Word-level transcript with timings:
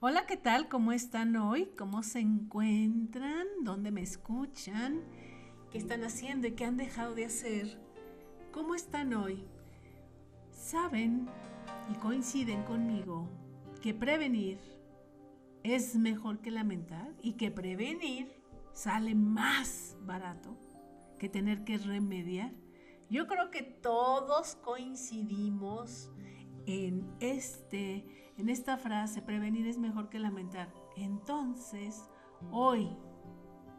Hola, 0.00 0.26
¿qué 0.26 0.36
tal? 0.36 0.68
¿Cómo 0.68 0.92
están 0.92 1.34
hoy? 1.34 1.72
¿Cómo 1.76 2.04
se 2.04 2.20
encuentran? 2.20 3.48
¿Dónde 3.64 3.90
me 3.90 4.00
escuchan? 4.00 5.02
¿Qué 5.72 5.78
están 5.78 6.04
haciendo 6.04 6.46
y 6.46 6.52
qué 6.52 6.66
han 6.66 6.76
dejado 6.76 7.16
de 7.16 7.24
hacer? 7.24 7.80
¿Cómo 8.52 8.76
están 8.76 9.12
hoy? 9.12 9.44
Saben 10.52 11.28
y 11.90 11.96
coinciden 11.96 12.62
conmigo 12.62 13.28
que 13.82 13.92
prevenir 13.92 14.60
es 15.64 15.96
mejor 15.96 16.38
que 16.42 16.52
lamentar 16.52 17.12
y 17.20 17.32
que 17.32 17.50
prevenir 17.50 18.30
sale 18.72 19.16
más 19.16 19.96
barato 20.02 20.56
que 21.18 21.28
tener 21.28 21.64
que 21.64 21.76
remediar. 21.76 22.52
Yo 23.10 23.26
creo 23.26 23.50
que 23.50 23.64
todos 23.64 24.54
coincidimos 24.62 26.08
en 26.66 27.04
este 27.18 28.27
en 28.38 28.48
esta 28.48 28.78
frase, 28.78 29.20
prevenir 29.20 29.66
es 29.66 29.78
mejor 29.78 30.08
que 30.08 30.20
lamentar. 30.20 30.72
Entonces, 30.96 32.08
hoy 32.52 32.88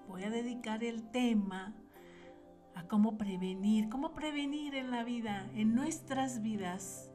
voy 0.07 0.23
a 0.23 0.29
dedicar 0.29 0.83
el 0.83 1.09
tema 1.11 1.73
a 2.75 2.85
cómo 2.87 3.17
prevenir, 3.17 3.87
cómo 3.89 4.13
prevenir 4.13 4.75
en 4.75 4.91
la 4.91 5.05
vida, 5.05 5.49
en 5.55 5.73
nuestras 5.75 6.41
vidas. 6.41 7.09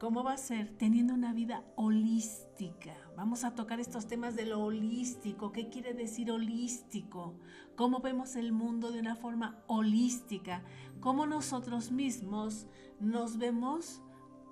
¿Cómo 0.00 0.24
va 0.24 0.32
a 0.32 0.38
ser? 0.38 0.76
Teniendo 0.76 1.14
una 1.14 1.32
vida 1.32 1.62
holística. 1.76 2.96
Vamos 3.16 3.44
a 3.44 3.54
tocar 3.54 3.80
estos 3.80 4.08
temas 4.08 4.34
de 4.34 4.46
lo 4.46 4.64
holístico. 4.64 5.52
¿Qué 5.52 5.68
quiere 5.68 5.92
decir 5.92 6.32
holístico? 6.32 7.38
¿Cómo 7.76 8.00
vemos 8.00 8.34
el 8.34 8.50
mundo 8.50 8.90
de 8.90 8.98
una 8.98 9.14
forma 9.14 9.62
holística? 9.66 10.64
¿Cómo 11.00 11.26
nosotros 11.26 11.92
mismos 11.92 12.66
nos 12.98 13.36
vemos 13.36 14.00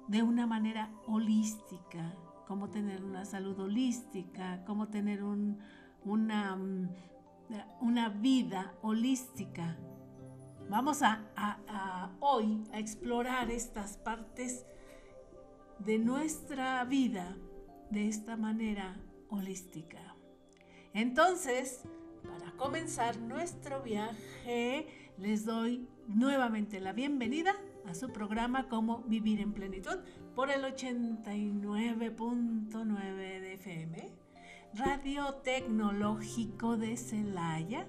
de 0.08 0.22
una 0.22 0.46
manera 0.46 0.90
holística, 1.06 2.14
cómo 2.46 2.70
tener 2.70 3.04
una 3.04 3.24
salud 3.24 3.58
holística, 3.60 4.64
cómo 4.64 4.88
tener 4.88 5.22
una, 5.22 6.56
mm, 6.56 6.88
una 7.82 8.08
vida 8.08 8.74
holística. 8.82 9.76
Vamos 10.68 11.02
a, 11.02 11.24
a 11.36 12.10
hoy 12.20 12.64
a 12.72 12.78
explorar 12.78 13.50
estas 13.50 13.98
partes 13.98 14.66
de 15.78 15.98
nuestra 15.98 16.84
vida 16.84 17.36
de 17.90 18.08
esta 18.08 18.36
manera 18.36 19.00
holística. 19.30 20.16
Entonces, 20.92 21.84
para 22.22 22.52
comenzar 22.52 23.18
nuestro 23.18 23.82
viaje, 23.82 25.12
les 25.18 25.44
doy 25.44 25.88
nuevamente 26.06 26.80
la 26.80 26.92
bienvenida 26.92 27.54
a 27.88 27.94
su 27.94 28.12
programa 28.12 28.68
como 28.68 29.02
Vivir 29.04 29.40
en 29.40 29.54
Plenitud 29.54 29.96
por 30.34 30.50
el 30.50 30.62
89.9 30.62 33.16
de 33.16 33.54
FM, 33.54 34.12
Radio 34.74 35.36
Tecnológico 35.36 36.76
de 36.76 36.98
Celaya. 36.98 37.88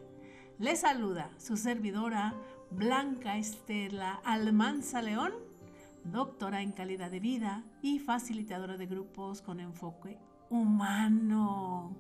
Le 0.58 0.78
saluda 0.78 1.32
su 1.38 1.58
servidora 1.58 2.34
Blanca 2.72 3.38
Estela 3.38 4.22
Almanza 4.24 5.02
León, 5.02 5.34
doctora 6.06 6.62
en 6.62 6.72
calidad 6.72 7.12
de 7.12 7.20
vida 7.20 7.66
y 7.82 8.00
facilitadora 8.00 8.78
de 8.78 8.86
grupos 8.86 9.42
con 9.42 9.60
enfoque 9.60 10.18
humano. 10.50 11.98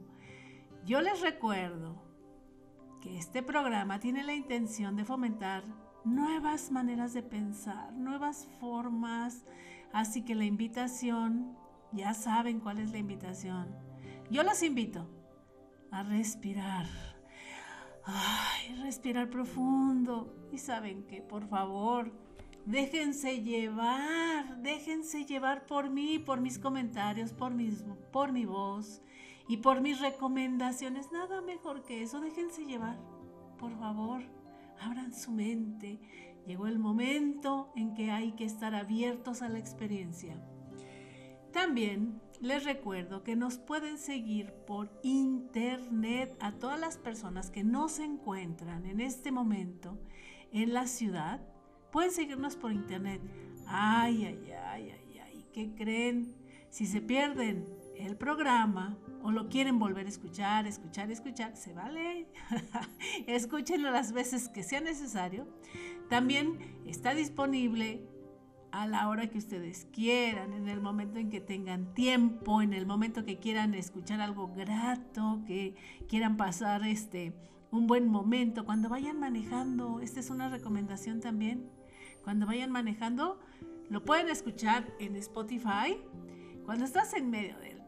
Yo 0.86 1.02
les 1.02 1.20
recuerdo 1.20 2.02
que 3.02 3.17
este 3.17 3.44
programa 3.44 4.00
tiene 4.00 4.23
la 4.23 4.33
intención 4.33 4.95
de 4.95 5.03
fomentar 5.03 5.66
nuevas 6.03 6.72
maneras 6.72 7.14
de 7.14 7.23
pensar, 7.23 7.92
nuevas 7.94 8.47
formas. 8.59 9.45
Así 9.92 10.23
que 10.23 10.36
la 10.36 10.45
invitación, 10.45 11.58
ya 11.92 12.14
saben 12.14 12.59
cuál 12.59 12.80
es 12.80 12.92
la 12.92 12.97
invitación. 12.97 13.75
Yo 14.30 14.44
los 14.44 14.61
invito 14.64 15.09
a 15.92 16.03
respirar. 16.03 16.86
Ay, 18.05 18.75
respirar 18.83 19.30
profundo. 19.30 20.36
Y 20.52 20.58
saben 20.58 21.04
que, 21.04 21.21
por 21.21 21.48
favor, 21.48 22.11
déjense 22.65 23.42
llevar, 23.42 24.61
déjense 24.61 25.26
llevar 25.26 25.65
por 25.65 25.89
mí, 25.89 26.20
por 26.20 26.42
mis 26.42 26.59
comentarios, 26.59 27.33
por, 27.33 27.54
mis, 27.54 27.83
por 28.11 28.32
mi 28.32 28.45
voz 28.45 29.02
y 29.48 29.58
por 29.58 29.82
mis 29.82 29.99
recomendaciones. 29.99 31.11
Nada 31.11 31.42
mejor 31.42 31.83
que 31.83 32.04
eso, 32.04 32.20
déjense 32.20 32.65
llevar, 32.65 32.98
por 33.59 33.77
favor 33.80 34.39
abran 34.79 35.13
su 35.13 35.31
mente. 35.31 35.99
Llegó 36.45 36.67
el 36.67 36.79
momento 36.79 37.71
en 37.75 37.93
que 37.93 38.11
hay 38.11 38.31
que 38.33 38.45
estar 38.45 38.73
abiertos 38.75 39.41
a 39.41 39.49
la 39.49 39.59
experiencia. 39.59 40.35
También 41.51 42.21
les 42.41 42.63
recuerdo 42.63 43.23
que 43.23 43.35
nos 43.35 43.57
pueden 43.57 43.97
seguir 43.97 44.53
por 44.65 44.91
internet 45.03 46.35
a 46.39 46.53
todas 46.53 46.79
las 46.79 46.97
personas 46.97 47.51
que 47.51 47.63
no 47.63 47.89
se 47.89 48.03
encuentran 48.03 48.85
en 48.85 49.01
este 49.01 49.31
momento 49.31 49.97
en 50.51 50.73
la 50.73 50.87
ciudad. 50.87 51.41
Pueden 51.91 52.11
seguirnos 52.11 52.55
por 52.55 52.71
internet. 52.71 53.21
Ay, 53.67 54.25
ay, 54.25 54.51
ay, 54.51 54.91
ay, 54.91 55.19
ay, 55.19 55.45
¿qué 55.53 55.73
creen? 55.75 56.33
Si 56.69 56.85
se 56.85 57.01
pierden 57.01 57.65
el 57.99 58.15
programa 58.15 58.98
o 59.21 59.32
lo 59.32 59.49
quieren 59.49 59.77
volver 59.77 60.05
a 60.05 60.10
escuchar, 60.10 60.65
escuchar, 60.65 61.11
escuchar, 61.11 61.55
se 61.58 61.73
vale. 61.73 62.27
Escúchenlo 63.27 63.92
las 63.92 64.14
veces 64.14 64.48
que 64.48 64.64
sea 64.64 64.80
necesario. 64.80 65.48
También 66.09 66.58
está 66.86 67.14
disponible 67.14 68.02
a 68.71 68.88
la 68.88 69.09
hora 69.09 69.27
que 69.27 69.38
ustedes 69.38 69.88
quieran, 69.92 70.54
en 70.54 70.70
el 70.70 70.80
momento 70.80 71.20
en 71.20 71.30
que 71.30 71.42
tengan 71.42 71.93
tiempo, 71.93 72.61
en 72.61 72.73
el 72.73 72.86
momento 72.86 73.26
que 73.26 73.38
quieran 73.38 73.73
escuchar 73.73 74.21
algo 74.21 74.54
grato, 74.55 75.42
que 75.45 75.76
quieran 76.08 76.38
pasar 76.38 76.86
este 76.86 77.33
un 77.71 77.86
buen 77.86 78.08
momento, 78.08 78.65
cuando 78.65 78.89
vayan 78.89 79.20
manejando, 79.20 79.99
esta 79.99 80.20
es 80.20 80.30
una 80.30 80.49
recomendación 80.49 81.20
también. 81.20 81.70
Cuando 82.23 82.48
vayan 82.48 82.71
manejando, 82.71 83.39
lo 83.89 84.04
pueden 84.04 84.30
escuchar 84.30 84.92
en 84.99 85.15
Spotify. 85.15 86.02
Cuando 86.65 86.86
estás 86.86 87.14
en 87.14 87.30
medio 87.30 87.58
de 87.59 87.78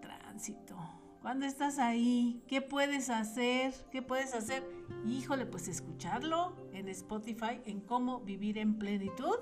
cuando 1.22 1.46
estás 1.46 1.78
ahí, 1.78 2.41
¿qué 2.47 2.62
puedes 2.62 3.09
hacer? 3.09 3.74
¿Qué 3.91 4.02
puedes 4.02 4.34
hacer? 4.34 4.63
Híjole, 5.06 5.46
pues 5.46 5.68
escucharlo 5.68 6.56
en 6.74 6.88
Spotify 6.90 7.62
en 7.66 7.79
cómo 7.81 8.22
vivir 8.22 8.57
en 8.57 8.79
plenitud 8.79 9.35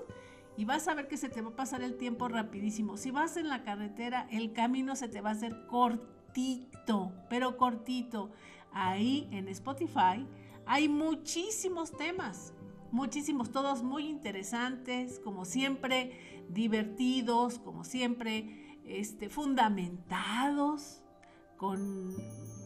y 0.58 0.66
vas 0.66 0.88
a 0.88 0.94
ver 0.94 1.08
que 1.08 1.16
se 1.16 1.30
te 1.30 1.40
va 1.40 1.50
a 1.50 1.56
pasar 1.56 1.82
el 1.82 1.96
tiempo 1.96 2.28
rapidísimo. 2.28 2.98
Si 2.98 3.10
vas 3.10 3.38
en 3.38 3.48
la 3.48 3.62
carretera, 3.62 4.28
el 4.30 4.52
camino 4.52 4.94
se 4.94 5.08
te 5.08 5.22
va 5.22 5.30
a 5.30 5.32
hacer 5.32 5.66
cortito, 5.68 7.12
pero 7.30 7.56
cortito. 7.56 8.30
Ahí 8.72 9.26
en 9.30 9.48
Spotify 9.48 10.26
hay 10.66 10.88
muchísimos 10.90 11.96
temas, 11.96 12.52
muchísimos, 12.92 13.50
todos 13.52 13.82
muy 13.82 14.06
interesantes, 14.06 15.18
como 15.18 15.46
siempre, 15.46 16.44
divertidos, 16.50 17.58
como 17.58 17.84
siempre, 17.84 18.69
este, 18.90 19.28
fundamentados 19.28 21.02
con 21.56 22.14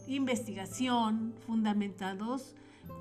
investigación, 0.07 1.33
fundamentados 1.45 2.55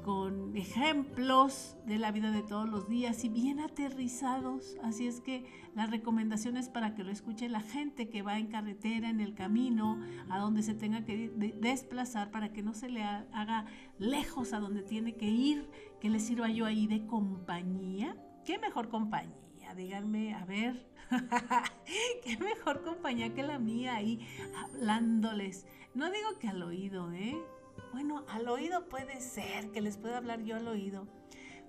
con 0.05 0.57
ejemplos 0.57 1.77
de 1.87 1.99
la 1.99 2.11
vida 2.13 2.31
de 2.31 2.43
todos 2.43 2.69
los 2.69 2.89
días 2.89 3.25
y 3.25 3.29
bien 3.29 3.61
aterrizados. 3.61 4.77
Así 4.83 5.07
es 5.07 5.21
que 5.21 5.47
la 5.75 5.87
recomendación 5.87 6.57
es 6.57 6.69
para 6.69 6.95
que 6.95 7.05
lo 7.05 7.11
escuche 7.11 7.49
la 7.49 7.61
gente 7.61 8.09
que 8.09 8.23
va 8.23 8.39
en 8.39 8.49
carretera, 8.49 9.09
en 9.09 9.21
el 9.21 9.35
camino, 9.35 9.99
a 10.29 10.39
donde 10.39 10.63
se 10.63 10.75
tenga 10.75 11.05
que 11.05 11.31
desplazar, 11.61 12.31
para 12.31 12.53
que 12.53 12.63
no 12.63 12.75
se 12.75 12.89
le 12.89 13.03
haga 13.03 13.67
lejos 13.99 14.53
a 14.53 14.61
donde 14.61 14.83
tiene 14.83 15.15
que 15.15 15.27
ir, 15.27 15.69
que 16.01 16.11
le 16.11 16.21
sirva 16.21 16.49
yo 16.49 16.67
ahí 16.67 16.87
de 16.87 17.07
compañía. 17.07 18.17
¿Qué 18.45 18.59
mejor 18.59 18.89
compañía? 18.89 19.44
Díganme, 19.75 20.35
a 20.35 20.45
ver, 20.45 20.87
qué 22.25 22.37
mejor 22.39 22.83
compañía 22.83 23.35
que 23.35 23.43
la 23.43 23.59
mía 23.59 23.97
ahí 23.97 24.27
hablándoles. 24.57 25.67
No 25.95 26.11
digo 26.11 26.39
que 26.39 26.49
al 26.49 26.63
oído, 26.63 27.13
¿eh? 27.13 27.37
Bueno, 27.93 28.25
al 28.29 28.49
oído 28.49 28.89
puede 28.89 29.21
ser 29.21 29.71
que 29.71 29.81
les 29.81 29.97
pueda 29.97 30.17
hablar 30.17 30.43
yo 30.43 30.57
al 30.57 30.67
oído. 30.69 31.07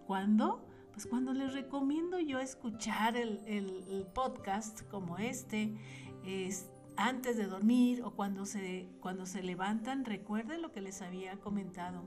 ¿Cuándo? 0.07 0.65
Pues 0.93 1.05
cuando 1.07 1.33
les 1.33 1.53
recomiendo 1.53 2.19
yo 2.19 2.39
escuchar 2.39 3.17
el, 3.17 4.07
podcast 4.13 4.81
como 4.89 5.17
este, 5.17 5.75
es, 6.23 6.69
antes 6.95 7.37
de 7.37 7.47
dormir 7.47 8.01
o 8.03 8.11
cuando 8.11 8.45
se, 8.45 8.87
cuando 9.01 9.25
se 9.25 9.43
levantan, 9.43 10.05
recuerden 10.05 10.61
lo 10.61 10.71
que 10.71 10.81
les 10.81 11.01
había 11.01 11.37
comentado. 11.39 12.03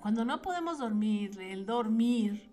Cuando 0.00 0.24
no 0.24 0.40
podemos 0.40 0.78
dormir, 0.78 1.38
el 1.40 1.66
dormir 1.66 2.49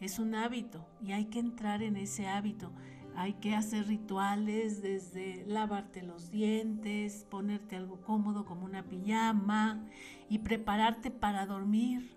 es 0.00 0.18
un 0.18 0.34
hábito 0.34 0.86
y 1.00 1.12
hay 1.12 1.26
que 1.26 1.38
entrar 1.38 1.82
en 1.82 1.96
ese 1.96 2.26
hábito. 2.28 2.72
Hay 3.16 3.34
que 3.34 3.54
hacer 3.54 3.86
rituales 3.88 4.80
desde 4.80 5.44
lavarte 5.46 6.02
los 6.02 6.30
dientes, 6.30 7.26
ponerte 7.28 7.76
algo 7.76 8.00
cómodo 8.00 8.44
como 8.44 8.64
una 8.64 8.84
pijama 8.84 9.84
y 10.28 10.38
prepararte 10.38 11.10
para 11.10 11.46
dormir. 11.46 12.16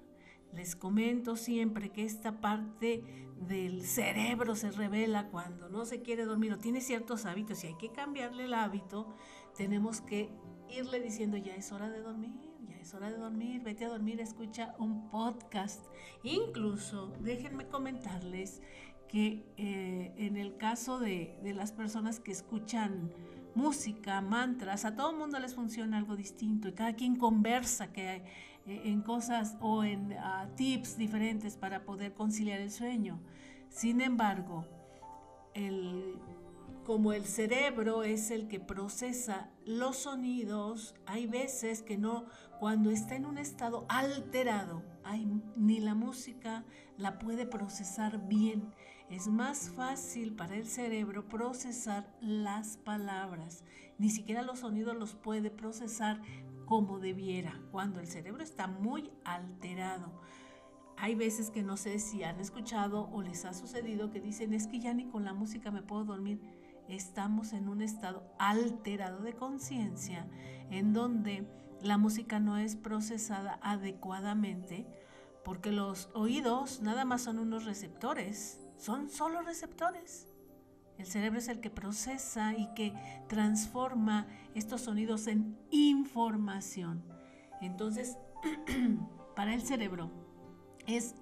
Les 0.54 0.76
comento 0.76 1.38
siempre 1.38 1.90
que 1.90 2.04
esta 2.06 2.40
parte 2.40 3.04
del 3.48 3.84
cerebro 3.84 4.56
se 4.56 4.70
revela 4.70 5.30
cuando 5.30 5.70
no 5.70 5.86
se 5.86 6.02
quiere 6.02 6.26
dormir 6.26 6.54
o 6.54 6.60
tiene 6.60 6.82
ciertos 6.82 7.26
hábitos 7.26 7.64
y 7.64 7.68
hay 7.68 7.76
que 7.76 7.92
cambiarle 7.92 8.44
el 8.44 8.54
hábito 8.54 9.16
tenemos 9.56 10.02
que 10.02 10.30
irle 10.70 11.00
diciendo, 11.00 11.38
ya 11.38 11.56
es 11.56 11.72
hora 11.72 11.90
de 11.90 12.02
dormir, 12.02 12.32
es 12.82 12.94
hora 12.96 13.12
de 13.12 13.18
dormir, 13.18 13.62
vete 13.62 13.86
a 13.86 13.90
dormir, 13.90 14.20
escucha 14.20 14.74
un 14.80 15.10
podcast. 15.10 15.86
Incluso, 16.24 17.14
déjenme 17.20 17.68
comentarles 17.68 18.62
que 19.08 19.46
eh, 19.58 20.14
en 20.18 20.36
el 20.36 20.58
caso 20.58 21.00
de, 21.00 21.38
de 21.44 21.54
las 21.54 21.72
personas 21.72 22.20
que 22.20 22.32
escuchan 22.32 23.12
música, 23.54 24.22
mantras, 24.22 24.86
a 24.86 24.96
todo 24.96 25.14
mundo 25.14 25.38
les 25.40 25.54
funciona 25.54 25.98
algo 25.98 26.16
distinto 26.16 26.70
y 26.70 26.74
cada 26.74 26.94
quien 26.96 27.18
conversa 27.18 27.92
que 27.92 28.16
eh, 28.16 28.24
en 28.66 29.02
cosas 29.02 29.58
o 29.60 29.84
en 29.84 30.14
ah, 30.14 30.50
tips 30.56 30.98
diferentes 30.98 31.58
para 31.58 31.84
poder 31.84 32.14
conciliar 32.14 32.60
el 32.62 32.72
sueño. 32.72 33.20
Sin 33.70 34.02
embargo, 34.02 34.66
el, 35.54 36.16
como 36.86 37.14
el 37.14 37.26
cerebro 37.26 38.04
es 38.04 38.32
el 38.32 38.48
que 38.48 38.60
procesa 38.60 39.50
los 39.66 39.98
sonidos, 39.98 40.96
hay 41.06 41.28
veces 41.28 41.82
que 41.82 41.98
no, 41.98 42.26
cuando 42.62 42.92
está 42.92 43.16
en 43.16 43.26
un 43.26 43.40
estado 43.40 43.88
alterado, 43.90 44.84
hay, 45.04 45.26
ni 45.56 45.80
la 45.80 45.96
música 45.96 46.64
la 46.96 47.18
puede 47.18 47.48
procesar 47.48 48.28
bien 48.28 48.72
es 49.10 49.28
más 49.28 49.72
fácil 49.72 50.36
para 50.36 50.56
el 50.56 50.68
cerebro 50.68 51.28
procesar 51.28 52.16
las 52.22 52.78
palabras. 52.78 53.64
Ni 53.98 54.12
siquiera 54.12 54.44
los 54.44 54.60
sonidos 54.60 54.96
los 54.96 55.16
puede 55.16 55.50
procesar 55.50 56.22
como 56.68 57.00
debiera, 57.00 57.60
cuando 57.72 58.00
el 58.00 58.06
cerebro 58.06 58.44
está 58.44 58.68
muy 58.68 59.10
alterado. 59.26 60.22
Hay 60.98 61.16
veces 61.16 61.50
que 61.50 61.64
no 61.64 61.78
sé 61.78 61.98
si 61.98 62.24
han 62.24 62.40
escuchado 62.40 63.10
o 63.12 63.24
les 63.24 63.44
ha 63.44 63.56
sucedido 63.56 64.12
que 64.12 64.22
dicen 64.22 64.54
es 64.54 64.68
que 64.68 64.80
ya 64.80 64.94
ni 64.94 65.06
con 65.08 65.26
la 65.26 65.34
música 65.34 65.72
me 65.72 65.82
puedo 65.82 66.06
dormir. 66.06 66.40
Estamos 66.88 67.54
en 67.54 67.70
un 67.70 67.82
estado 67.82 68.32
alterado 68.38 69.24
de 69.24 69.34
conciencia 69.34 70.28
en 70.70 70.94
donde 70.94 71.48
la 71.82 71.98
música 71.98 72.40
no 72.40 72.58
es 72.58 72.76
procesada 72.76 73.60
adecuadamente 73.62 74.86
porque 75.44 75.72
los 75.72 76.10
oídos 76.14 76.82
nada 76.82 77.06
más 77.06 77.24
son 77.24 77.40
unos 77.40 77.66
receptores 77.66 78.62
son 78.82 79.10
solo 79.10 79.44
receptores. 79.44 80.28
El 80.98 81.06
cerebro 81.06 81.38
es 81.38 81.48
el 81.48 81.62
que 81.62 81.70
procesa 81.70 82.56
y 82.56 82.68
que 82.74 82.94
transforma 83.28 84.26
estos 84.56 84.82
sonidos 84.82 85.28
en 85.28 85.58
información. 85.70 87.04
Entonces, 87.62 88.18
para 89.36 89.54
el 89.54 89.62
cerebro 89.62 90.10
es 90.88 91.14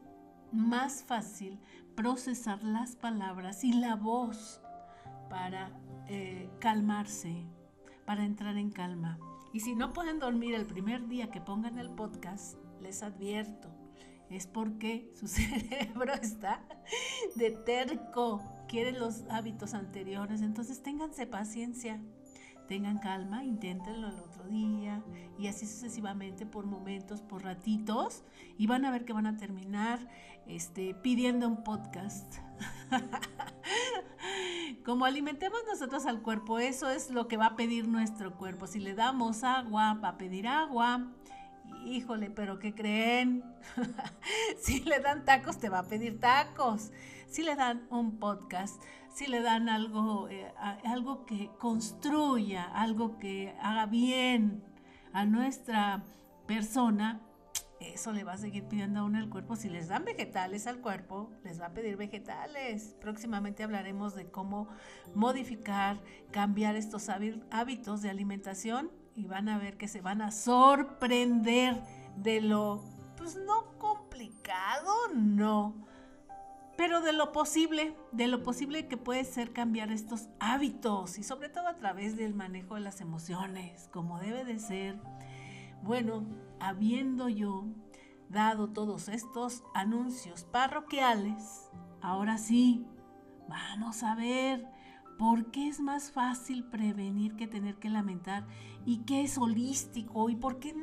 más 0.53 1.03
fácil 1.03 1.59
procesar 1.95 2.63
las 2.63 2.95
palabras 2.95 3.63
y 3.65 3.73
la 3.73 3.95
voz 3.95 4.61
para 5.29 5.71
eh, 6.07 6.49
calmarse, 6.59 7.45
para 8.09 8.25
entrar 8.25 8.57
en 8.57 8.71
calma. 8.71 9.19
Y 9.53 9.59
si 9.59 9.75
no 9.75 9.93
pueden 9.93 10.17
dormir 10.17 10.55
el 10.55 10.65
primer 10.65 11.07
día 11.07 11.29
que 11.29 11.41
pongan 11.41 11.77
el 11.77 11.91
podcast, 11.91 12.57
les 12.81 13.03
advierto, 13.03 13.69
es 14.31 14.47
porque 14.47 15.11
su 15.19 15.27
cerebro 15.27 16.15
está 16.15 16.59
de 17.35 17.51
terco, 17.51 18.41
quiere 18.67 18.93
los 18.93 19.25
hábitos 19.29 19.75
anteriores. 19.75 20.41
Entonces 20.41 20.81
ténganse 20.81 21.27
paciencia, 21.27 22.01
tengan 22.67 22.97
calma, 22.97 23.43
inténtenlo 23.43 24.09
día 24.47 25.03
y 25.37 25.47
así 25.47 25.65
sucesivamente 25.65 26.45
por 26.45 26.65
momentos, 26.65 27.21
por 27.21 27.43
ratitos 27.43 28.23
y 28.57 28.67
van 28.67 28.85
a 28.85 28.91
ver 28.91 29.05
que 29.05 29.13
van 29.13 29.27
a 29.27 29.37
terminar 29.37 29.99
este, 30.47 30.93
pidiendo 30.95 31.47
un 31.47 31.63
podcast. 31.63 32.35
Como 34.85 35.05
alimentemos 35.05 35.59
nosotros 35.67 36.05
al 36.05 36.21
cuerpo, 36.21 36.59
eso 36.59 36.89
es 36.89 37.11
lo 37.11 37.27
que 37.27 37.37
va 37.37 37.47
a 37.47 37.55
pedir 37.55 37.87
nuestro 37.87 38.35
cuerpo. 38.35 38.67
Si 38.67 38.79
le 38.79 38.95
damos 38.95 39.43
agua, 39.43 39.93
va 39.95 40.09
a 40.09 40.17
pedir 40.17 40.47
agua 40.47 41.13
híjole, 41.85 42.29
pero 42.29 42.59
¿qué 42.59 42.73
creen? 42.73 43.43
si 44.61 44.81
le 44.81 44.99
dan 44.99 45.25
tacos, 45.25 45.57
te 45.57 45.69
va 45.69 45.79
a 45.79 45.83
pedir 45.83 46.19
tacos. 46.19 46.91
Si 47.27 47.43
le 47.43 47.55
dan 47.55 47.87
un 47.89 48.17
podcast, 48.19 48.81
si 49.13 49.27
le 49.27 49.41
dan 49.41 49.69
algo, 49.69 50.29
eh, 50.29 50.51
algo 50.85 51.25
que 51.25 51.49
construya, 51.57 52.63
algo 52.63 53.17
que 53.17 53.55
haga 53.61 53.85
bien 53.85 54.63
a 55.13 55.25
nuestra 55.25 56.03
persona, 56.45 57.21
eso 57.79 58.11
le 58.11 58.23
va 58.23 58.33
a 58.33 58.37
seguir 58.37 58.65
pidiendo 58.65 58.99
a 58.99 59.03
uno 59.03 59.19
el 59.19 59.29
cuerpo. 59.29 59.55
Si 59.55 59.69
les 59.69 59.87
dan 59.87 60.03
vegetales 60.03 60.67
al 60.67 60.79
cuerpo, 60.79 61.31
les 61.43 61.61
va 61.61 61.67
a 61.67 61.73
pedir 61.73 61.95
vegetales. 61.95 62.95
Próximamente 62.99 63.63
hablaremos 63.63 64.15
de 64.15 64.29
cómo 64.29 64.67
modificar, 65.15 66.01
cambiar 66.31 66.75
estos 66.75 67.09
hábitos 67.09 68.01
de 68.01 68.09
alimentación 68.09 68.91
y 69.15 69.25
van 69.27 69.49
a 69.49 69.57
ver 69.57 69.77
que 69.77 69.87
se 69.87 70.01
van 70.01 70.21
a 70.21 70.31
sorprender 70.31 71.81
de 72.17 72.41
lo, 72.41 72.83
pues 73.17 73.37
no 73.37 73.77
complicado, 73.77 74.93
no, 75.15 75.87
pero 76.79 77.01
de 77.01 77.11
lo 77.11 77.33
posible, 77.33 77.93
de 78.13 78.27
lo 78.29 78.41
posible 78.41 78.87
que 78.87 78.95
puede 78.95 79.25
ser 79.25 79.51
cambiar 79.51 79.91
estos 79.91 80.29
hábitos 80.39 81.19
y 81.19 81.23
sobre 81.23 81.49
todo 81.49 81.67
a 81.67 81.75
través 81.75 82.15
del 82.15 82.33
manejo 82.33 82.75
de 82.75 82.79
las 82.79 83.01
emociones, 83.01 83.89
como 83.91 84.17
debe 84.17 84.45
de 84.45 84.59
ser. 84.59 84.97
Bueno, 85.83 86.23
habiendo 86.61 87.27
yo 87.27 87.65
dado 88.29 88.69
todos 88.69 89.09
estos 89.09 89.61
anuncios 89.73 90.45
parroquiales, 90.45 91.69
ahora 91.99 92.37
sí, 92.37 92.85
vamos 93.49 94.01
a 94.03 94.15
ver 94.15 94.65
¿Por 95.19 95.51
qué 95.51 95.67
es 95.67 95.81
más 95.81 96.13
fácil 96.13 96.63
prevenir 96.63 97.35
que 97.35 97.45
tener 97.45 97.75
que 97.75 97.89
lamentar? 97.89 98.47
¿Y 98.85 98.99
qué 98.99 99.23
es 99.23 99.37
holístico? 99.37 100.29
¿Y 100.29 100.37
por 100.37 100.59
qué 100.59 100.73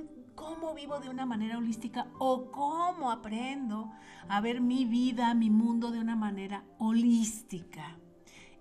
cómo 0.46 0.74
vivo 0.74 1.00
de 1.00 1.08
una 1.08 1.26
manera 1.26 1.58
holística 1.58 2.06
o 2.18 2.52
cómo 2.52 3.10
aprendo 3.10 3.90
a 4.28 4.40
ver 4.40 4.60
mi 4.60 4.84
vida, 4.84 5.34
mi 5.34 5.50
mundo 5.50 5.90
de 5.90 5.98
una 5.98 6.14
manera 6.14 6.62
holística? 6.78 7.98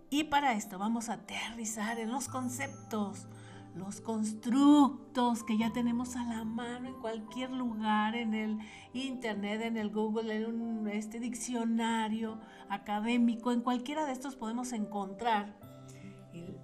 Y 0.09 0.23
para 0.23 0.53
esto 0.53 0.79
vamos 0.79 1.09
a 1.09 1.13
aterrizar 1.13 1.99
en 1.99 2.11
los 2.11 2.27
conceptos, 2.27 3.27
los 3.75 4.01
constructos 4.01 5.43
que 5.43 5.59
ya 5.59 5.73
tenemos 5.73 6.15
a 6.15 6.23
la 6.23 6.43
mano 6.43 6.87
en 6.87 6.95
cualquier 6.95 7.51
lugar, 7.51 8.15
en 8.15 8.33
el 8.33 8.57
internet, 8.93 9.61
en 9.61 9.77
el 9.77 9.91
Google, 9.91 10.35
en 10.35 10.59
un 10.59 10.87
este 10.87 11.19
diccionario 11.19 12.39
académico, 12.67 13.51
en 13.51 13.61
cualquiera 13.61 14.05
de 14.05 14.13
estos 14.13 14.35
podemos 14.35 14.73
encontrar. 14.73 15.55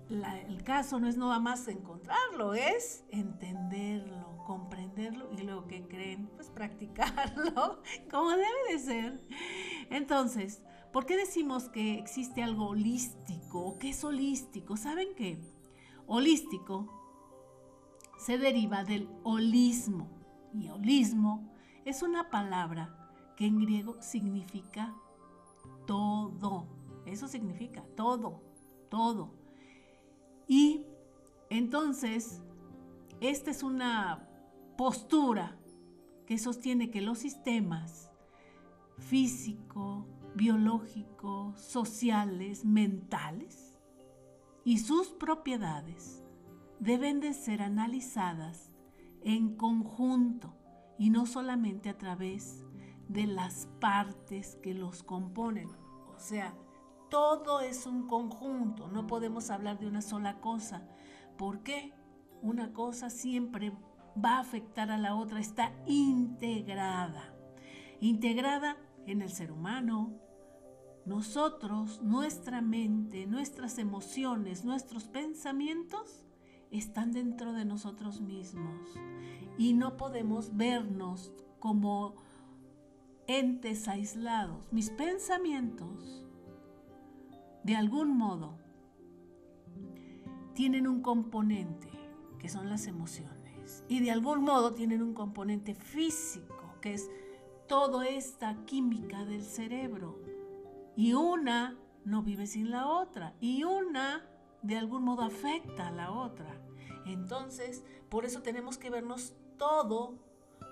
El, 0.09 0.63
caso 0.63 0.99
no 0.99 1.07
es 1.07 1.17
nada 1.17 1.39
más 1.39 1.67
encontrarlo, 1.67 2.53
es 2.53 3.05
entenderlo, 3.11 4.30
comprenderlo 4.51 5.31
y 5.31 5.43
lo 5.43 5.65
que 5.65 5.87
creen, 5.87 6.29
pues 6.35 6.49
practicarlo 6.49 7.81
como 8.11 8.31
debe 8.31 8.73
de 8.73 8.79
ser. 8.79 9.21
Entonces, 9.89 10.61
¿por 10.91 11.05
qué 11.05 11.15
decimos 11.15 11.69
que 11.69 11.97
existe 11.97 12.43
algo 12.43 12.67
holístico? 12.67 13.77
¿Qué 13.79 13.91
es 13.91 14.03
holístico? 14.03 14.75
¿Saben 14.75 15.15
qué? 15.15 15.39
Holístico 16.05 16.89
se 18.17 18.37
deriva 18.37 18.83
del 18.83 19.09
holismo 19.23 20.09
y 20.53 20.67
holismo 20.67 21.49
es 21.85 22.03
una 22.03 22.29
palabra 22.29 23.09
que 23.37 23.45
en 23.45 23.57
griego 23.57 24.01
significa 24.01 24.93
todo. 25.87 26.67
Eso 27.05 27.29
significa 27.29 27.85
todo, 27.95 28.43
todo. 28.89 29.33
Y 30.45 30.87
entonces, 31.49 32.41
esta 33.21 33.49
es 33.49 33.63
una 33.63 34.27
postura 34.81 35.59
que 36.25 36.39
sostiene 36.39 36.89
que 36.89 37.01
los 37.01 37.19
sistemas 37.19 38.09
físico, 38.97 40.07
biológico, 40.33 41.53
sociales, 41.55 42.65
mentales 42.65 43.77
y 44.65 44.79
sus 44.79 45.09
propiedades 45.09 46.23
deben 46.79 47.19
de 47.19 47.35
ser 47.35 47.61
analizadas 47.61 48.71
en 49.23 49.55
conjunto 49.55 50.55
y 50.97 51.11
no 51.11 51.27
solamente 51.27 51.87
a 51.87 51.99
través 51.99 52.65
de 53.07 53.27
las 53.27 53.67
partes 53.79 54.57
que 54.63 54.73
los 54.73 55.03
componen. 55.03 55.69
O 56.15 56.17
sea, 56.17 56.55
todo 57.11 57.61
es 57.61 57.85
un 57.85 58.07
conjunto, 58.07 58.87
no 58.87 59.05
podemos 59.05 59.51
hablar 59.51 59.77
de 59.77 59.85
una 59.85 60.01
sola 60.01 60.41
cosa. 60.41 60.87
¿Por 61.37 61.61
qué? 61.61 61.93
Una 62.41 62.73
cosa 62.73 63.11
siempre 63.11 63.71
va 64.17 64.37
a 64.37 64.41
afectar 64.41 64.91
a 64.91 64.97
la 64.97 65.15
otra, 65.15 65.39
está 65.39 65.73
integrada. 65.85 67.33
Integrada 67.99 68.77
en 69.05 69.21
el 69.21 69.29
ser 69.29 69.51
humano, 69.51 70.13
nosotros, 71.05 72.01
nuestra 72.01 72.61
mente, 72.61 73.25
nuestras 73.25 73.77
emociones, 73.77 74.65
nuestros 74.65 75.05
pensamientos 75.05 76.25
están 76.69 77.11
dentro 77.11 77.53
de 77.53 77.65
nosotros 77.65 78.21
mismos 78.21 78.99
y 79.57 79.73
no 79.73 79.97
podemos 79.97 80.55
vernos 80.55 81.31
como 81.59 82.15
entes 83.27 83.87
aislados. 83.87 84.71
Mis 84.71 84.89
pensamientos 84.89 86.25
de 87.63 87.75
algún 87.75 88.17
modo 88.17 88.57
tienen 90.53 90.87
un 90.87 91.01
componente 91.01 91.89
que 92.39 92.49
son 92.49 92.69
las 92.69 92.87
emociones. 92.87 93.40
Y 93.87 93.99
de 93.99 94.11
algún 94.11 94.43
modo 94.43 94.73
tienen 94.73 95.01
un 95.01 95.13
componente 95.13 95.75
físico, 95.75 96.75
que 96.81 96.93
es 96.93 97.09
toda 97.67 98.07
esta 98.07 98.65
química 98.65 99.25
del 99.25 99.43
cerebro. 99.43 100.19
Y 100.95 101.13
una 101.13 101.77
no 102.05 102.23
vive 102.23 102.47
sin 102.47 102.71
la 102.71 102.87
otra. 102.87 103.35
Y 103.39 103.63
una 103.63 104.25
de 104.61 104.77
algún 104.77 105.03
modo 105.03 105.23
afecta 105.23 105.87
a 105.87 105.91
la 105.91 106.11
otra. 106.11 106.61
Entonces, 107.05 107.83
por 108.09 108.25
eso 108.25 108.41
tenemos 108.41 108.77
que 108.77 108.89
vernos 108.89 109.33
todo, 109.57 110.19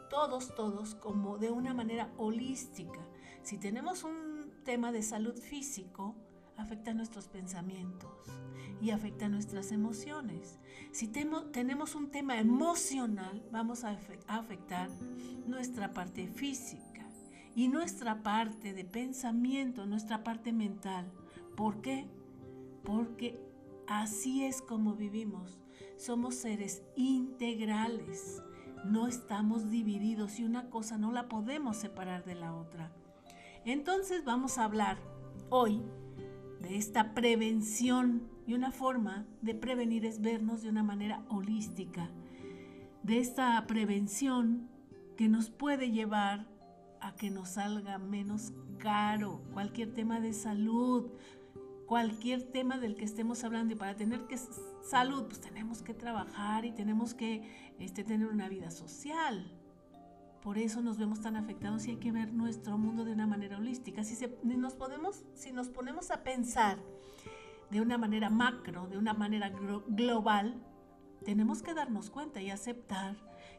todos, 0.09 0.53
todos, 0.55 0.95
como 0.95 1.37
de 1.37 1.51
una 1.51 1.73
manera 1.73 2.11
holística. 2.17 2.99
Si 3.43 3.57
tenemos 3.57 4.03
un 4.03 4.51
tema 4.63 4.91
de 4.91 5.01
salud 5.01 5.37
físico, 5.37 6.15
afecta 6.59 6.93
nuestros 6.93 7.27
pensamientos 7.27 8.11
y 8.81 8.91
afecta 8.91 9.29
nuestras 9.29 9.71
emociones. 9.71 10.59
Si 10.91 11.07
tenemos 11.07 11.95
un 11.95 12.11
tema 12.11 12.39
emocional, 12.39 13.43
vamos 13.51 13.83
a 13.83 13.97
afectar 14.27 14.89
nuestra 15.47 15.93
parte 15.93 16.27
física 16.27 17.07
y 17.55 17.67
nuestra 17.67 18.21
parte 18.23 18.73
de 18.73 18.85
pensamiento, 18.85 19.85
nuestra 19.85 20.23
parte 20.23 20.53
mental. 20.53 21.11
¿Por 21.55 21.81
qué? 21.81 22.07
Porque 22.83 23.39
así 23.87 24.45
es 24.45 24.61
como 24.61 24.95
vivimos. 24.95 25.59
Somos 25.97 26.35
seres 26.35 26.83
integrales. 26.95 28.41
No 28.85 29.07
estamos 29.07 29.69
divididos 29.69 30.39
y 30.39 30.45
una 30.45 30.69
cosa 30.69 30.97
no 30.97 31.11
la 31.11 31.27
podemos 31.27 31.75
separar 31.75 32.23
de 32.23 32.35
la 32.35 32.55
otra. 32.55 32.91
Entonces 33.65 34.23
vamos 34.23 34.57
a 34.57 34.63
hablar 34.63 34.97
hoy 35.49 35.81
de 36.61 36.77
esta 36.77 37.13
prevención 37.13 38.23
y 38.45 38.53
una 38.53 38.71
forma 38.71 39.25
de 39.41 39.55
prevenir 39.55 40.05
es 40.05 40.21
vernos 40.21 40.61
de 40.61 40.69
una 40.69 40.83
manera 40.83 41.23
holística, 41.29 42.09
de 43.03 43.19
esta 43.19 43.65
prevención 43.67 44.69
que 45.17 45.29
nos 45.29 45.49
puede 45.49 45.91
llevar 45.91 46.47
a 47.01 47.15
que 47.15 47.29
nos 47.29 47.49
salga 47.49 47.97
menos 47.97 48.53
caro 48.77 49.41
cualquier 49.53 49.93
tema 49.93 50.19
de 50.19 50.33
salud, 50.33 51.11
cualquier 51.85 52.43
tema 52.43 52.77
del 52.77 52.95
que 52.95 53.05
estemos 53.05 53.43
hablando 53.43 53.73
y 53.73 53.77
para 53.77 53.95
tener 53.95 54.27
que 54.27 54.37
salud 54.37 55.25
pues 55.25 55.41
tenemos 55.41 55.81
que 55.81 55.93
trabajar 55.93 56.65
y 56.65 56.71
tenemos 56.71 57.13
que 57.13 57.73
este, 57.79 58.03
tener 58.03 58.27
una 58.27 58.49
vida 58.49 58.71
social. 58.71 59.51
Por 60.41 60.57
eso 60.57 60.81
nos 60.81 60.97
vemos 60.97 61.21
tan 61.21 61.35
afectados 61.35 61.85
y 61.87 61.91
hay 61.91 61.97
que 61.97 62.11
ver 62.11 62.31
nuestro 62.31 62.77
mundo 62.77 63.05
de 63.05 63.13
una 63.13 63.27
manera 63.27 63.48
Si, 64.03 64.27
nos, 64.57 64.75
si 65.33 65.51
nos 65.51 65.69
ponemos 65.69 66.11
a 66.11 66.23
pensar 66.23 66.77
de 67.69 67.81
una 67.81 67.97
manera 67.97 68.29
macro, 68.29 68.87
de 68.87 68.97
una 68.97 69.13
manera 69.13 69.49
global, 69.49 70.61
tenemos 71.23 71.61
que 71.61 71.73
darnos 71.73 72.09
cuenta 72.09 72.41
y 72.41 72.49
aceptar 72.49 73.15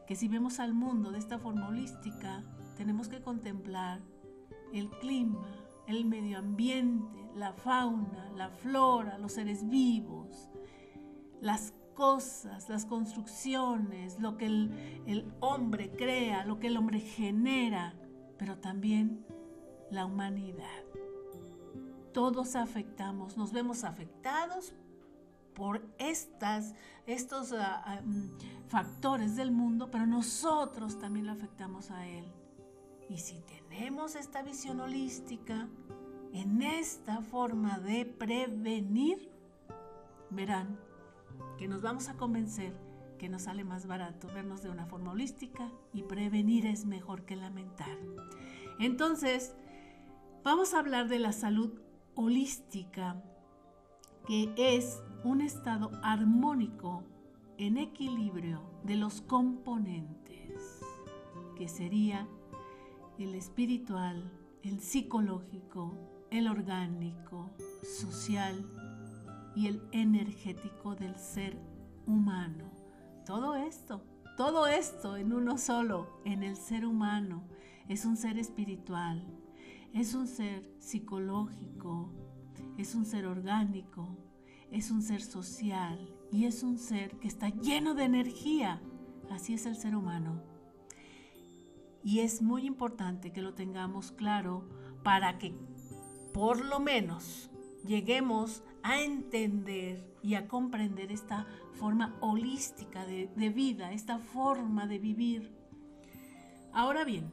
que 0.06 0.16
si 0.16 0.28
vemos 0.28 0.58
al 0.58 0.74
mundo 0.74 1.10
de 1.12 1.18
esta 1.18 1.38
forma 1.38 1.68
holística, 1.68 2.42
tenemos 2.76 3.08
que 3.08 3.20
contemplar 3.20 4.00
el 4.72 4.90
clima, 4.98 5.46
el 5.86 6.04
medio 6.04 6.38
ambiente, 6.38 7.30
la 7.34 7.52
fauna, 7.52 8.30
la 8.34 8.50
flora, 8.50 9.18
los 9.18 9.32
seres 9.32 9.68
vivos, 9.68 10.50
las 11.40 11.74
cosas, 11.94 12.68
las 12.68 12.86
construcciones, 12.86 14.18
lo 14.20 14.36
que 14.36 14.46
el, 14.46 15.32
hombre 15.40 15.90
crea, 15.90 16.44
lo 16.44 16.58
que 16.58 16.68
el 16.68 16.76
hombre 16.76 17.00
genera, 17.00 17.94
pero 18.38 18.58
también 18.58 19.26
la 19.90 20.06
humanidad. 20.06 20.84
Todos 22.12 22.56
afectamos, 22.56 23.36
nos 23.36 23.52
vemos 23.52 23.84
afectados 23.84 24.74
por 25.54 25.82
estas, 25.98 26.74
estos 27.06 27.52
ah, 27.52 27.82
ah, 27.84 28.00
mm, 28.04 28.68
factores 28.68 29.36
del 29.36 29.50
mundo, 29.50 29.90
pero 29.90 30.06
nosotros 30.06 30.98
también 30.98 31.26
lo 31.26 31.32
afectamos 31.32 31.90
a 31.90 32.06
él. 32.06 32.24
Y 33.08 33.18
si 33.18 33.40
tenemos 33.40 34.14
esta 34.14 34.42
visión 34.42 34.80
holística, 34.80 35.68
en 36.32 36.62
esta 36.62 37.22
forma 37.22 37.78
de 37.78 38.06
prevenir, 38.06 39.30
verán 40.30 40.78
que 41.58 41.66
nos 41.68 41.82
vamos 41.82 42.08
a 42.08 42.14
convencer 42.14 42.72
que 43.18 43.28
nos 43.28 43.42
sale 43.42 43.64
más 43.64 43.86
barato 43.86 44.28
vernos 44.28 44.62
de 44.62 44.70
una 44.70 44.86
forma 44.86 45.10
holística 45.10 45.70
y 45.92 46.04
prevenir 46.04 46.64
es 46.64 46.86
mejor 46.86 47.26
que 47.26 47.36
lamentar. 47.36 47.98
Entonces, 48.78 49.54
vamos 50.42 50.74
a 50.74 50.78
hablar 50.78 51.08
de 51.08 51.18
la 51.18 51.32
salud 51.32 51.80
holística, 52.14 53.22
que 54.26 54.52
es 54.56 55.02
un 55.24 55.40
estado 55.40 55.90
armónico 56.02 57.04
en 57.58 57.76
equilibrio 57.76 58.62
de 58.84 58.96
los 58.96 59.20
componentes, 59.20 60.80
que 61.56 61.68
sería 61.68 62.26
el 63.18 63.34
espiritual, 63.34 64.30
el 64.62 64.80
psicológico, 64.80 65.94
el 66.30 66.48
orgánico, 66.48 67.50
social 67.82 68.64
y 69.54 69.66
el 69.66 69.82
energético 69.92 70.94
del 70.94 71.16
ser 71.16 71.58
humano. 72.06 72.70
Todo 73.26 73.56
esto, 73.56 74.02
todo 74.36 74.66
esto 74.66 75.16
en 75.16 75.32
uno 75.32 75.58
solo, 75.58 76.20
en 76.24 76.42
el 76.42 76.56
ser 76.56 76.86
humano, 76.86 77.44
es 77.88 78.04
un 78.04 78.16
ser 78.16 78.38
espiritual, 78.38 79.22
es 79.92 80.14
un 80.14 80.26
ser 80.26 80.64
psicológico, 80.78 82.12
es 82.78 82.94
un 82.94 83.04
ser 83.04 83.26
orgánico, 83.26 84.16
es 84.70 84.90
un 84.90 85.02
ser 85.02 85.22
social 85.22 86.08
y 86.30 86.44
es 86.44 86.62
un 86.62 86.78
ser 86.78 87.18
que 87.18 87.28
está 87.28 87.48
lleno 87.48 87.94
de 87.94 88.04
energía. 88.04 88.80
Así 89.30 89.54
es 89.54 89.66
el 89.66 89.76
ser 89.76 89.96
humano. 89.96 90.42
Y 92.02 92.20
es 92.20 92.40
muy 92.40 92.66
importante 92.66 93.32
que 93.32 93.42
lo 93.42 93.54
tengamos 93.54 94.12
claro 94.12 94.68
para 95.02 95.38
que 95.38 95.54
por 96.32 96.64
lo 96.64 96.80
menos 96.80 97.50
lleguemos 97.84 98.62
a 98.82 99.00
entender 99.00 100.16
y 100.22 100.34
a 100.34 100.48
comprender 100.48 101.12
esta 101.12 101.46
forma 101.74 102.16
holística 102.20 103.04
de, 103.04 103.26
vida, 103.50 103.92
esta 103.92 104.18
forma 104.18 104.86
de 104.86 104.98
vivir. 104.98 105.52
Ahora 106.72 107.04
bien, 107.04 107.32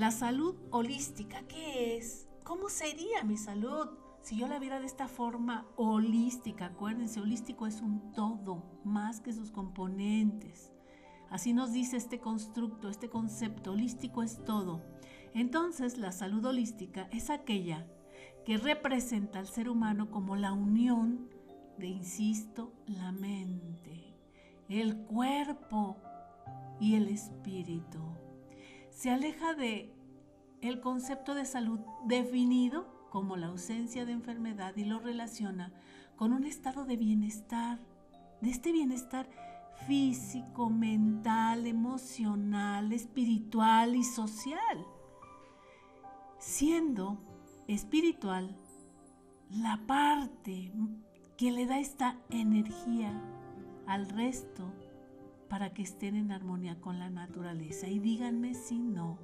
la 0.00 0.10
salud 0.10 0.56
holística, 0.70 1.42
¿qué 1.42 1.98
es? 1.98 2.26
¿Cómo 2.42 2.70
sería 2.70 3.22
mi 3.22 3.36
salud 3.36 3.86
si 4.22 4.38
yo 4.38 4.48
la 4.48 4.58
viera 4.58 4.80
de 4.80 4.86
esta 4.86 5.08
forma 5.08 5.66
holística? 5.76 6.64
Acuérdense, 6.64 7.20
holístico 7.20 7.66
es 7.66 7.82
un 7.82 8.10
todo, 8.12 8.80
más 8.82 9.20
que 9.20 9.34
sus 9.34 9.50
componentes. 9.50 10.72
Así 11.28 11.52
nos 11.52 11.72
dice 11.72 11.98
este 11.98 12.18
constructo, 12.18 12.88
este 12.88 13.10
concepto 13.10 13.72
holístico 13.72 14.22
es 14.22 14.42
todo. 14.42 14.80
Entonces, 15.34 15.98
la 15.98 16.12
salud 16.12 16.46
holística 16.46 17.06
es 17.12 17.28
aquella 17.28 17.86
que 18.46 18.56
representa 18.56 19.38
al 19.38 19.48
ser 19.48 19.68
humano 19.68 20.10
como 20.10 20.34
la 20.34 20.54
unión 20.54 21.28
de, 21.76 21.88
insisto, 21.88 22.72
la 22.86 23.12
mente, 23.12 24.14
el 24.70 24.96
cuerpo 24.96 25.98
y 26.80 26.94
el 26.94 27.08
espíritu. 27.08 28.00
Se 28.90 29.10
aleja 29.10 29.54
de 29.54 29.92
el 30.60 30.80
concepto 30.80 31.34
de 31.34 31.44
salud 31.44 31.80
definido 32.04 33.08
como 33.10 33.36
la 33.36 33.46
ausencia 33.46 34.04
de 34.04 34.12
enfermedad 34.12 34.76
y 34.76 34.84
lo 34.84 35.00
relaciona 35.00 35.72
con 36.16 36.32
un 36.32 36.44
estado 36.44 36.84
de 36.84 36.96
bienestar, 36.96 37.78
de 38.40 38.50
este 38.50 38.72
bienestar 38.72 39.28
físico, 39.86 40.68
mental, 40.68 41.66
emocional, 41.66 42.92
espiritual 42.92 43.96
y 43.96 44.04
social, 44.04 44.86
siendo 46.38 47.18
espiritual 47.66 48.54
la 49.50 49.80
parte 49.86 50.72
que 51.36 51.50
le 51.50 51.66
da 51.66 51.78
esta 51.78 52.16
energía 52.28 53.12
al 53.86 54.08
resto 54.10 54.70
para 55.50 55.74
que 55.74 55.82
estén 55.82 56.14
en 56.14 56.32
armonía 56.32 56.80
con 56.80 56.98
la 56.98 57.10
naturaleza. 57.10 57.88
Y 57.88 57.98
díganme 57.98 58.54
si 58.54 58.78
no. 58.78 59.18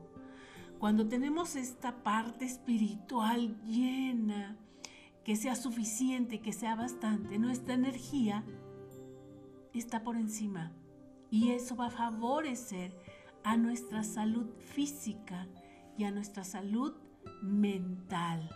Cuando 0.79 1.09
tenemos 1.09 1.57
esta 1.57 2.03
parte 2.03 2.45
espiritual 2.45 3.57
llena, 3.65 4.59
que 5.25 5.37
sea 5.37 5.55
suficiente, 5.55 6.41
que 6.41 6.53
sea 6.53 6.75
bastante, 6.75 7.39
nuestra 7.39 7.75
energía 7.75 8.45
está 9.73 10.03
por 10.03 10.17
encima. 10.17 10.73
Y 11.31 11.53
eso 11.53 11.77
va 11.77 11.87
a 11.87 11.91
favorecer 11.91 12.93
a 13.43 13.57
nuestra 13.57 14.03
salud 14.03 14.51
física 14.59 15.47
y 15.97 16.05
a 16.05 16.11
nuestra 16.11 16.45
salud 16.45 16.95
mental. 17.41 18.51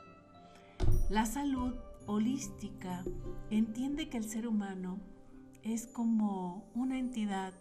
La 1.09 1.25
salud 1.25 1.75
holística 2.07 3.05
entiende 3.51 4.09
que 4.09 4.17
el 4.17 4.25
ser 4.25 4.49
humano 4.49 4.99
es 5.63 5.87
como 5.87 6.65
una 6.75 6.99
entidad 6.99 7.53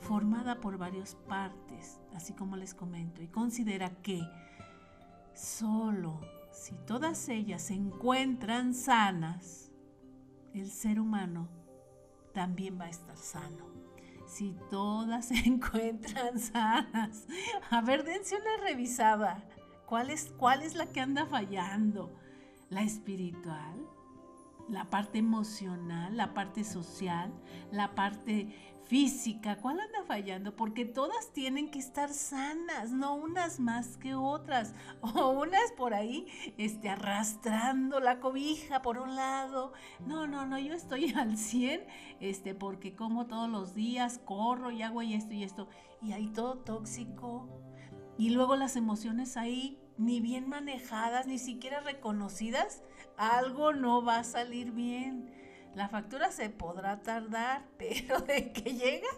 formada 0.00 0.60
por 0.60 0.78
varias 0.78 1.14
partes, 1.28 2.00
así 2.14 2.32
como 2.34 2.56
les 2.56 2.74
comento, 2.74 3.22
y 3.22 3.28
considera 3.28 3.90
que 4.02 4.20
solo 5.34 6.20
si 6.52 6.74
todas 6.86 7.28
ellas 7.28 7.62
se 7.62 7.74
encuentran 7.74 8.74
sanas, 8.74 9.72
el 10.52 10.70
ser 10.70 11.00
humano 11.00 11.48
también 12.32 12.78
va 12.78 12.84
a 12.84 12.90
estar 12.90 13.16
sano. 13.16 13.66
Si 14.26 14.56
todas 14.70 15.26
se 15.28 15.34
encuentran 15.34 16.38
sanas, 16.38 17.26
a 17.70 17.80
ver, 17.80 18.04
dense 18.04 18.36
una 18.36 18.56
revisada. 18.68 19.44
¿Cuál 19.86 20.10
es, 20.10 20.32
cuál 20.38 20.62
es 20.62 20.74
la 20.74 20.86
que 20.86 21.00
anda 21.00 21.26
fallando? 21.26 22.14
¿La 22.70 22.82
espiritual? 22.82 23.93
¿La 24.68 24.88
parte 24.88 25.18
emocional? 25.18 26.16
¿La 26.16 26.32
parte 26.32 26.64
social? 26.64 27.32
¿La 27.70 27.94
parte 27.94 28.74
física, 28.84 29.56
¿cuál 29.56 29.80
anda 29.80 30.04
fallando? 30.06 30.54
Porque 30.54 30.84
todas 30.84 31.32
tienen 31.32 31.70
que 31.70 31.78
estar 31.78 32.12
sanas, 32.12 32.90
no 32.90 33.14
unas 33.14 33.58
más 33.58 33.96
que 33.96 34.14
otras, 34.14 34.74
o 35.00 35.30
unas 35.30 35.72
por 35.72 35.94
ahí 35.94 36.26
este, 36.58 36.88
arrastrando 36.88 38.00
la 38.00 38.20
cobija 38.20 38.82
por 38.82 38.98
un 38.98 39.16
lado. 39.16 39.72
No, 40.06 40.26
no, 40.26 40.46
no, 40.46 40.58
yo 40.58 40.74
estoy 40.74 41.12
al 41.16 41.36
100, 41.36 41.86
este, 42.20 42.54
porque 42.54 42.94
como 42.94 43.26
todos 43.26 43.48
los 43.48 43.74
días, 43.74 44.20
corro 44.24 44.70
y 44.70 44.82
hago 44.82 45.02
y 45.02 45.14
esto 45.14 45.34
y 45.34 45.44
esto, 45.44 45.68
y 46.02 46.12
ahí 46.12 46.28
todo 46.28 46.58
tóxico. 46.58 47.48
Y 48.16 48.30
luego 48.30 48.54
las 48.54 48.76
emociones 48.76 49.36
ahí, 49.36 49.78
ni 49.96 50.20
bien 50.20 50.48
manejadas, 50.48 51.26
ni 51.26 51.38
siquiera 51.38 51.80
reconocidas, 51.80 52.82
algo 53.16 53.72
no 53.72 54.04
va 54.04 54.18
a 54.18 54.24
salir 54.24 54.72
bien. 54.72 55.30
La 55.74 55.88
factura 55.88 56.30
se 56.30 56.50
podrá 56.50 57.02
tardar, 57.02 57.66
pero 57.78 58.20
de 58.20 58.52
que 58.52 58.74
llega, 58.74 59.08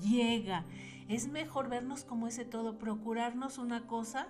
llega. 0.00 0.64
Es 1.08 1.28
mejor 1.28 1.68
vernos 1.68 2.04
como 2.04 2.26
ese 2.26 2.44
todo, 2.44 2.78
procurarnos 2.78 3.58
una 3.58 3.86
cosa. 3.86 4.28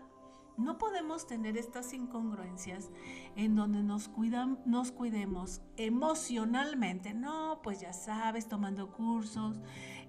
No 0.56 0.78
podemos 0.78 1.26
tener 1.26 1.56
estas 1.56 1.92
incongruencias 1.92 2.90
en 3.34 3.56
donde 3.56 3.82
nos, 3.82 4.08
cuidan, 4.08 4.60
nos 4.64 4.92
cuidemos 4.92 5.62
emocionalmente. 5.76 7.12
No, 7.12 7.60
pues 7.62 7.80
ya 7.80 7.92
sabes, 7.92 8.48
tomando 8.48 8.92
cursos, 8.92 9.56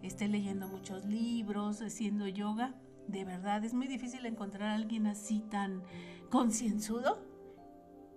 esté 0.03 0.27
leyendo 0.27 0.67
muchos 0.67 1.05
libros, 1.05 1.81
haciendo 1.81 2.27
yoga. 2.27 2.75
De 3.07 3.24
verdad, 3.24 3.63
es 3.63 3.74
muy 3.74 3.88
difícil 3.88 4.25
encontrar 4.25 4.69
a 4.69 4.75
alguien 4.75 5.07
así 5.07 5.39
tan 5.39 5.83
concienzudo 6.29 7.24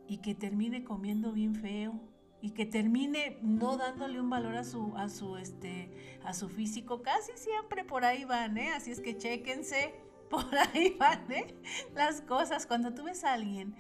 y 0.07 0.19
que 0.19 0.35
termine 0.35 0.85
comiendo 0.85 1.33
bien 1.33 1.55
feo, 1.55 2.01
y 2.41 2.51
que 2.51 2.67
termine 2.67 3.39
no 3.43 3.77
dándole 3.77 4.21
un 4.21 4.31
valor 4.31 4.57
a 4.57 4.65
su, 4.65 4.97
a 4.97 5.09
su, 5.09 5.37
este, 5.37 5.91
a 6.25 6.35
su 6.35 6.49
físico, 6.49 7.03
casi 7.03 7.33
siempre 7.37 7.85
por 7.85 8.05
ahí 8.05 8.25
van, 8.25 8.57
¿eh? 8.59 8.71
Así 8.71 8.91
es 8.91 9.01
que 9.01 9.17
chéquense, 9.17 9.95
por 10.31 10.47
ahí 10.55 10.97
van, 10.99 11.31
¿eh? 11.33 11.55
Las 11.95 12.21
cosas. 12.21 12.67
Cuando 12.67 12.95
tú 12.95 13.05
ves 13.05 13.25
a 13.25 13.33
alguien 13.33 13.75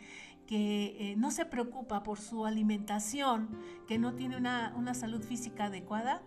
que 0.46 0.96
eh, 0.98 1.16
no 1.16 1.30
se 1.30 1.44
preocupa 1.44 2.02
por 2.02 2.18
su 2.18 2.46
alimentación, 2.46 3.60
que 3.86 3.98
no 3.98 4.14
tiene 4.14 4.36
una, 4.36 4.74
una 4.76 4.94
salud 4.94 5.22
física 5.22 5.66
adecuada, 5.66 6.22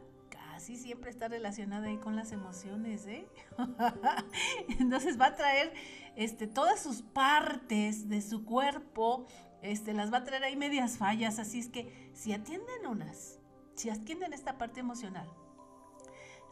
casi 0.61 0.77
siempre 0.77 1.09
está 1.09 1.27
relacionada 1.27 1.87
ahí 1.87 1.97
con 1.97 2.15
las 2.15 2.31
emociones, 2.31 3.07
¿eh? 3.07 3.27
Entonces 4.79 5.19
va 5.19 5.27
a 5.27 5.35
traer 5.35 5.73
este, 6.15 6.45
todas 6.45 6.79
sus 6.79 7.01
partes 7.01 8.07
de 8.09 8.21
su 8.21 8.45
cuerpo 8.45 9.25
este, 9.63 9.95
las 9.95 10.13
va 10.13 10.17
a 10.17 10.23
traer 10.23 10.43
ahí 10.43 10.55
medias 10.55 10.99
fallas, 10.99 11.39
así 11.39 11.57
es 11.57 11.67
que 11.67 12.11
si 12.13 12.31
atienden 12.31 12.85
unas, 12.87 13.39
si 13.73 13.89
atienden 13.89 14.33
esta 14.33 14.59
parte 14.59 14.81
emocional, 14.81 15.27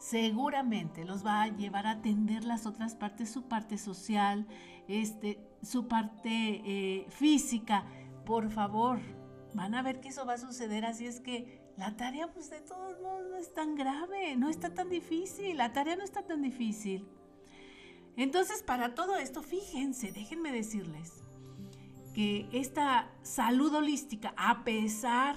seguramente 0.00 1.04
los 1.04 1.24
va 1.24 1.42
a 1.42 1.46
llevar 1.46 1.86
a 1.86 1.92
atender 1.92 2.42
las 2.42 2.66
otras 2.66 2.96
partes, 2.96 3.30
su 3.30 3.44
parte 3.44 3.78
social, 3.78 4.44
este, 4.88 5.38
su 5.62 5.86
parte 5.86 6.62
eh, 6.64 7.06
física. 7.10 7.84
Por 8.26 8.50
favor, 8.50 8.98
van 9.54 9.76
a 9.76 9.82
ver 9.82 10.00
que 10.00 10.08
eso 10.08 10.26
va 10.26 10.32
a 10.32 10.38
suceder, 10.38 10.84
así 10.84 11.06
es 11.06 11.20
que 11.20 11.59
la 11.80 11.96
tarea 11.96 12.30
pues 12.30 12.50
de 12.50 12.60
todos 12.60 13.00
modos 13.00 13.26
no 13.30 13.36
es 13.38 13.54
tan 13.54 13.74
grave, 13.74 14.36
no 14.36 14.50
está 14.50 14.74
tan 14.74 14.90
difícil, 14.90 15.56
la 15.56 15.72
tarea 15.72 15.96
no 15.96 16.04
está 16.04 16.26
tan 16.26 16.42
difícil. 16.42 17.08
Entonces, 18.18 18.62
para 18.62 18.94
todo 18.94 19.16
esto, 19.16 19.42
fíjense, 19.42 20.12
déjenme 20.12 20.52
decirles, 20.52 21.24
que 22.12 22.50
esta 22.52 23.10
salud 23.22 23.72
holística, 23.72 24.34
a 24.36 24.62
pesar 24.62 25.36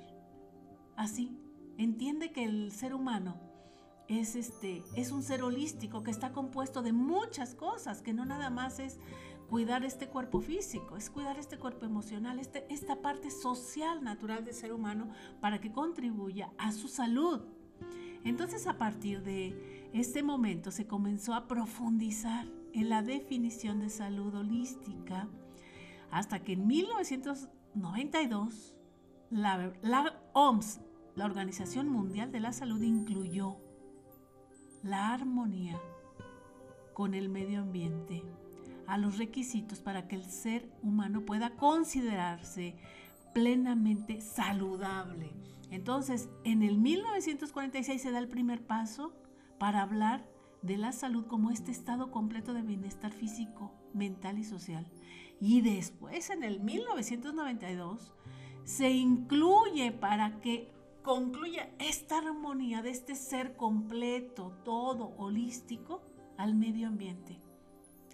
Así, 0.96 1.38
entiende 1.78 2.32
que 2.32 2.46
el 2.46 2.72
ser 2.72 2.94
humano 2.94 3.36
es, 4.08 4.38
este, 4.38 4.82
es 4.96 5.12
un 5.12 5.24
ser 5.24 5.44
holístico 5.44 6.04
que 6.04 6.12
está 6.12 6.32
compuesto 6.32 6.82
de 6.82 6.94
muchas 6.94 7.54
cosas, 7.54 8.02
que 8.02 8.14
no 8.14 8.24
nada 8.24 8.50
más 8.50 8.80
es 8.80 8.98
cuidar 9.50 9.84
este 9.84 10.08
cuerpo 10.08 10.40
físico, 10.40 10.96
es 10.96 11.10
cuidar 11.10 11.38
este 11.38 11.58
cuerpo 11.58 11.86
emocional, 11.86 12.40
este, 12.40 12.66
esta 12.74 13.02
parte 13.02 13.30
social 13.30 14.06
natural 14.06 14.46
del 14.46 14.54
ser 14.54 14.72
humano 14.72 15.10
para 15.42 15.60
que 15.60 15.74
contribuya 15.74 16.54
a 16.58 16.72
su 16.72 16.88
salud. 16.88 17.42
Entonces 18.24 18.68
a 18.68 18.78
partir 18.78 19.22
de 19.22 19.83
este 19.94 20.24
momento 20.24 20.72
se 20.72 20.88
comenzó 20.88 21.36
a 21.36 21.48
profundizar 21.48 22.48
en 22.74 22.90
la 22.90 23.04
definición 23.04 23.80
de 23.80 23.90
salud 23.90 24.34
holística 24.34 25.28
hasta 26.10 26.44
que 26.44 26.54
en 26.54 26.68
1992 26.68 28.76
la, 29.30 29.74
OMS, 30.34 30.82
la 31.16 31.26
Organización 31.26 31.90
Mundial 31.90 32.32
de 32.32 32.40
la 32.40 32.54
Salud, 32.54 32.82
incluyó 32.82 33.58
la 34.84 35.14
armonía 35.14 35.80
con 36.94 37.14
el 37.14 37.30
medio 37.30 37.62
ambiente 37.62 38.24
a 38.88 38.98
los 38.98 39.18
requisitos 39.18 39.80
para 39.80 40.08
que 40.08 40.16
el 40.16 40.26
ser 40.26 40.70
humano 40.82 41.22
pueda 41.22 41.56
considerarse 41.56 42.76
plenamente 43.34 44.22
saludable. 44.22 45.32
Entonces, 45.72 46.30
en 46.44 46.62
el 46.62 46.78
1946 46.78 48.02
se 48.02 48.12
da 48.12 48.20
el 48.20 48.28
primer 48.28 48.66
paso 48.66 49.14
para 49.64 49.82
hablar 49.82 50.30
de 50.62 50.76
la 50.76 50.92
salud 50.92 51.26
como 51.26 51.50
este 51.50 51.72
estado 51.72 52.12
completo 52.12 52.54
de 52.54 52.64
bienestar 52.64 53.14
físico, 53.14 53.72
mental 53.94 54.38
y 54.38 54.44
social. 54.44 54.86
Y 55.40 55.62
después, 55.62 56.32
en 56.32 56.44
el 56.44 56.60
1992, 56.60 58.12
se 58.66 58.92
incluye 58.92 59.94
para 59.94 60.42
que 60.42 60.70
concluya 61.02 61.70
esta 61.80 62.18
armonía 62.18 62.82
de 62.82 62.90
este 62.90 63.16
ser 63.16 63.56
completo, 63.56 64.52
todo, 64.66 65.14
holístico, 65.16 66.02
al 66.38 66.56
medio 66.56 66.90
ambiente. 66.90 67.40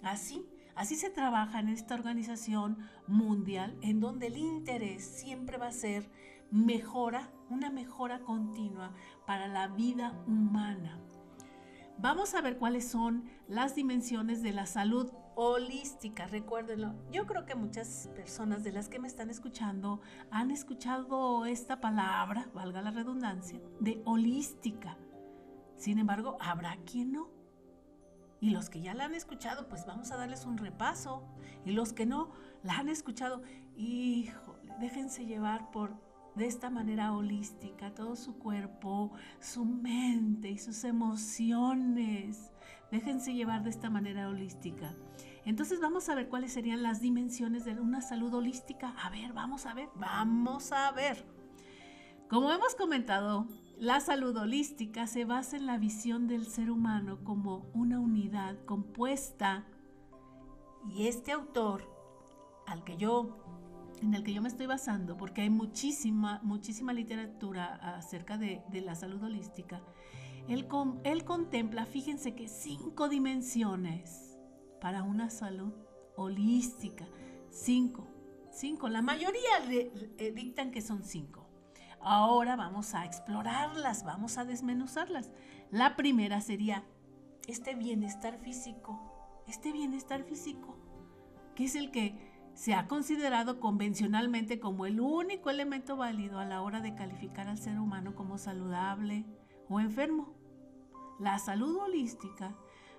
Así, 0.04 0.46
así 0.76 0.94
se 0.94 1.10
trabaja 1.10 1.58
en 1.58 1.68
esta 1.68 1.96
organización 1.96 2.78
mundial 3.08 3.76
en 3.82 3.98
donde 3.98 4.28
el 4.28 4.38
interés 4.38 5.04
siempre 5.04 5.58
va 5.58 5.66
a 5.66 5.72
ser 5.72 6.08
mejora, 6.52 7.32
una 7.48 7.70
mejora 7.70 8.20
continua 8.20 8.94
para 9.26 9.48
la 9.48 9.66
vida 9.66 10.12
humana. 10.28 11.09
Vamos 12.02 12.34
a 12.34 12.40
ver 12.40 12.56
cuáles 12.56 12.88
son 12.88 13.24
las 13.46 13.74
dimensiones 13.74 14.42
de 14.42 14.52
la 14.52 14.64
salud 14.64 15.12
holística, 15.34 16.26
recuérdenlo. 16.26 16.94
Yo 17.12 17.26
creo 17.26 17.44
que 17.44 17.54
muchas 17.54 18.08
personas 18.14 18.64
de 18.64 18.72
las 18.72 18.88
que 18.88 18.98
me 18.98 19.06
están 19.06 19.28
escuchando 19.28 20.00
han 20.30 20.50
escuchado 20.50 21.44
esta 21.44 21.78
palabra, 21.82 22.48
valga 22.54 22.80
la 22.80 22.90
redundancia, 22.90 23.60
de 23.80 24.00
holística. 24.06 24.96
Sin 25.76 25.98
embargo, 25.98 26.38
habrá 26.40 26.78
quien 26.86 27.12
no. 27.12 27.28
Y 28.40 28.48
los 28.48 28.70
que 28.70 28.80
ya 28.80 28.94
la 28.94 29.04
han 29.04 29.14
escuchado, 29.14 29.68
pues 29.68 29.84
vamos 29.84 30.10
a 30.10 30.16
darles 30.16 30.46
un 30.46 30.56
repaso. 30.56 31.22
Y 31.66 31.72
los 31.72 31.92
que 31.92 32.06
no 32.06 32.30
la 32.62 32.78
han 32.78 32.88
escuchado, 32.88 33.42
híjole, 33.76 34.72
déjense 34.80 35.26
llevar 35.26 35.70
por 35.70 35.92
de 36.34 36.46
esta 36.46 36.70
manera 36.70 37.12
holística, 37.12 37.94
todo 37.94 38.16
su 38.16 38.38
cuerpo, 38.38 39.12
su 39.40 39.64
mente 39.64 40.50
y 40.50 40.58
sus 40.58 40.84
emociones. 40.84 42.52
Déjense 42.90 43.34
llevar 43.34 43.62
de 43.62 43.70
esta 43.70 43.90
manera 43.90 44.28
holística. 44.28 44.94
Entonces 45.44 45.80
vamos 45.80 46.08
a 46.08 46.14
ver 46.14 46.28
cuáles 46.28 46.52
serían 46.52 46.82
las 46.82 47.00
dimensiones 47.00 47.64
de 47.64 47.72
una 47.80 48.02
salud 48.02 48.32
holística. 48.34 48.94
A 49.02 49.10
ver, 49.10 49.32
vamos 49.32 49.66
a 49.66 49.74
ver, 49.74 49.88
vamos 49.94 50.72
a 50.72 50.90
ver. 50.92 51.24
Como 52.28 52.52
hemos 52.52 52.74
comentado, 52.74 53.48
la 53.76 54.00
salud 54.00 54.36
holística 54.36 55.06
se 55.06 55.24
basa 55.24 55.56
en 55.56 55.66
la 55.66 55.78
visión 55.78 56.28
del 56.28 56.46
ser 56.46 56.70
humano 56.70 57.24
como 57.24 57.70
una 57.74 57.98
unidad 57.98 58.62
compuesta. 58.66 59.64
Y 60.88 61.08
este 61.08 61.32
autor, 61.32 61.90
al 62.66 62.84
que 62.84 62.96
yo 62.96 63.39
en 64.00 64.14
el 64.14 64.22
que 64.22 64.32
yo 64.32 64.42
me 64.42 64.48
estoy 64.48 64.66
basando, 64.66 65.16
porque 65.16 65.42
hay 65.42 65.50
muchísima, 65.50 66.40
muchísima 66.42 66.92
literatura 66.92 67.74
acerca 67.96 68.38
de, 68.38 68.62
la 68.84 68.94
salud 68.94 69.22
holística, 69.22 69.82
él, 70.48 70.66
contempla, 71.24 71.86
fíjense 71.86 72.34
que 72.34 72.48
cinco 72.48 73.08
dimensiones 73.08 74.38
para 74.80 75.02
una 75.02 75.30
salud 75.30 75.72
holística. 76.16 77.06
Cinco, 77.50 78.08
cinco. 78.50 78.88
La 78.88 79.02
mayoría 79.02 79.50
eh, 79.68 80.32
dictan 80.34 80.70
que 80.72 80.80
son 80.80 81.04
cinco. 81.04 81.46
Ahora 82.00 82.56
vamos 82.56 82.94
a 82.94 83.04
explorarlas, 83.04 84.04
vamos 84.04 84.38
a 84.38 84.44
desmenuzarlas. 84.44 85.30
La 85.70 85.96
primera 85.96 86.40
sería 86.40 86.84
este 87.46 87.74
bienestar 87.74 88.38
físico, 88.38 89.42
este 89.46 89.70
bienestar 89.70 90.24
físico, 90.24 90.78
que 91.54 91.64
es 91.64 91.76
el 91.76 91.90
que 91.90 92.29
se 92.54 92.74
ha 92.74 92.86
considerado 92.86 93.60
convencionalmente 93.60 94.60
como 94.60 94.86
el 94.86 95.00
único 95.00 95.50
elemento 95.50 95.96
válido 95.96 96.38
a 96.38 96.44
la 96.44 96.62
hora 96.62 96.80
de 96.80 96.94
calificar 96.94 97.48
al 97.48 97.58
ser 97.58 97.78
humano 97.78 98.14
como 98.14 98.38
saludable 98.38 99.24
o 99.68 99.80
enfermo. 99.80 100.34
La 101.18 101.38
salud 101.38 101.76
holística 101.76 102.54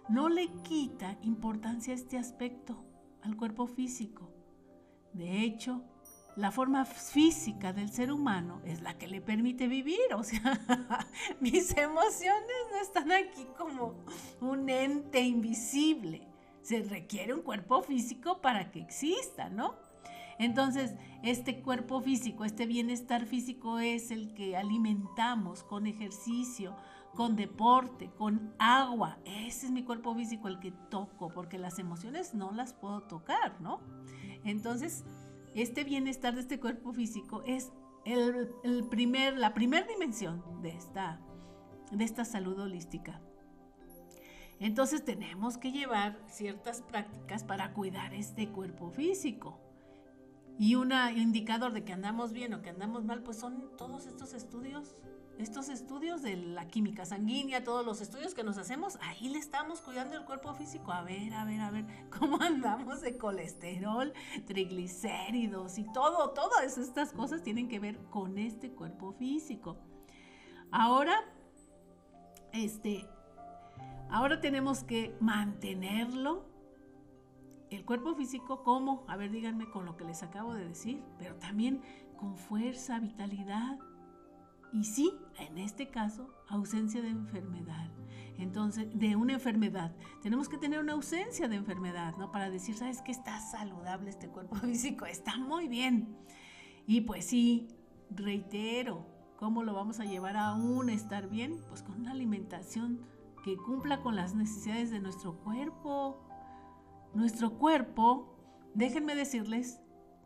no 0.09 0.29
le 0.29 0.47
quita 0.63 1.17
importancia 1.21 1.93
a 1.93 1.95
este 1.95 2.17
aspecto, 2.17 2.83
al 3.21 3.35
cuerpo 3.35 3.67
físico. 3.67 4.31
De 5.13 5.43
hecho, 5.43 5.83
la 6.35 6.51
forma 6.51 6.85
física 6.85 7.73
del 7.73 7.91
ser 7.91 8.11
humano 8.11 8.61
es 8.63 8.81
la 8.81 8.97
que 8.97 9.07
le 9.07 9.21
permite 9.21 9.67
vivir. 9.67 9.99
O 10.15 10.23
sea, 10.23 10.59
mis 11.39 11.75
emociones 11.77 12.67
no 12.71 12.77
están 12.81 13.11
aquí 13.11 13.45
como 13.57 14.05
un 14.39 14.69
ente 14.69 15.21
invisible 15.21 16.30
se 16.61 16.83
requiere 16.83 17.33
un 17.33 17.41
cuerpo 17.41 17.81
físico 17.81 18.41
para 18.41 18.71
que 18.71 18.79
exista, 18.79 19.49
¿no? 19.49 19.75
Entonces, 20.37 20.95
este 21.23 21.61
cuerpo 21.61 22.01
físico, 22.01 22.45
este 22.45 22.65
bienestar 22.65 23.25
físico 23.25 23.79
es 23.79 24.09
el 24.09 24.33
que 24.33 24.57
alimentamos 24.57 25.63
con 25.63 25.85
ejercicio, 25.85 26.75
con 27.13 27.35
deporte, 27.35 28.09
con 28.17 28.53
agua. 28.57 29.19
Ese 29.25 29.67
es 29.67 29.71
mi 29.71 29.83
cuerpo 29.83 30.15
físico, 30.15 30.47
el 30.47 30.59
que 30.59 30.71
toco, 30.89 31.29
porque 31.29 31.59
las 31.59 31.77
emociones 31.77 32.33
no 32.33 32.51
las 32.51 32.73
puedo 32.73 33.01
tocar, 33.01 33.61
¿no? 33.61 33.81
Entonces, 34.43 35.05
este 35.53 35.83
bienestar 35.83 36.33
de 36.33 36.41
este 36.41 36.59
cuerpo 36.59 36.91
físico 36.93 37.43
es 37.45 37.71
el, 38.05 38.87
primer, 38.89 39.37
la 39.37 39.53
primera 39.53 39.85
dimensión 39.85 40.43
de 40.61 40.69
esta, 40.69 41.19
de 41.91 42.03
esta 42.03 42.25
salud 42.25 42.59
holística. 42.59 43.21
Entonces 44.61 45.03
tenemos 45.03 45.57
que 45.57 45.71
llevar 45.71 46.19
ciertas 46.27 46.83
prácticas 46.83 47.43
para 47.43 47.73
cuidar 47.73 48.13
este 48.13 48.47
cuerpo 48.49 48.91
físico. 48.91 49.59
Y 50.59 50.75
un 50.75 50.91
indicador 51.17 51.73
de 51.73 51.83
que 51.83 51.93
andamos 51.93 52.31
bien 52.31 52.53
o 52.53 52.61
que 52.61 52.69
andamos 52.69 53.03
mal, 53.03 53.23
pues 53.23 53.39
son 53.39 53.75
todos 53.75 54.05
estos 54.05 54.35
estudios, 54.35 54.95
estos 55.39 55.67
estudios 55.67 56.21
de 56.21 56.37
la 56.37 56.67
química 56.67 57.05
sanguínea, 57.05 57.63
todos 57.63 57.83
los 57.83 58.01
estudios 58.01 58.35
que 58.35 58.43
nos 58.43 58.59
hacemos, 58.59 58.99
ahí 59.01 59.29
le 59.29 59.39
estamos 59.39 59.81
cuidando 59.81 60.15
el 60.15 60.25
cuerpo 60.25 60.53
físico. 60.53 60.91
A 60.91 61.01
ver, 61.01 61.33
a 61.33 61.43
ver, 61.43 61.61
a 61.61 61.71
ver, 61.71 61.85
cómo 62.19 62.39
andamos 62.39 63.01
de 63.01 63.17
colesterol, 63.17 64.13
triglicéridos 64.45 65.79
y 65.79 65.85
todo, 65.85 66.33
todas 66.35 66.77
estas 66.77 67.13
cosas 67.13 67.41
tienen 67.41 67.67
que 67.67 67.79
ver 67.79 67.97
con 68.11 68.37
este 68.37 68.69
cuerpo 68.69 69.11
físico. 69.13 69.79
Ahora, 70.69 71.15
este, 72.53 73.07
Ahora 74.11 74.41
tenemos 74.41 74.83
que 74.83 75.15
mantenerlo. 75.21 76.45
El 77.69 77.85
cuerpo 77.85 78.13
físico, 78.13 78.61
¿cómo? 78.61 79.05
A 79.07 79.15
ver, 79.15 79.31
díganme 79.31 79.69
con 79.69 79.85
lo 79.85 79.95
que 79.95 80.03
les 80.03 80.21
acabo 80.21 80.53
de 80.53 80.67
decir, 80.67 81.01
pero 81.17 81.35
también 81.35 81.81
con 82.17 82.35
fuerza, 82.35 82.99
vitalidad. 82.99 83.79
Y 84.73 84.83
sí, 84.83 85.13
en 85.39 85.57
este 85.57 85.89
caso, 85.89 86.27
ausencia 86.49 87.01
de 87.01 87.07
enfermedad. 87.07 87.89
Entonces, 88.37 88.87
de 88.93 89.15
una 89.15 89.33
enfermedad. 89.33 89.95
Tenemos 90.21 90.49
que 90.49 90.57
tener 90.57 90.79
una 90.79 90.91
ausencia 90.91 91.47
de 91.47 91.55
enfermedad, 91.55 92.13
¿no? 92.17 92.33
Para 92.33 92.49
decir, 92.49 92.75
¿sabes 92.75 93.01
qué? 93.01 93.13
Está 93.13 93.39
saludable 93.39 94.09
este 94.09 94.27
cuerpo 94.27 94.55
físico, 94.57 95.05
está 95.05 95.37
muy 95.37 95.69
bien. 95.69 96.17
Y 96.85 97.01
pues 97.01 97.25
sí, 97.25 97.69
reitero, 98.09 99.05
¿cómo 99.37 99.63
lo 99.63 99.73
vamos 99.73 100.01
a 100.01 100.05
llevar 100.05 100.35
a 100.35 100.53
un 100.53 100.89
estar 100.89 101.29
bien? 101.29 101.61
Pues 101.69 101.81
con 101.81 102.01
una 102.01 102.11
alimentación 102.11 102.99
que 103.43 103.57
cumpla 103.57 104.01
con 104.01 104.15
las 104.15 104.35
necesidades 104.35 104.91
de 104.91 104.99
nuestro 104.99 105.37
cuerpo. 105.39 106.19
Nuestro 107.13 107.57
cuerpo, 107.57 108.37
déjenme 108.73 109.15
decirles 109.15 109.81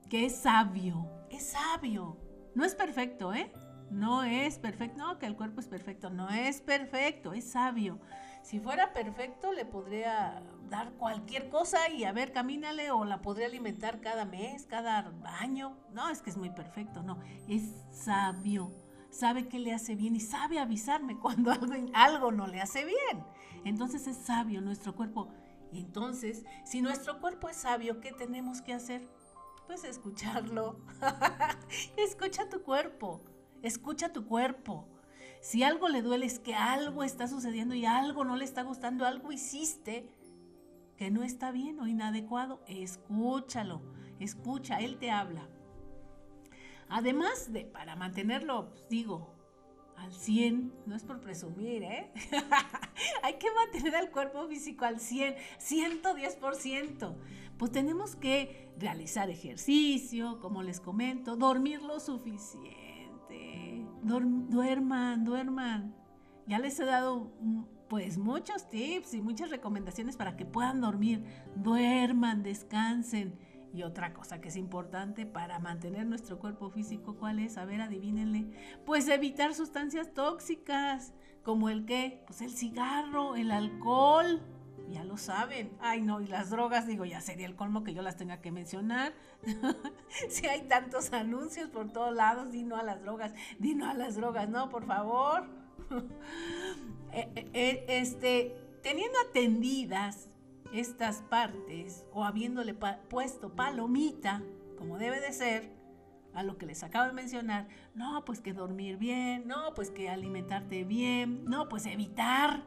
que 0.09 0.25
es 0.25 0.35
sabio, 0.35 1.09
es 1.29 1.51
sabio. 1.51 2.17
No 2.53 2.63
es 2.63 2.75
perfecto, 2.75 3.33
¿eh? 3.33 3.51
No 3.89 4.23
es 4.23 4.59
perfecto, 4.59 4.97
no, 4.97 5.19
que 5.19 5.25
el 5.25 5.35
cuerpo 5.35 5.59
es 5.59 5.67
perfecto, 5.67 6.09
no 6.09 6.29
es 6.29 6.61
perfecto, 6.61 7.33
es 7.33 7.51
sabio. 7.51 7.99
Si 8.41 8.59
fuera 8.59 8.93
perfecto, 8.93 9.51
le 9.51 9.65
podría 9.65 10.43
dar 10.69 10.93
cualquier 10.93 11.49
cosa 11.49 11.89
y 11.89 12.03
a 12.03 12.11
ver, 12.11 12.31
camínale 12.31 12.91
o 12.91 13.05
la 13.05 13.21
podría 13.21 13.47
alimentar 13.47 14.01
cada 14.01 14.25
mes, 14.25 14.65
cada 14.65 15.13
año. 15.39 15.77
No, 15.91 16.09
es 16.09 16.21
que 16.21 16.29
es 16.29 16.37
muy 16.37 16.49
perfecto, 16.49 17.03
no, 17.03 17.19
es 17.47 17.63
sabio 17.91 18.71
sabe 19.15 19.47
qué 19.47 19.59
le 19.59 19.73
hace 19.73 19.95
bien 19.95 20.15
y 20.15 20.19
sabe 20.19 20.59
avisarme 20.59 21.17
cuando 21.19 21.51
algo, 21.51 21.73
algo 21.93 22.31
no 22.31 22.47
le 22.47 22.61
hace 22.61 22.85
bien. 22.85 23.23
Entonces 23.63 24.07
es 24.07 24.17
sabio 24.17 24.61
nuestro 24.61 24.95
cuerpo. 24.95 25.29
Entonces, 25.73 26.45
si 26.63 26.81
nuestro 26.81 27.19
cuerpo 27.19 27.49
es 27.49 27.57
sabio, 27.57 27.99
¿qué 27.99 28.11
tenemos 28.11 28.61
que 28.61 28.73
hacer? 28.73 29.07
Pues 29.67 29.83
escucharlo. 29.83 30.79
Escucha 31.97 32.47
tu 32.49 32.61
cuerpo. 32.61 33.21
Escucha 33.61 34.13
tu 34.13 34.25
cuerpo. 34.25 34.87
Si 35.41 35.63
algo 35.63 35.89
le 35.89 36.01
duele 36.01 36.25
es 36.25 36.39
que 36.39 36.55
algo 36.55 37.03
está 37.03 37.27
sucediendo 37.27 37.75
y 37.75 37.85
algo 37.85 38.23
no 38.25 38.35
le 38.35 38.45
está 38.45 38.63
gustando, 38.63 39.05
algo 39.05 39.31
hiciste 39.31 40.09
que 40.97 41.11
no 41.11 41.23
está 41.23 41.51
bien 41.51 41.79
o 41.79 41.87
inadecuado, 41.87 42.63
escúchalo. 42.67 43.81
Escucha, 44.19 44.79
él 44.79 44.97
te 44.97 45.11
habla. 45.11 45.49
Además 46.89 47.51
de, 47.51 47.65
para 47.65 47.95
mantenerlo, 47.95 48.69
pues, 48.69 48.87
digo, 48.89 49.35
al 49.97 50.13
100, 50.13 50.73
no 50.85 50.95
es 50.95 51.03
por 51.03 51.21
presumir, 51.21 51.83
¿eh? 51.83 52.11
Hay 53.23 53.35
que 53.35 53.47
mantener 53.51 53.95
al 53.95 54.11
cuerpo 54.11 54.47
físico 54.47 54.85
al 54.85 54.99
100, 54.99 55.35
110%. 55.59 57.15
Pues 57.57 57.71
tenemos 57.71 58.15
que 58.15 58.73
realizar 58.77 59.29
ejercicio, 59.29 60.39
como 60.41 60.61
les 60.61 60.79
comento, 60.79 61.37
dormir 61.37 61.81
lo 61.81 61.99
suficiente. 61.99 63.85
duerman, 64.03 65.23
duerman. 65.23 65.95
Ya 66.47 66.59
les 66.59 66.79
he 66.79 66.85
dado 66.85 67.31
mm, 67.39 67.63
pues 67.87 68.17
muchos 68.17 68.69
tips 68.69 69.13
y 69.13 69.21
muchas 69.21 69.49
recomendaciones 69.49 70.17
para 70.17 70.35
que 70.35 70.45
puedan 70.45 70.81
dormir. 70.81 71.23
Duerman, 71.55 72.43
descansen. 72.43 73.39
Y 73.75 73.83
otra 73.83 74.13
cosa 74.13 74.39
que 74.39 74.47
es 74.47 74.55
importante 74.55 75.25
para 75.25 75.59
mantener 75.59 76.05
nuestro 76.05 76.39
cuerpo 76.39 76.69
físico, 76.69 77.17
¿cuál 77.17 77.39
es? 77.39 77.57
A 77.57 77.65
ver, 77.65 77.81
adivínenle. 77.81 78.45
Pues 78.85 79.09
evitar 79.09 79.53
sustancias 79.53 80.13
tóxicas, 80.13 81.13
como 81.43 81.69
el 81.69 81.85
qué? 81.85 82.23
Pues 82.25 82.39
el 82.39 82.51
cigarro, 82.51 83.35
el 83.35 83.51
alcohol. 83.51 84.41
Ya 84.89 85.03
lo 85.03 85.17
saben. 85.17 85.75
Ay, 85.81 86.01
no, 86.01 86.21
y 86.21 86.27
las 86.27 86.51
drogas, 86.51 86.87
digo, 86.87 87.03
ya 87.03 87.19
sería 87.19 87.47
el 87.47 87.57
colmo 87.57 87.83
que 87.83 87.93
yo 87.93 88.01
las 88.01 88.15
tenga 88.15 88.39
que 88.39 88.49
mencionar. 88.49 89.11
si 90.29 90.47
hay 90.47 90.61
tantos 90.69 91.11
anuncios 91.11 91.69
por 91.69 91.91
todos 91.91 92.15
lados, 92.15 92.53
di 92.53 92.63
no 92.63 92.77
a 92.77 92.83
las 92.83 93.01
drogas, 93.01 93.33
di 93.59 93.75
no 93.75 93.89
a 93.89 93.93
las 93.93 94.15
drogas, 94.15 94.47
no, 94.47 94.69
por 94.69 94.85
favor. 94.85 95.49
Eh, 97.13 97.31
eh, 97.33 97.49
eh, 97.53 97.85
este, 97.87 98.57
teniendo 98.83 99.17
atendidas 99.29 100.27
estas 100.73 101.21
partes 101.23 102.05
o 102.11 102.23
habiéndole 102.23 102.73
puesto 102.73 103.55
palomita, 103.55 104.41
como 104.77 104.97
debe 104.97 105.19
de 105.21 105.31
ser, 105.31 105.71
a 106.33 106.43
lo 106.43 106.57
que 106.57 106.65
les 106.65 106.83
acabo 106.83 107.07
de 107.07 107.13
mencionar, 107.13 107.67
no, 107.93 108.25
pues 108.25 108.41
que 108.41 108.53
dormir 108.53 108.97
bien, 108.97 109.47
no, 109.47 109.73
pues 109.73 109.89
que 109.89 110.09
alimentarte 110.09 110.83
bien, 110.83 111.45
no, 111.45 111.69
pues 111.69 111.85
evitar 111.85 112.63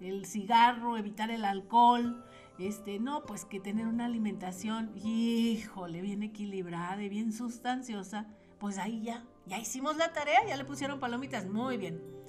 el 0.00 0.26
cigarro, 0.26 0.96
evitar 0.96 1.30
el 1.30 1.44
alcohol, 1.44 2.24
este, 2.58 2.98
no, 2.98 3.24
pues 3.24 3.44
que 3.44 3.60
tener 3.60 3.86
una 3.86 4.06
alimentación, 4.06 4.92
híjole, 4.96 6.00
bien 6.00 6.22
equilibrada 6.22 7.00
y 7.02 7.08
bien 7.08 7.32
sustanciosa, 7.32 8.26
pues 8.58 8.78
ahí 8.78 9.02
ya, 9.02 9.24
ya 9.46 9.58
hicimos 9.58 9.96
la 9.96 10.12
tarea, 10.12 10.44
ya 10.46 10.56
le 10.56 10.64
pusieron 10.64 10.98
palomitas, 11.00 11.46
muy 11.46 11.76
bien. 11.76 12.21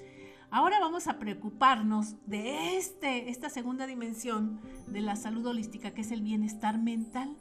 Ahora 0.53 0.79
vamos 0.79 1.07
a 1.07 1.17
preocuparnos 1.17 2.15
de 2.27 2.77
este, 2.77 3.31
esta 3.31 3.49
segunda 3.49 3.87
dimensión 3.87 4.61
de 4.85 5.01
la 5.01 5.15
salud 5.15 5.47
holística, 5.47 5.95
que 5.95 6.01
es 6.01 6.11
el 6.11 6.21
bienestar 6.21 6.77
mental. 6.77 7.35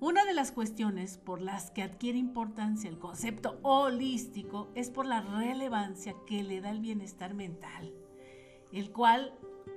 Una 0.00 0.24
de 0.24 0.34
las 0.34 0.50
cuestiones 0.50 1.18
por 1.18 1.40
las 1.40 1.70
que 1.70 1.84
adquiere 1.84 2.18
importancia 2.18 2.90
el 2.90 2.98
concepto 2.98 3.60
holístico 3.62 4.72
es 4.74 4.90
por 4.90 5.06
la 5.06 5.20
relevancia 5.20 6.16
que 6.26 6.42
le 6.42 6.60
da 6.60 6.70
el 6.70 6.80
bienestar 6.80 7.32
mental, 7.32 7.94
el 8.72 8.90
cual 8.90 9.32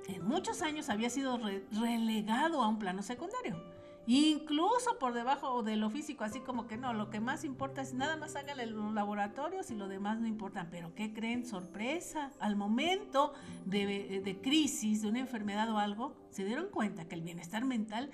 en 0.08 0.28
muchos 0.28 0.64
años 0.64 0.90
había 0.90 1.12
sido 1.12 1.40
relegado 1.80 2.64
a 2.64 2.68
un 2.68 2.80
plano 2.80 3.04
secundario 3.04 3.79
incluso 4.18 4.98
por 4.98 5.14
debajo 5.14 5.62
de 5.62 5.76
lo 5.76 5.92
físico, 5.92 6.24
así 6.24 6.40
como 6.40 6.66
que 6.66 6.78
no, 6.78 6.94
lo 6.94 7.12
que 7.12 7.20
más 7.20 7.44
importa 7.44 7.84
es 7.84 7.94
nada 7.94 8.18
más 8.18 8.36
háganle 8.36 8.66
los 8.66 8.92
laboratorios 8.92 9.70
y 9.70 9.76
lo 9.76 9.88
demás 9.88 10.20
no 10.20 10.26
importa. 10.26 10.68
Pero 10.72 10.96
¿qué 10.96 11.14
creen? 11.14 11.46
Sorpresa. 11.46 12.32
Al 12.40 12.56
momento 12.56 13.34
de, 13.66 14.22
de 14.26 14.42
crisis, 14.42 15.04
de 15.04 15.10
una 15.10 15.20
enfermedad 15.20 15.70
o 15.70 15.78
algo, 15.78 16.16
se 16.32 16.44
dieron 16.44 16.70
cuenta 16.70 17.08
que 17.08 17.14
el 17.14 17.22
bienestar 17.22 17.66
mental 17.66 18.10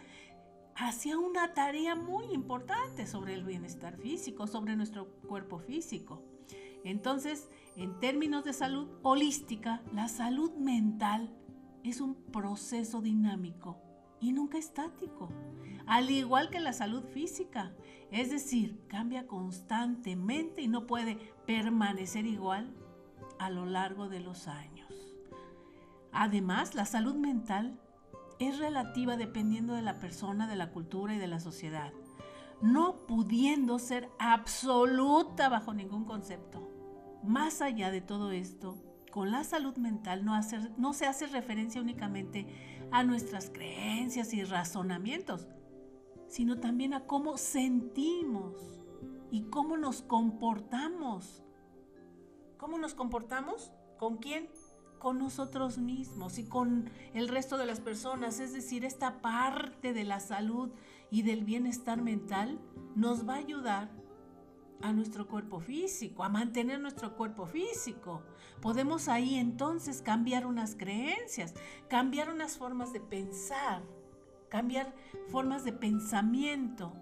hacía 0.76 1.18
una 1.18 1.54
tarea 1.54 1.96
muy 1.96 2.26
importante 2.34 3.08
sobre 3.08 3.34
el 3.34 3.46
bienestar 3.46 3.96
físico, 3.96 4.48
sobre 4.48 4.76
nuestro 4.76 5.08
cuerpo 5.30 5.60
físico. 5.60 6.22
Entonces, 6.84 7.50
en 7.78 8.02
términos 8.02 8.44
de 8.44 8.52
salud 8.52 8.90
holística, 9.02 9.82
la 9.94 10.10
salud 10.10 10.52
mental 10.56 11.34
es 11.84 12.02
un 12.02 12.16
proceso 12.16 13.02
dinámico 13.02 13.85
y 14.30 14.34
nunca 14.34 14.58
estático 14.58 15.30
al 15.86 16.10
igual 16.10 16.50
que 16.50 16.60
la 16.60 16.74
salud 16.74 17.04
física. 17.04 17.72
Es 18.12 18.30
decir, 18.30 18.80
cambia 18.88 19.28
constantemente 19.28 20.62
y 20.62 20.68
no 20.68 20.88
puede 20.88 21.16
permanecer 21.46 22.26
igual 22.26 22.74
a 23.40 23.50
lo 23.50 23.66
largo 23.66 24.10
de 24.10 24.20
los 24.20 24.48
años. 24.48 24.94
Además, 26.12 26.76
la 26.76 26.86
salud 26.86 27.16
mental 27.16 27.80
es 28.40 28.58
relativa 28.58 29.18
dependiendo 29.18 29.74
de 29.74 29.82
la 29.82 30.00
persona, 30.00 30.48
de 30.48 30.56
la 30.56 30.72
cultura 30.72 31.14
y 31.14 31.18
de 31.18 31.28
la 31.28 31.40
sociedad, 31.40 31.92
no 32.62 33.06
pudiendo 33.06 33.80
ser 33.80 34.10
absoluta 34.18 35.50
bajo 35.50 35.74
ningún 35.74 36.06
concepto. 36.06 36.70
Más 37.24 37.62
allá 37.62 37.92
de 37.92 38.02
todo 38.02 38.32
esto, 38.32 38.78
con 39.12 39.32
la 39.32 39.44
salud 39.44 39.78
mental 39.78 40.26
no, 40.26 40.40
no 40.78 40.94
se 40.94 41.06
hace 41.06 41.28
referencia 41.28 41.82
únicamente 41.82 42.48
a 42.96 43.04
nuestras 43.04 43.50
creencias 43.50 44.34
y 44.34 44.46
razonamientos, 44.46 45.50
sino 46.30 46.62
también 46.62 46.94
a 46.94 47.06
cómo 47.06 47.38
sentimos 47.38 48.56
y 49.32 49.50
cómo 49.50 49.76
nos 49.76 50.02
comportamos. 50.02 51.44
¿Cómo 52.58 52.78
nos 52.78 52.94
comportamos? 52.94 53.74
¿Con 53.98 54.16
quién? 54.16 54.50
Con 54.98 55.20
nosotros 55.20 55.78
mismos 55.78 56.40
y 56.40 56.48
con 56.48 56.90
el 57.14 57.28
resto 57.28 57.58
de 57.58 57.66
las 57.66 57.82
personas. 57.82 58.40
Es 58.40 58.54
decir, 58.54 58.86
esta 58.86 59.22
parte 59.22 59.92
de 59.92 60.06
la 60.06 60.22
salud 60.22 60.72
y 61.12 61.24
del 61.24 61.44
bienestar 61.44 62.02
mental 62.02 62.62
nos 62.96 63.28
va 63.28 63.34
a 63.34 63.40
ayudar 63.40 63.92
a 64.82 64.94
nuestro 64.94 65.28
cuerpo 65.28 65.60
físico, 65.60 66.24
a 66.24 66.30
mantener 66.30 66.80
nuestro 66.80 67.18
cuerpo 67.18 67.46
físico. 67.46 68.24
Podemos 68.62 69.08
ahí 69.08 69.36
entonces 69.36 70.02
cambiar 70.02 70.46
unas 70.46 70.76
creencias, 70.76 71.54
cambiar 71.88 72.30
unas 72.30 72.58
formas 72.58 72.94
de 72.94 73.00
pensar 73.00 73.84
cambiar 74.50 74.94
formas 75.28 75.64
de 75.66 75.74
pensamiento, 75.74 76.94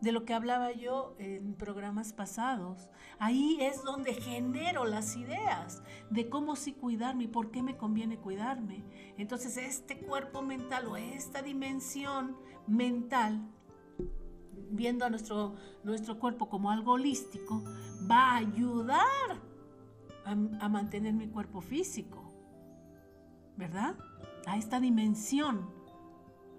de 0.00 0.12
lo 0.12 0.24
que 0.24 0.32
hablaba 0.32 0.72
yo 0.72 1.14
en 1.18 1.54
programas 1.54 2.14
pasados. 2.14 2.88
Ahí 3.18 3.58
es 3.60 3.84
donde 3.84 4.14
genero 4.14 4.86
las 4.86 5.14
ideas 5.14 5.82
de 6.08 6.30
cómo 6.30 6.56
sí 6.56 6.72
cuidarme 6.72 7.24
y 7.24 7.28
por 7.28 7.50
qué 7.50 7.62
me 7.62 7.76
conviene 7.76 8.16
cuidarme. 8.16 8.82
Entonces 9.18 9.58
este 9.58 9.98
cuerpo 9.98 10.40
mental 10.40 10.86
o 10.86 10.96
esta 10.96 11.42
dimensión 11.42 12.34
mental, 12.66 13.46
viendo 14.70 15.04
a 15.04 15.10
nuestro, 15.10 15.56
nuestro 15.84 16.18
cuerpo 16.18 16.48
como 16.48 16.70
algo 16.70 16.92
holístico, 16.92 17.62
va 18.10 18.32
a 18.32 18.36
ayudar 18.36 19.49
a, 20.30 20.68
mantener 20.68 21.14
mi 21.14 21.28
cuerpo 21.28 21.60
físico, 21.60 22.32
¿verdad? 23.56 23.96
A 24.46 24.56
esta 24.56 24.80
dimensión 24.80 25.80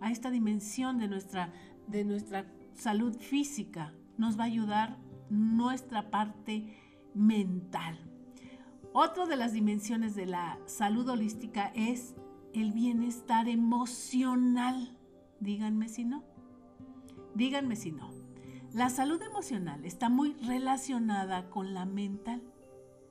a 0.02 0.12
esta 0.12 0.32
dimensión 0.32 0.98
de 0.98 1.08
nuestra, 1.08 1.54
de 1.88 2.04
nuestra 2.04 2.52
salud 2.74 3.16
física. 3.18 3.94
Nos 4.18 4.38
va 4.38 4.44
a 4.44 4.48
ayudar 4.48 4.98
nuestra 5.30 6.10
parte 6.10 6.76
mental. 7.14 7.98
Otra 8.94 9.26
de 9.28 9.38
las 9.38 9.54
dimensiones 9.54 10.16
de 10.16 10.26
la 10.26 10.60
salud 10.66 11.08
holística 11.08 11.72
es 11.76 12.16
el 12.54 12.74
bienestar 12.74 13.48
emocional. 13.48 14.98
Díganme 15.40 15.88
si 15.88 16.04
no. 16.04 16.24
Díganme 17.36 17.76
si 17.76 17.92
no. 17.92 18.12
La 18.74 18.90
salud 18.90 19.22
emocional 19.22 19.86
está 19.86 20.10
muy 20.10 20.34
relacionada 20.34 21.50
con 21.50 21.74
la 21.74 21.86
mental 21.86 22.42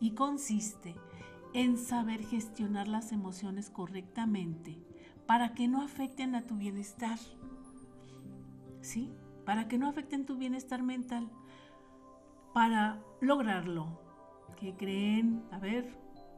y 0.01 0.13
consiste 0.13 0.97
en 1.53 1.77
saber 1.77 2.25
gestionar 2.25 2.89
las 2.89 3.13
emociones 3.13 3.71
correctamente 3.71 4.83
para 5.27 5.55
que 5.55 5.69
no 5.69 5.83
afecten 5.83 6.35
a 6.35 6.43
tu 6.43 6.57
bienestar. 6.57 7.19
¿Sí? 8.81 9.13
Para 9.45 9.69
que 9.69 9.79
no 9.79 9.89
afecten 9.89 10.27
tu 10.27 10.37
bienestar 10.37 10.83
mental. 10.83 11.31
Para 12.55 13.01
lograrlo. 13.21 14.01
¿Qué 14.57 14.75
creen? 14.75 15.45
A 15.51 15.59
ver, 15.59 15.97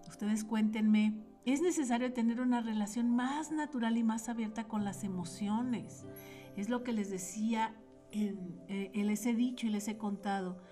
ustedes 0.08 0.44
cuéntenme. 0.44 1.24
Es 1.44 1.60
necesario 1.60 2.12
tener 2.12 2.40
una 2.40 2.60
relación 2.60 3.14
más 3.14 3.50
natural 3.50 3.96
y 3.96 4.04
más 4.04 4.28
abierta 4.28 4.68
con 4.68 4.84
las 4.84 5.04
emociones. 5.04 6.04
Es 6.56 6.68
lo 6.68 6.84
que 6.84 6.92
les 6.92 7.10
decía, 7.10 7.74
en, 8.10 8.60
eh, 8.68 8.90
les 8.94 9.26
he 9.26 9.34
dicho 9.34 9.66
y 9.66 9.70
les 9.70 9.88
he 9.88 9.96
contado. 9.96 10.62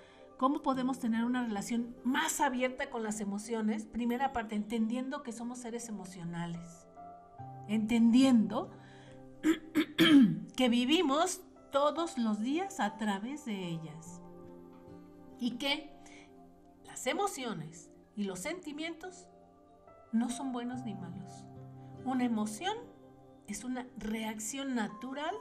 ¿Cómo 0.41 0.63
podemos 0.63 0.99
tener 0.99 1.25
una 1.25 1.45
relación 1.45 1.95
más 2.03 2.41
abierta 2.41 2.89
con 2.89 3.03
las 3.03 3.21
emociones? 3.21 3.85
Primera 3.85 4.33
parte, 4.33 4.57
entendiendo 4.57 5.23
que 5.23 5.33
somos 5.33 5.59
seres 5.59 5.89
emocionales 5.89 6.87
entendiendo 7.71 8.71
que 10.57 10.69
vivimos 10.69 11.41
todos 11.71 12.19
los 12.19 12.41
días 12.41 12.81
a 12.81 12.97
través 12.97 13.45
de 13.45 13.69
ellas 13.69 14.21
y 15.39 15.53
que 15.53 15.93
las 16.85 17.07
emociones 17.07 17.91
y 18.17 18.25
los 18.25 18.41
sentimientos 18.41 19.29
no 20.11 20.31
son 20.31 20.53
buenos 20.53 20.85
ni 20.85 20.95
malos. 20.95 21.45
Una 22.05 22.25
emoción 22.25 22.77
es 23.47 23.63
una 23.63 23.87
reacción 23.97 24.75
natural 24.75 25.35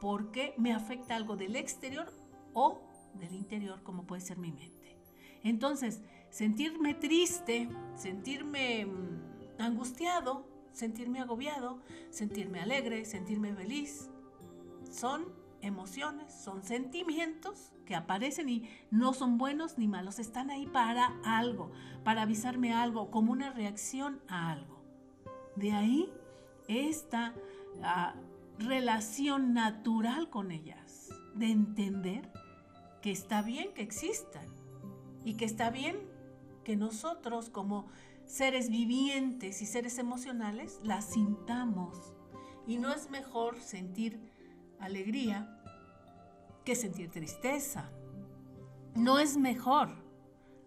porque 0.00 0.54
me 0.58 0.72
afecta 0.72 1.14
algo 1.14 1.36
del 1.36 1.54
exterior 1.54 2.12
o 2.52 2.82
del 3.14 3.34
interior, 3.34 3.82
como 3.82 4.04
puede 4.04 4.20
ser 4.22 4.38
mi 4.38 4.52
mente. 4.52 4.96
Entonces, 5.42 6.02
sentirme 6.30 6.94
triste, 6.94 7.68
sentirme 7.94 8.86
mm, 8.86 9.60
angustiado, 9.60 10.46
sentirme 10.72 11.20
agobiado, 11.20 11.80
sentirme 12.10 12.60
alegre, 12.60 13.04
sentirme 13.04 13.54
feliz. 13.54 14.10
Son 14.90 15.26
emociones, 15.60 16.32
son 16.32 16.62
sentimientos 16.62 17.72
que 17.84 17.94
aparecen 17.94 18.48
y 18.48 18.68
no 18.90 19.12
son 19.12 19.38
buenos 19.38 19.78
ni 19.78 19.88
malos, 19.88 20.18
están 20.18 20.50
ahí 20.50 20.66
para 20.66 21.18
algo, 21.24 21.72
para 22.04 22.22
avisarme 22.22 22.72
algo, 22.72 23.10
como 23.10 23.32
una 23.32 23.50
reacción 23.50 24.20
a 24.28 24.52
algo. 24.52 24.82
De 25.56 25.72
ahí 25.72 26.12
esta 26.68 27.34
ah, 27.82 28.14
relación 28.58 29.54
natural 29.54 30.30
con 30.30 30.50
ellas, 30.50 31.08
de 31.34 31.46
entender 31.46 32.30
que 33.02 33.10
está 33.10 33.42
bien 33.42 33.72
que 33.74 33.82
existan 33.82 34.46
y 35.24 35.34
que 35.34 35.44
está 35.44 35.70
bien 35.70 35.98
que 36.64 36.76
nosotros 36.76 37.50
como 37.50 37.86
seres 38.26 38.68
vivientes 38.68 39.62
y 39.62 39.66
seres 39.66 39.98
emocionales, 39.98 40.78
las 40.82 41.06
sintamos. 41.06 42.12
Y 42.66 42.76
no 42.76 42.92
es 42.92 43.10
mejor 43.10 43.60
sentir 43.60 44.20
alegría 44.78 45.62
que 46.64 46.74
sentir 46.74 47.10
tristeza. 47.10 47.90
No 48.94 49.18
es 49.18 49.38
mejor. 49.38 50.04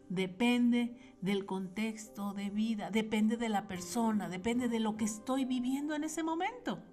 Depende 0.10 0.96
del 1.22 1.46
contexto 1.46 2.34
de 2.34 2.50
vida, 2.50 2.90
depende 2.90 3.38
de 3.38 3.48
la 3.48 3.68
persona, 3.68 4.28
depende 4.28 4.68
de 4.68 4.80
lo 4.80 4.98
que 4.98 5.06
estoy 5.06 5.46
viviendo 5.46 5.96
en 5.96 6.04
ese 6.04 6.24
momento. 6.24 6.84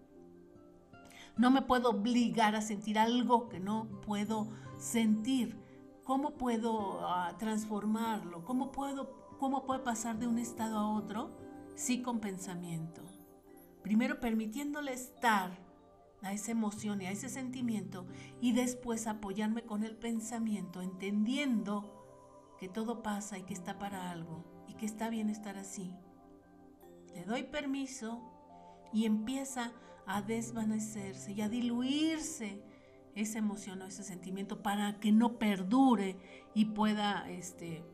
No 1.39 1.53
me 1.53 1.63
puedo 1.63 1.91
obligar 1.91 2.57
a 2.57 2.61
sentir 2.61 2.99
algo 2.99 3.49
que 3.49 3.61
no 3.61 3.87
puedo 4.05 4.49
sentir. 4.77 5.57
¿Cómo 6.03 6.33
puedo 6.33 7.07
ah, 7.07 7.37
transformarlo? 7.39 8.45
¿Cómo 8.45 8.73
puedo, 8.73 9.37
¿Cómo 9.39 9.65
puede 9.65 9.81
pasar 9.81 10.19
de 10.19 10.27
un 10.27 10.39
estado 10.39 10.79
a 10.79 10.91
otro? 10.91 11.31
Sí, 11.77 12.03
con 12.03 12.19
pensamiento. 12.19 13.03
Primero 13.83 14.19
permitiéndole 14.19 14.93
estar 14.93 15.53
a 16.23 16.33
esa 16.33 16.51
emoción 16.51 17.01
y 17.01 17.07
a 17.07 17.13
ese 17.13 17.29
sentimiento 17.29 18.07
y 18.41 18.53
después 18.53 19.07
apoyarme 19.07 19.63
con 19.63 19.85
el 19.85 19.97
pensamiento, 19.97 20.83
entendiendo 20.83 21.95
que 22.59 22.69
todo 22.69 23.03
pasa 23.03 23.39
y 23.39 23.45
que 23.45 23.55
está 23.55 23.79
para 23.79 24.11
algo 24.11 24.45
y 24.67 24.75
que 24.75 24.87
está 24.87 25.09
bien 25.09 25.31
estar 25.31 25.57
así. 25.57 25.95
Le 27.15 27.25
doy 27.25 27.45
permiso 27.45 28.21
y 28.93 29.05
empieza 29.07 29.73
a 30.09 30.23
desvanecerse 30.23 31.33
y 31.33 31.43
a 31.43 31.51
diluirse 31.51 32.63
esa 33.15 33.39
emoción 33.39 33.83
o 33.83 33.85
ese 33.85 34.03
sentimiento 34.03 34.63
para 34.63 34.99
que 35.01 35.13
no 35.13 35.39
perdure 35.39 36.17
y 36.55 36.65
pueda 36.67 37.29
este, 37.31 37.85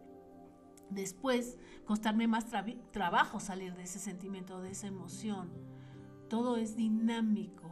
después 0.90 1.58
costarme 1.84 2.26
más 2.26 2.46
trabajo 2.92 3.40
salir 3.40 3.74
de 3.74 3.82
ese 3.82 3.98
sentimiento, 3.98 4.62
de 4.62 4.70
esa 4.70 4.86
emoción. 4.86 5.52
Todo 6.30 6.56
es 6.56 6.76
dinámico 6.76 7.68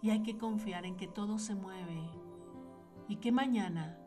y 0.00 0.10
hay 0.10 0.22
que 0.22 0.38
confiar 0.38 0.86
en 0.86 0.96
que 0.96 1.08
todo 1.08 1.40
se 1.40 1.56
mueve 1.56 2.08
y 3.08 3.16
que 3.16 3.32
mañana 3.32 3.98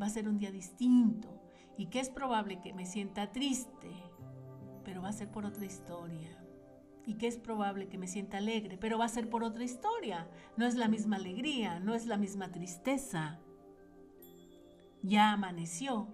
va 0.00 0.06
a 0.06 0.10
ser 0.10 0.28
un 0.28 0.38
día 0.38 0.50
distinto 0.50 1.42
y 1.76 1.86
que 1.86 2.00
es 2.00 2.08
probable 2.08 2.60
que 2.62 2.72
me 2.72 2.86
sienta 2.86 3.32
triste, 3.32 3.92
pero 4.82 5.02
va 5.02 5.08
a 5.08 5.12
ser 5.12 5.30
por 5.30 5.44
otra 5.44 5.66
historia 5.66 6.43
y 7.06 7.14
que 7.14 7.26
es 7.26 7.36
probable 7.36 7.88
que 7.88 7.98
me 7.98 8.06
sienta 8.06 8.38
alegre, 8.38 8.78
pero 8.78 8.98
va 8.98 9.04
a 9.04 9.08
ser 9.08 9.28
por 9.28 9.44
otra 9.44 9.64
historia. 9.64 10.28
No 10.56 10.66
es 10.66 10.74
la 10.74 10.88
misma 10.88 11.16
alegría, 11.16 11.80
no 11.80 11.94
es 11.94 12.06
la 12.06 12.16
misma 12.16 12.50
tristeza. 12.50 13.40
Ya 15.02 15.32
amaneció, 15.32 16.08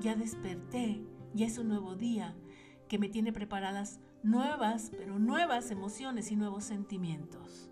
ya 0.00 0.14
desperté, 0.14 1.02
ya 1.34 1.46
es 1.46 1.58
un 1.58 1.68
nuevo 1.68 1.94
día 1.94 2.36
que 2.88 2.98
me 2.98 3.08
tiene 3.08 3.32
preparadas 3.32 4.00
nuevas, 4.22 4.90
pero 4.96 5.18
nuevas 5.18 5.70
emociones 5.70 6.30
y 6.30 6.36
nuevos 6.36 6.64
sentimientos. 6.64 7.70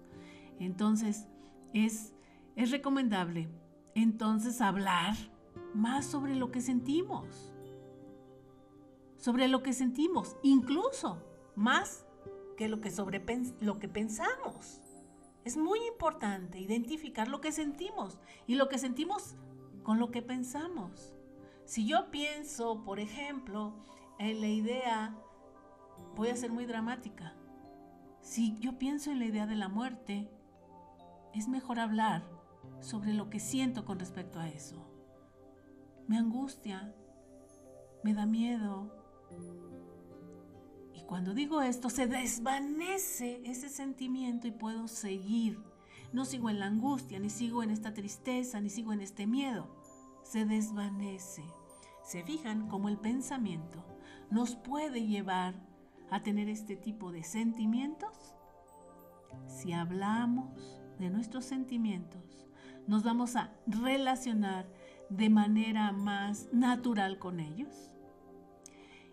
Entonces, 0.58 1.28
es, 1.74 2.14
es 2.54 2.70
recomendable 2.70 3.48
entonces 3.94 4.60
hablar 4.60 5.14
más 5.74 6.06
sobre 6.06 6.34
lo 6.34 6.50
que 6.50 6.60
sentimos. 6.60 7.52
Sobre 9.16 9.48
lo 9.48 9.62
que 9.62 9.72
sentimos, 9.72 10.36
incluso 10.42 11.22
más 11.56 12.05
que 12.56 12.68
lo 12.68 12.80
que, 12.80 12.92
lo 13.60 13.78
que 13.78 13.88
pensamos. 13.88 14.80
Es 15.44 15.56
muy 15.56 15.78
importante 15.86 16.58
identificar 16.58 17.28
lo 17.28 17.40
que 17.40 17.52
sentimos 17.52 18.18
y 18.46 18.56
lo 18.56 18.68
que 18.68 18.78
sentimos 18.78 19.36
con 19.82 20.00
lo 20.00 20.10
que 20.10 20.22
pensamos. 20.22 21.14
Si 21.64 21.86
yo 21.86 22.10
pienso, 22.10 22.82
por 22.84 22.98
ejemplo, 22.98 23.74
en 24.18 24.40
la 24.40 24.48
idea, 24.48 25.16
voy 26.16 26.28
a 26.28 26.36
ser 26.36 26.50
muy 26.50 26.66
dramática, 26.66 27.34
si 28.20 28.58
yo 28.58 28.76
pienso 28.78 29.12
en 29.12 29.20
la 29.20 29.26
idea 29.26 29.46
de 29.46 29.54
la 29.54 29.68
muerte, 29.68 30.28
es 31.32 31.46
mejor 31.46 31.78
hablar 31.78 32.28
sobre 32.80 33.12
lo 33.12 33.30
que 33.30 33.38
siento 33.38 33.84
con 33.84 34.00
respecto 34.00 34.40
a 34.40 34.48
eso. 34.48 34.84
Me 36.08 36.18
angustia, 36.18 36.92
me 38.02 38.14
da 38.14 38.26
miedo, 38.26 38.92
cuando 41.06 41.34
digo 41.34 41.62
esto, 41.62 41.88
se 41.88 42.06
desvanece 42.06 43.40
ese 43.44 43.68
sentimiento 43.68 44.48
y 44.48 44.50
puedo 44.50 44.88
seguir. 44.88 45.62
No 46.12 46.24
sigo 46.24 46.50
en 46.50 46.58
la 46.58 46.66
angustia, 46.66 47.18
ni 47.18 47.30
sigo 47.30 47.62
en 47.62 47.70
esta 47.70 47.94
tristeza, 47.94 48.60
ni 48.60 48.70
sigo 48.70 48.92
en 48.92 49.00
este 49.00 49.26
miedo. 49.26 49.68
Se 50.22 50.44
desvanece. 50.44 51.44
¿Se 52.02 52.22
fijan 52.22 52.68
cómo 52.68 52.88
el 52.88 52.98
pensamiento 52.98 53.84
nos 54.30 54.56
puede 54.56 55.06
llevar 55.06 55.54
a 56.10 56.22
tener 56.22 56.48
este 56.48 56.76
tipo 56.76 57.12
de 57.12 57.22
sentimientos? 57.22 58.34
Si 59.46 59.72
hablamos 59.72 60.82
de 60.98 61.10
nuestros 61.10 61.44
sentimientos, 61.44 62.46
nos 62.86 63.02
vamos 63.02 63.36
a 63.36 63.52
relacionar 63.66 64.66
de 65.10 65.30
manera 65.30 65.92
más 65.92 66.48
natural 66.52 67.18
con 67.18 67.40
ellos. 67.40 67.90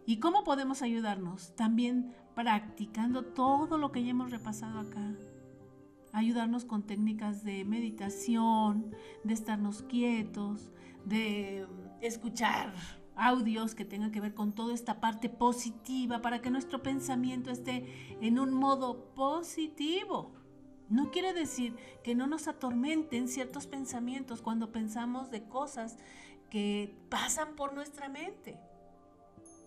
¿Y 0.06 0.18
cómo 0.18 0.44
podemos 0.44 0.82
ayudarnos? 0.82 1.56
También 1.56 2.13
practicando 2.36 3.24
todo 3.24 3.78
lo 3.78 3.92
que 3.92 4.04
ya 4.04 4.12
hemos 4.12 4.32
repasado 4.32 4.80
acá. 4.80 5.13
Ayudarnos 6.12 6.66
con 6.66 6.84
técnicas 6.84 7.44
de 7.44 7.63
meditación, 7.63 8.94
de 9.24 9.34
estarnos 9.34 9.84
quietos, 9.84 10.72
de 11.06 11.66
escuchar 12.02 12.74
audios 13.16 13.76
que 13.76 13.86
tengan 13.86 14.12
que 14.12 14.20
ver 14.20 14.34
con 14.34 14.54
toda 14.54 14.74
esta 14.74 15.00
parte 15.00 15.30
positiva 15.30 16.22
para 16.22 16.42
que 16.42 16.52
nuestro 16.52 16.84
pensamiento 16.84 17.50
esté 17.50 18.18
en 18.20 18.39
un 18.39 18.54
modo 18.54 19.13
positivo. 19.16 20.34
No 20.89 21.12
quiere 21.12 21.34
decir 21.34 21.78
que 22.04 22.13
no 22.13 22.28
nos 22.28 22.50
atormenten 22.50 23.30
ciertos 23.30 23.68
pensamientos 23.68 24.42
cuando 24.42 24.74
pensamos 24.74 25.32
de 25.32 25.48
cosas 25.48 25.98
que 26.50 26.94
pasan 27.10 27.56
por 27.56 27.74
nuestra 27.74 28.10
mente 28.10 28.60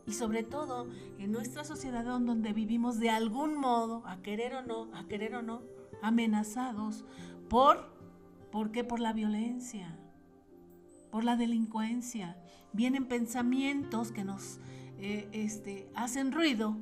y 0.06 0.12
sobre 0.12 0.42
todo 0.42 0.86
en 1.18 1.32
nuestra 1.32 1.64
sociedad 1.64 2.04
donde 2.04 2.52
vivimos 2.52 2.98
de 2.98 3.10
algún 3.10 3.56
modo, 3.56 4.06
a 4.06 4.22
querer 4.22 4.54
o 4.54 4.62
no, 4.62 4.88
a 4.94 5.06
querer 5.08 5.34
o 5.34 5.42
no, 5.42 5.62
amenazados 6.02 7.04
por, 7.48 7.90
¿por 8.50 8.70
qué? 8.70 8.84
Por 8.84 9.00
la 9.00 9.12
violencia, 9.12 9.98
por 11.10 11.24
la 11.24 11.36
delincuencia. 11.36 12.36
Vienen 12.72 13.06
pensamientos 13.06 14.12
que 14.12 14.24
nos 14.24 14.58
eh, 14.98 15.28
este, 15.32 15.90
hacen 15.94 16.32
ruido. 16.32 16.76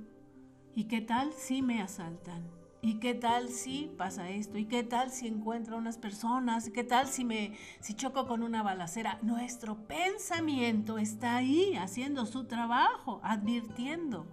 ¿Y 0.75 0.85
qué 0.85 1.01
tal 1.01 1.33
si 1.33 1.63
me 1.63 1.81
asaltan? 1.81 2.54
¿Y 2.85 2.97
qué 2.97 3.15
tal 3.15 3.49
si 3.49 3.91
pasa 3.97 4.29
esto? 4.29 4.59
¿Y 4.59 4.67
qué 4.67 4.83
tal 4.83 5.11
si 5.11 5.27
encuentro 5.27 5.79
unas 5.79 5.97
personas? 5.97 6.69
¿Y 6.69 6.71
qué 6.71 6.85
tal 6.85 7.07
si 7.07 7.25
me 7.25 7.57
si 7.81 7.95
choco 7.95 8.27
con 8.27 8.43
una 8.43 8.63
balacera? 8.63 9.19
Nuestro 9.23 9.87
pensamiento 9.87 10.99
está 10.99 11.37
ahí 11.37 11.77
haciendo 11.77 12.27
su 12.27 12.45
trabajo, 12.45 13.21
advirtiendo. 13.23 14.27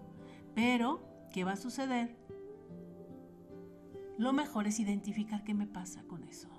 Pero, 0.53 1.01
¿qué 1.31 1.45
va 1.45 1.53
a 1.53 1.55
suceder? 1.55 2.17
Lo 4.17 4.33
mejor 4.33 4.67
es 4.67 4.81
identificar 4.81 5.45
qué 5.45 5.53
me 5.53 5.65
pasa 5.65 6.03
con 6.03 6.25
eso. 6.25 6.49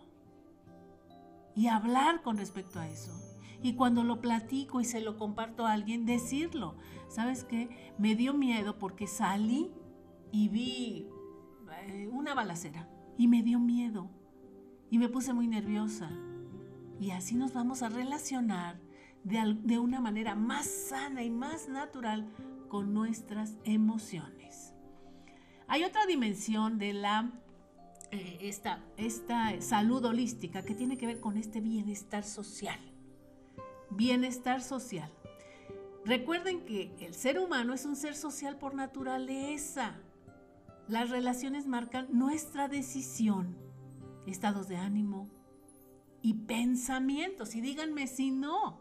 Y 1.55 1.67
hablar 1.67 2.23
con 2.23 2.39
respecto 2.39 2.81
a 2.81 2.89
eso. 2.89 3.13
Y 3.63 3.75
cuando 3.75 4.03
lo 4.03 4.23
platico 4.23 4.81
y 4.81 4.87
se 4.87 5.03
lo 5.03 5.19
comparto 5.19 5.67
a 5.67 5.73
alguien, 5.73 6.07
decirlo. 6.07 6.75
¿Sabes 7.09 7.45
qué? 7.45 7.93
Me 7.99 8.15
dio 8.15 8.33
miedo 8.33 8.79
porque 8.79 9.07
salí 9.07 9.71
y 10.33 10.49
vi 10.49 11.11
eh, 11.87 12.09
una 12.09 12.35
balacera 12.35 12.89
y 13.17 13.29
me 13.29 13.43
dio 13.43 13.59
miedo 13.59 14.11
y 14.91 14.99
me 14.99 15.09
puse 15.09 15.33
muy 15.33 15.47
nerviosa. 15.47 16.11
Y 17.01 17.11
así 17.11 17.35
nos 17.35 17.53
vamos 17.53 17.83
a 17.83 17.89
relacionar 17.89 18.79
de, 19.25 19.57
de 19.63 19.79
una 19.79 20.01
manera 20.01 20.35
más 20.35 20.67
sana 20.67 21.23
y 21.23 21.31
más 21.31 21.69
natural 21.69 22.29
con 22.69 22.95
nuestras 22.95 23.57
emociones. 23.65 24.75
Hay 25.67 25.85
otra 25.85 26.07
dimensión 26.07 26.79
de 26.79 26.93
la 26.93 27.33
eh, 28.13 28.37
esta, 28.43 28.85
esta 28.99 29.59
salud 29.63 30.05
holística 30.05 30.63
que 30.63 30.75
tiene 30.75 30.99
que 30.99 31.07
ver 31.07 31.19
con 31.19 31.39
este 31.39 31.63
bienestar 31.63 32.25
social. 32.25 32.79
Bienestar 33.89 34.61
social. 34.61 35.11
Recuerden 36.05 36.67
que 36.67 36.95
el 37.01 37.15
ser 37.15 37.39
humano 37.39 37.73
es 37.73 37.87
un 37.87 37.97
ser 37.97 38.15
social 38.15 38.59
por 38.59 38.75
naturaleza. 38.75 39.95
Las 40.93 41.09
relaciones 41.09 41.67
marcan 41.67 42.07
nuestra 42.11 42.69
decisión, 42.69 43.57
estados 44.27 44.69
de 44.69 44.77
ánimo 44.77 45.31
y 46.21 46.35
pensamientos. 46.35 47.55
Y 47.55 47.63
díganme 47.63 48.07
si 48.07 48.31
no. 48.31 48.79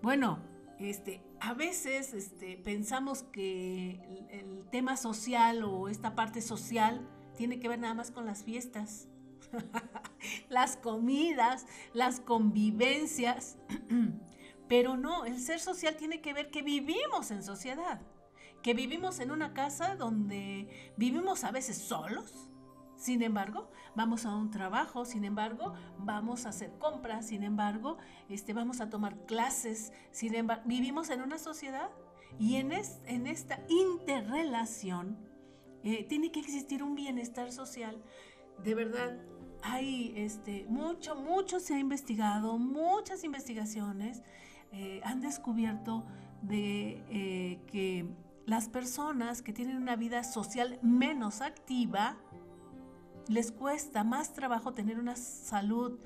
Bueno, 0.00 0.38
este, 0.78 1.22
a 1.38 1.52
veces 1.52 2.14
este, 2.14 2.56
pensamos 2.56 3.24
que 3.24 4.00
el, 4.30 4.40
el 4.40 4.70
tema 4.70 4.96
social 4.96 5.64
o 5.64 5.90
esta 5.90 6.14
parte 6.14 6.40
social 6.40 7.06
tiene 7.36 7.60
que 7.60 7.68
ver 7.68 7.80
nada 7.80 7.92
más 7.92 8.10
con 8.10 8.24
las 8.24 8.42
fiestas, 8.42 9.06
las 10.48 10.78
comidas, 10.78 11.66
las 11.92 12.20
convivencias. 12.20 13.58
Pero 14.66 14.96
no, 14.96 15.26
el 15.26 15.40
ser 15.40 15.60
social 15.60 15.96
tiene 15.98 16.22
que 16.22 16.32
ver 16.32 16.50
que 16.50 16.62
vivimos 16.62 17.30
en 17.32 17.42
sociedad 17.42 18.00
que 18.62 18.74
vivimos 18.74 19.20
en 19.20 19.30
una 19.30 19.52
casa 19.52 19.96
donde 19.96 20.68
vivimos 20.96 21.44
a 21.44 21.50
veces 21.50 21.78
solos. 21.78 22.48
Sin 22.96 23.22
embargo, 23.22 23.70
vamos 23.94 24.24
a 24.26 24.34
un 24.34 24.50
trabajo, 24.50 25.04
sin 25.04 25.24
embargo, 25.24 25.74
vamos 25.98 26.46
a 26.46 26.48
hacer 26.48 26.72
compras, 26.78 27.28
sin 27.28 27.44
embargo, 27.44 27.96
este, 28.28 28.52
vamos 28.52 28.80
a 28.80 28.90
tomar 28.90 29.24
clases, 29.26 29.92
sin 30.10 30.32
vivimos 30.64 31.10
en 31.10 31.22
una 31.22 31.38
sociedad 31.38 31.90
y 32.38 32.56
en, 32.56 32.72
en 32.72 33.26
esta 33.26 33.60
interrelación 33.68 35.28
Eh, 35.84 36.04
tiene 36.08 36.30
que 36.32 36.40
existir 36.40 36.82
un 36.82 36.94
bienestar 36.94 37.52
social. 37.52 38.02
De 38.64 38.74
verdad, 38.74 39.16
hay 39.62 40.12
este, 40.16 40.66
mucho, 40.68 41.14
mucho 41.14 41.60
se 41.60 41.74
ha 41.74 41.78
investigado, 41.78 42.58
muchas 42.58 43.22
investigaciones 43.22 44.22
eh, 44.72 45.00
han 45.04 45.20
descubierto 45.20 46.04
de 46.42 47.00
eh, 47.10 47.60
que 47.70 48.06
las 48.48 48.70
personas 48.70 49.42
que 49.42 49.52
tienen 49.52 49.76
una 49.76 49.94
vida 49.94 50.24
social 50.24 50.78
menos 50.80 51.42
activa, 51.42 52.16
les 53.28 53.52
cuesta 53.52 54.04
más 54.04 54.32
trabajo 54.32 54.72
tener 54.72 54.98
una 54.98 55.16
salud 55.16 55.98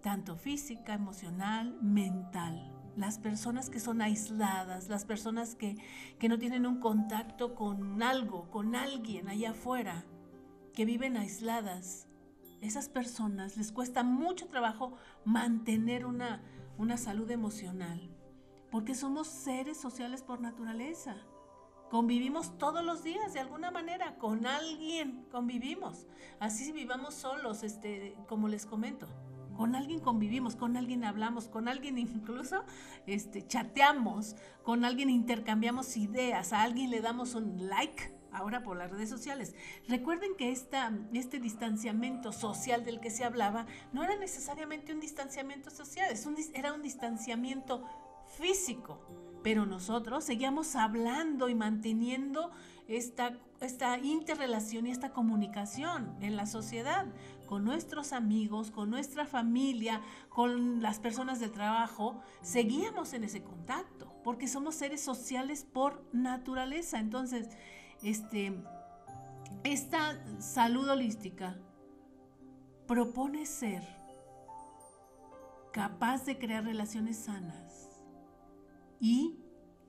tanto 0.00 0.36
física, 0.36 0.94
emocional, 0.94 1.76
mental. 1.82 2.72
Las 2.94 3.18
personas 3.18 3.70
que 3.70 3.80
son 3.80 4.02
aisladas, 4.02 4.88
las 4.88 5.04
personas 5.04 5.56
que, 5.56 5.78
que 6.20 6.28
no 6.28 6.38
tienen 6.38 6.64
un 6.64 6.78
contacto 6.78 7.56
con 7.56 8.00
algo, 8.04 8.48
con 8.52 8.76
alguien 8.76 9.28
allá 9.28 9.50
afuera, 9.50 10.04
que 10.72 10.84
viven 10.84 11.16
aisladas, 11.16 12.06
esas 12.60 12.88
personas 12.88 13.56
les 13.56 13.72
cuesta 13.72 14.04
mucho 14.04 14.46
trabajo 14.46 14.96
mantener 15.24 16.06
una, 16.06 16.40
una 16.78 16.96
salud 16.96 17.28
emocional, 17.32 18.16
porque 18.70 18.94
somos 18.94 19.26
seres 19.26 19.76
sociales 19.76 20.22
por 20.22 20.40
naturaleza. 20.40 21.16
Convivimos 21.90 22.56
todos 22.56 22.84
los 22.84 23.02
días 23.02 23.32
de 23.32 23.40
alguna 23.40 23.72
manera, 23.72 24.16
con 24.16 24.46
alguien 24.46 25.26
convivimos. 25.32 26.06
Así 26.38 26.64
si 26.64 26.70
vivamos 26.70 27.14
solos, 27.14 27.64
este, 27.64 28.14
como 28.28 28.46
les 28.46 28.64
comento. 28.64 29.08
Con 29.56 29.74
alguien 29.74 29.98
convivimos, 29.98 30.54
con 30.54 30.76
alguien 30.76 31.02
hablamos, 31.04 31.48
con 31.48 31.66
alguien 31.66 31.98
incluso 31.98 32.64
este, 33.06 33.44
chateamos, 33.44 34.36
con 34.62 34.84
alguien 34.84 35.10
intercambiamos 35.10 35.96
ideas, 35.96 36.52
a 36.52 36.62
alguien 36.62 36.92
le 36.92 37.00
damos 37.00 37.34
un 37.34 37.68
like 37.68 38.14
ahora 38.32 38.62
por 38.62 38.76
las 38.76 38.92
redes 38.92 39.08
sociales. 39.08 39.56
Recuerden 39.88 40.36
que 40.36 40.52
esta, 40.52 40.92
este 41.12 41.40
distanciamiento 41.40 42.30
social 42.30 42.84
del 42.84 43.00
que 43.00 43.10
se 43.10 43.24
hablaba 43.24 43.66
no 43.92 44.04
era 44.04 44.16
necesariamente 44.16 44.94
un 44.94 45.00
distanciamiento 45.00 45.70
social, 45.70 46.08
es 46.12 46.24
un, 46.24 46.36
era 46.54 46.72
un 46.72 46.82
distanciamiento 46.82 47.84
físico, 48.38 49.00
pero 49.42 49.66
nosotros 49.66 50.24
seguíamos 50.24 50.76
hablando 50.76 51.48
y 51.48 51.54
manteniendo 51.54 52.50
esta, 52.88 53.38
esta 53.60 53.98
interrelación 53.98 54.86
y 54.86 54.90
esta 54.90 55.12
comunicación 55.12 56.16
en 56.20 56.36
la 56.36 56.46
sociedad, 56.46 57.06
con 57.46 57.64
nuestros 57.64 58.12
amigos, 58.12 58.70
con 58.70 58.90
nuestra 58.90 59.26
familia, 59.26 60.00
con 60.28 60.82
las 60.82 60.98
personas 60.98 61.40
del 61.40 61.52
trabajo, 61.52 62.20
seguíamos 62.42 63.12
en 63.12 63.24
ese 63.24 63.42
contacto, 63.42 64.12
porque 64.22 64.48
somos 64.48 64.74
seres 64.74 65.00
sociales 65.00 65.64
por 65.64 66.04
naturaleza. 66.12 66.98
Entonces, 66.98 67.48
este, 68.02 68.56
esta 69.64 70.20
salud 70.40 70.88
holística 70.88 71.56
propone 72.86 73.46
ser 73.46 73.82
capaz 75.72 76.24
de 76.24 76.38
crear 76.38 76.64
relaciones 76.64 77.16
sanas 77.16 77.89
y 79.00 79.38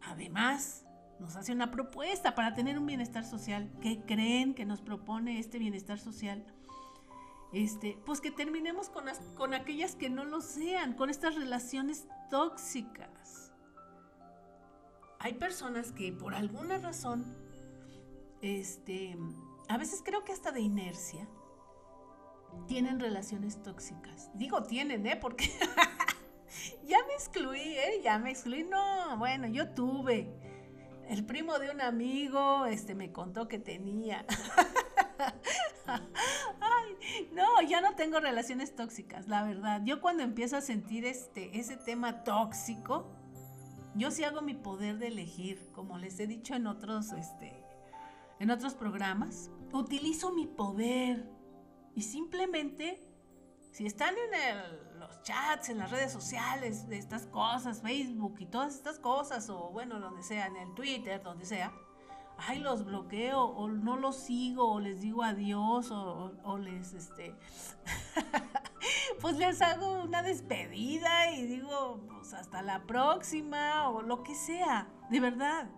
además 0.01 0.85
nos 1.19 1.35
hace 1.35 1.51
una 1.51 1.69
propuesta 1.69 2.33
para 2.33 2.53
tener 2.53 2.79
un 2.79 2.87
bienestar 2.87 3.25
social. 3.25 3.71
¿Qué 3.81 4.01
creen 4.05 4.55
que 4.55 4.65
nos 4.65 4.81
propone 4.81 5.39
este 5.39 5.59
bienestar 5.59 5.99
social? 5.99 6.43
Este, 7.53 7.99
pues 8.05 8.21
que 8.21 8.31
terminemos 8.31 8.89
con, 8.89 9.05
con 9.35 9.53
aquellas 9.53 9.95
que 9.95 10.09
no 10.09 10.23
lo 10.25 10.41
sean, 10.41 10.93
con 10.93 11.09
estas 11.09 11.35
relaciones 11.35 12.07
tóxicas. 12.29 13.53
Hay 15.19 15.33
personas 15.33 15.91
que 15.91 16.11
por 16.13 16.33
alguna 16.33 16.79
razón 16.79 17.23
este, 18.41 19.15
a 19.69 19.77
veces 19.77 20.01
creo 20.03 20.23
que 20.23 20.33
hasta 20.33 20.51
de 20.51 20.61
inercia, 20.61 21.27
tienen 22.67 22.99
relaciones 22.99 23.61
tóxicas. 23.63 24.29
Digo 24.33 24.63
tienen, 24.63 25.05
¿eh? 25.05 25.15
Porque 25.15 25.49
ya 26.87 26.97
me 27.07 27.13
excluí, 27.13 27.59
¿eh? 27.59 28.01
Ya 28.03 28.17
me 28.19 28.31
excluí. 28.31 28.63
No, 28.63 29.17
bueno, 29.17 29.47
yo 29.47 29.69
tuve. 29.69 30.31
El 31.07 31.25
primo 31.25 31.59
de 31.59 31.71
un 31.71 31.81
amigo, 31.81 32.65
este, 32.65 32.95
me 32.95 33.11
contó 33.11 33.47
que 33.47 33.59
tenía. 33.59 34.25
Ay, 35.87 37.29
no, 37.33 37.61
ya 37.67 37.81
no 37.81 37.95
tengo 37.95 38.19
relaciones 38.19 38.75
tóxicas, 38.75 39.27
la 39.27 39.43
verdad. 39.43 39.81
Yo 39.83 39.99
cuando 39.99 40.23
empiezo 40.23 40.55
a 40.55 40.61
sentir 40.61 41.05
este, 41.05 41.59
ese 41.59 41.75
tema 41.75 42.23
tóxico, 42.23 43.11
yo 43.95 44.09
sí 44.09 44.23
hago 44.23 44.41
mi 44.41 44.53
poder 44.53 44.99
de 44.99 45.07
elegir, 45.07 45.69
como 45.73 45.97
les 45.97 46.17
he 46.19 46.27
dicho 46.27 46.55
en 46.55 46.65
otros, 46.65 47.11
este, 47.11 47.61
en 48.39 48.49
otros 48.49 48.73
programas, 48.73 49.51
utilizo 49.73 50.31
mi 50.31 50.47
poder 50.47 51.29
y 51.93 52.03
simplemente, 52.03 53.10
si 53.71 53.85
están 53.85 54.15
en 54.17 54.99
los 54.99 55.21
chats, 55.23 55.69
en 55.69 55.77
las 55.77 55.91
redes 55.91 56.11
sociales, 56.11 56.87
de 56.87 56.97
estas 56.97 57.25
cosas, 57.27 57.81
Facebook 57.81 58.35
y 58.39 58.45
todas 58.45 58.75
estas 58.75 58.99
cosas, 58.99 59.49
o 59.49 59.69
bueno, 59.71 59.99
donde 59.99 60.23
sea, 60.23 60.47
en 60.47 60.57
el 60.57 60.73
Twitter, 60.73 61.23
donde 61.23 61.45
sea, 61.45 61.71
ay, 62.37 62.59
los 62.59 62.85
bloqueo, 62.85 63.43
o 63.43 63.69
no 63.69 63.97
los 63.97 64.17
sigo, 64.17 64.73
o 64.73 64.79
les 64.79 65.01
digo 65.01 65.23
adiós, 65.23 65.89
o, 65.91 66.57
les, 66.57 66.93
este, 66.93 67.35
pues 69.21 69.37
les 69.37 69.61
hago 69.61 70.03
una 70.03 70.21
despedida 70.21 71.31
y 71.31 71.45
digo, 71.45 72.01
pues 72.09 72.33
hasta 72.33 72.61
la 72.61 72.83
próxima, 72.83 73.89
o 73.89 74.01
lo 74.01 74.21
que 74.23 74.35
sea, 74.35 74.89
de 75.09 75.19
verdad, 75.19 75.69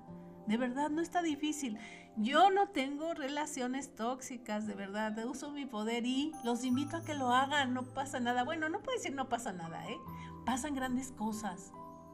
de 0.47 0.57
verdad, 0.57 0.89
no 0.89 1.01
está 1.01 1.21
difícil. 1.21 1.77
Yo 2.15 2.51
no 2.51 2.69
tengo 2.69 3.15
relaciones 3.15 3.95
tóxicas, 3.95 4.67
de 4.67 4.75
verdad, 4.75 5.17
uso 5.25 5.51
mi 5.51 5.65
poder 5.65 6.05
y 6.05 6.31
los 6.43 6.63
invito 6.63 6.97
a 6.97 7.03
que 7.03 7.15
lo 7.15 7.29
hagan, 7.29 7.73
no 7.73 7.83
pasa 7.83 8.19
nada. 8.19 8.43
Bueno, 8.43 8.69
no 8.69 8.81
puedo 8.81 8.95
decir 8.95 9.15
no 9.15 9.29
pasa 9.29 9.51
nada, 9.51 9.83
¿eh? 9.89 9.97
Pasan 10.45 10.75
grandes 10.75 11.11
cosas, 11.11 11.71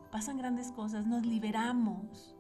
pasan 0.10 0.38
grandes 0.38 0.72
cosas, 0.72 1.06
nos 1.06 1.26
liberamos, 1.26 2.34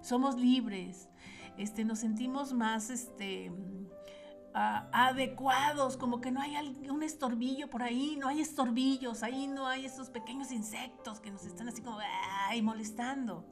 somos 0.00 0.36
libres, 0.36 1.10
este, 1.58 1.84
nos 1.84 1.98
sentimos 1.98 2.54
más, 2.54 2.88
este, 2.88 3.52
adecuados, 4.54 5.98
como 5.98 6.22
que 6.22 6.30
no 6.30 6.40
hay 6.40 6.56
un 6.88 7.02
estorbillo 7.02 7.68
por 7.68 7.82
ahí, 7.82 8.16
no 8.16 8.28
hay 8.28 8.40
estorbillos, 8.40 9.22
ahí 9.22 9.48
no 9.48 9.66
hay 9.66 9.84
esos 9.84 10.08
pequeños 10.08 10.50
insectos 10.50 11.20
que 11.20 11.30
nos 11.30 11.44
están 11.44 11.68
así 11.68 11.82
como, 11.82 11.98
ay, 12.48 12.62
molestando. 12.62 13.44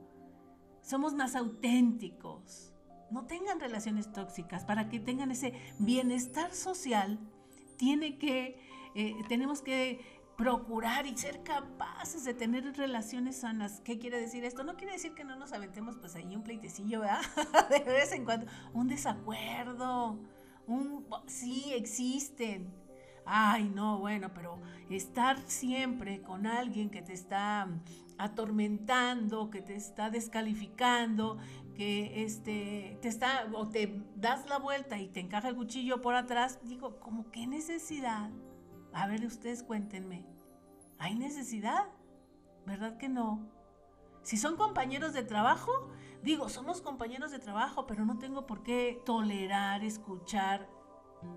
Somos 0.80 1.12
más 1.12 1.36
auténticos 1.36 2.72
no 3.10 3.26
tengan 3.26 3.60
relaciones 3.60 4.12
tóxicas, 4.12 4.64
para 4.64 4.88
que 4.88 5.00
tengan 5.00 5.30
ese 5.30 5.52
bienestar 5.78 6.52
social, 6.52 7.18
tiene 7.76 8.18
que, 8.18 8.60
eh, 8.94 9.14
tenemos 9.28 9.62
que 9.62 10.00
procurar 10.38 11.04
y 11.06 11.18
ser 11.18 11.42
capaces 11.42 12.24
de 12.24 12.32
tener 12.32 12.76
relaciones 12.76 13.40
sanas. 13.40 13.80
¿Qué 13.80 13.98
quiere 13.98 14.20
decir 14.20 14.44
esto? 14.44 14.62
No 14.62 14.76
quiere 14.76 14.92
decir 14.92 15.12
que 15.12 15.24
no 15.24 15.34
nos 15.34 15.52
aventemos 15.52 15.96
pues 15.96 16.14
ahí 16.14 16.36
un 16.36 16.44
pleitecillo, 16.44 17.00
¿verdad? 17.00 17.22
de 17.70 17.80
vez 17.80 18.12
en 18.12 18.24
cuando, 18.24 18.46
un 18.72 18.86
desacuerdo, 18.86 20.16
un 20.68 21.04
sí 21.26 21.72
existen. 21.74 22.72
Ay, 23.26 23.68
no, 23.68 23.98
bueno, 23.98 24.32
pero 24.32 24.60
estar 24.88 25.38
siempre 25.48 26.22
con 26.22 26.46
alguien 26.46 26.88
que 26.88 27.02
te 27.02 27.12
está 27.12 27.68
atormentando, 28.16 29.50
que 29.50 29.60
te 29.60 29.74
está 29.74 30.08
descalificando, 30.08 31.38
que 31.78 32.24
este, 32.24 32.98
te 33.00 33.06
está, 33.06 33.48
o 33.54 33.68
te 33.68 34.02
das 34.16 34.48
la 34.48 34.58
vuelta 34.58 34.98
y 34.98 35.06
te 35.06 35.20
encaja 35.20 35.48
el 35.48 35.54
cuchillo 35.54 36.02
por 36.02 36.16
atrás, 36.16 36.58
digo, 36.64 36.98
¿cómo 36.98 37.30
qué 37.30 37.46
necesidad? 37.46 38.30
A 38.92 39.06
ver, 39.06 39.24
ustedes 39.24 39.62
cuéntenme. 39.62 40.26
¿Hay 40.98 41.14
necesidad? 41.14 41.84
¿Verdad 42.66 42.96
que 42.96 43.08
no? 43.08 43.48
Si 44.22 44.36
son 44.36 44.56
compañeros 44.56 45.12
de 45.12 45.22
trabajo, 45.22 45.88
digo, 46.20 46.48
somos 46.48 46.82
compañeros 46.82 47.30
de 47.30 47.38
trabajo, 47.38 47.86
pero 47.86 48.04
no 48.04 48.18
tengo 48.18 48.44
por 48.44 48.64
qué 48.64 49.00
tolerar, 49.06 49.84
escuchar. 49.84 50.68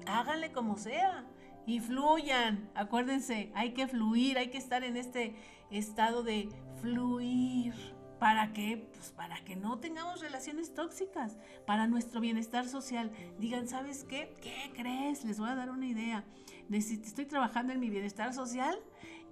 Háganle 0.07 0.51
como 0.51 0.75
sea 0.75 1.27
y 1.67 1.81
fluyan. 1.81 2.71
Acuérdense, 2.73 3.51
hay 3.53 3.75
que 3.75 3.87
fluir, 3.87 4.39
hay 4.39 4.49
que 4.49 4.57
estar 4.57 4.83
en 4.83 4.97
este 4.97 5.35
estado 5.69 6.23
de 6.23 6.49
fluir. 6.81 7.75
¿Para 8.21 8.53
qué? 8.53 8.87
Pues 8.93 9.09
para 9.13 9.43
que 9.43 9.55
no 9.55 9.79
tengamos 9.79 10.21
relaciones 10.21 10.75
tóxicas, 10.75 11.39
para 11.65 11.87
nuestro 11.87 12.21
bienestar 12.21 12.67
social. 12.67 13.11
Digan, 13.39 13.67
¿sabes 13.67 14.03
qué? 14.03 14.35
¿Qué 14.43 14.71
crees? 14.75 15.25
Les 15.25 15.39
voy 15.39 15.49
a 15.49 15.55
dar 15.55 15.71
una 15.71 15.87
idea. 15.87 16.23
Estoy 16.71 17.25
trabajando 17.25 17.73
en 17.73 17.79
mi 17.79 17.89
bienestar 17.89 18.31
social 18.35 18.77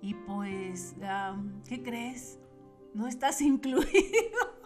y 0.01 0.15
pues, 0.15 0.95
¿qué 1.67 1.83
crees? 1.83 2.39
No 2.95 3.07
estás 3.07 3.41
incluido. 3.51 4.57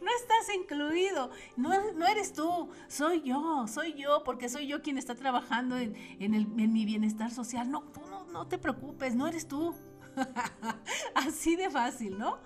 no 0.00 0.10
estás 0.18 0.54
incluido. 0.54 1.30
No, 1.58 1.92
no, 1.92 2.06
eres 2.06 2.32
tú, 2.32 2.70
soy 2.88 3.20
yo, 3.20 3.66
soy 3.68 3.92
yo, 4.00 4.24
porque 4.24 4.48
soy 4.48 4.66
yo 4.66 4.80
quien 4.80 4.96
está 4.96 5.14
trabajando 5.14 5.76
en, 5.76 5.94
en 6.20 6.72
mi 6.72 6.86
bienestar 6.86 7.30
social. 7.30 7.70
No, 7.70 7.82
tú 7.82 8.00
no, 8.08 8.24
no 8.28 8.46
te 8.48 8.56
preocupes, 8.56 9.14
no 9.14 9.26
eres 9.26 9.46
tú. 9.46 9.74
Así 11.14 11.54
de 11.56 11.68
fácil, 11.68 12.18
¿no? 12.18 12.38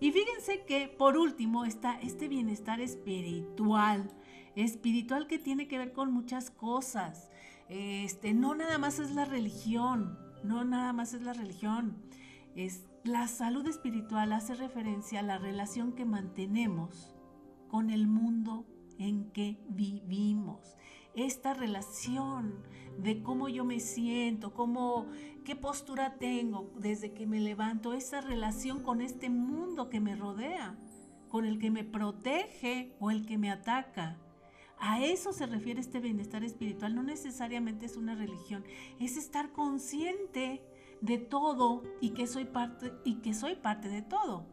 Y 0.00 0.12
fíjense 0.12 0.64
que 0.64 0.88
por 0.88 1.16
último 1.16 1.64
está 1.64 1.98
este 2.00 2.28
bienestar 2.28 2.80
espiritual, 2.80 4.10
espiritual 4.54 5.26
que 5.26 5.38
tiene 5.38 5.66
que 5.66 5.78
ver 5.78 5.92
con 5.92 6.12
muchas 6.12 6.50
cosas. 6.50 7.30
Este, 7.68 8.32
no 8.32 8.54
nada 8.54 8.78
más 8.78 8.98
es 8.98 9.10
la 9.10 9.24
religión, 9.24 10.18
no 10.44 10.64
nada 10.64 10.92
más 10.92 11.14
es 11.14 11.22
la 11.22 11.32
religión. 11.32 11.96
Es, 12.54 12.86
la 13.04 13.26
salud 13.26 13.66
espiritual 13.66 14.32
hace 14.32 14.54
referencia 14.54 15.20
a 15.20 15.24
la 15.24 15.38
relación 15.38 15.92
que 15.92 16.04
mantenemos 16.04 17.14
con 17.68 17.90
el 17.90 18.06
mundo 18.06 18.66
en 18.98 19.30
que 19.32 19.58
vivimos. 19.68 20.76
Esta 21.14 21.54
relación 21.54 22.62
de 22.98 23.22
cómo 23.22 23.48
yo 23.48 23.64
me 23.64 23.80
siento, 23.80 24.52
cómo, 24.52 25.06
qué 25.48 25.56
postura 25.56 26.18
tengo 26.18 26.70
desde 26.76 27.14
que 27.14 27.26
me 27.26 27.40
levanto, 27.40 27.94
esa 27.94 28.20
relación 28.20 28.82
con 28.82 29.00
este 29.00 29.30
mundo 29.30 29.88
que 29.88 29.98
me 29.98 30.14
rodea, 30.14 30.76
con 31.30 31.46
el 31.46 31.58
que 31.58 31.70
me 31.70 31.84
protege 31.84 32.94
o 33.00 33.10
el 33.10 33.24
que 33.24 33.38
me 33.38 33.50
ataca. 33.50 34.18
A 34.78 35.02
eso 35.02 35.32
se 35.32 35.46
refiere 35.46 35.80
este 35.80 36.00
bienestar 36.00 36.44
espiritual, 36.44 36.94
no 36.94 37.02
necesariamente 37.02 37.86
es 37.86 37.96
una 37.96 38.14
religión, 38.14 38.62
es 39.00 39.16
estar 39.16 39.50
consciente 39.52 40.62
de 41.00 41.16
todo 41.16 41.82
y 42.02 42.10
que 42.10 42.26
soy 42.26 42.44
parte 42.44 42.92
y 43.02 43.22
que 43.22 43.32
soy 43.32 43.56
parte 43.56 43.88
de 43.88 44.02
todo. 44.02 44.44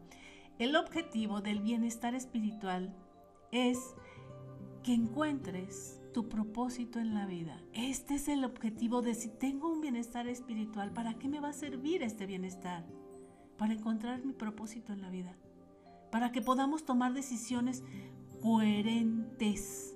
El 0.58 0.76
objetivo 0.76 1.42
del 1.42 1.60
bienestar 1.60 2.14
espiritual 2.14 2.96
es 3.52 3.94
que 4.82 4.94
encuentres 4.94 5.95
tu 6.16 6.30
propósito 6.30 6.98
en 6.98 7.12
la 7.12 7.26
vida. 7.26 7.60
Este 7.74 8.14
es 8.14 8.28
el 8.28 8.42
objetivo 8.42 9.02
de 9.02 9.14
si 9.14 9.28
tengo 9.28 9.70
un 9.70 9.82
bienestar 9.82 10.26
espiritual, 10.28 10.90
¿para 10.94 11.12
qué 11.18 11.28
me 11.28 11.40
va 11.40 11.50
a 11.50 11.52
servir 11.52 12.02
este 12.02 12.24
bienestar? 12.24 12.86
Para 13.58 13.74
encontrar 13.74 14.24
mi 14.24 14.32
propósito 14.32 14.94
en 14.94 15.02
la 15.02 15.10
vida. 15.10 15.36
Para 16.10 16.32
que 16.32 16.40
podamos 16.40 16.86
tomar 16.86 17.12
decisiones 17.12 17.84
coherentes. 18.40 19.94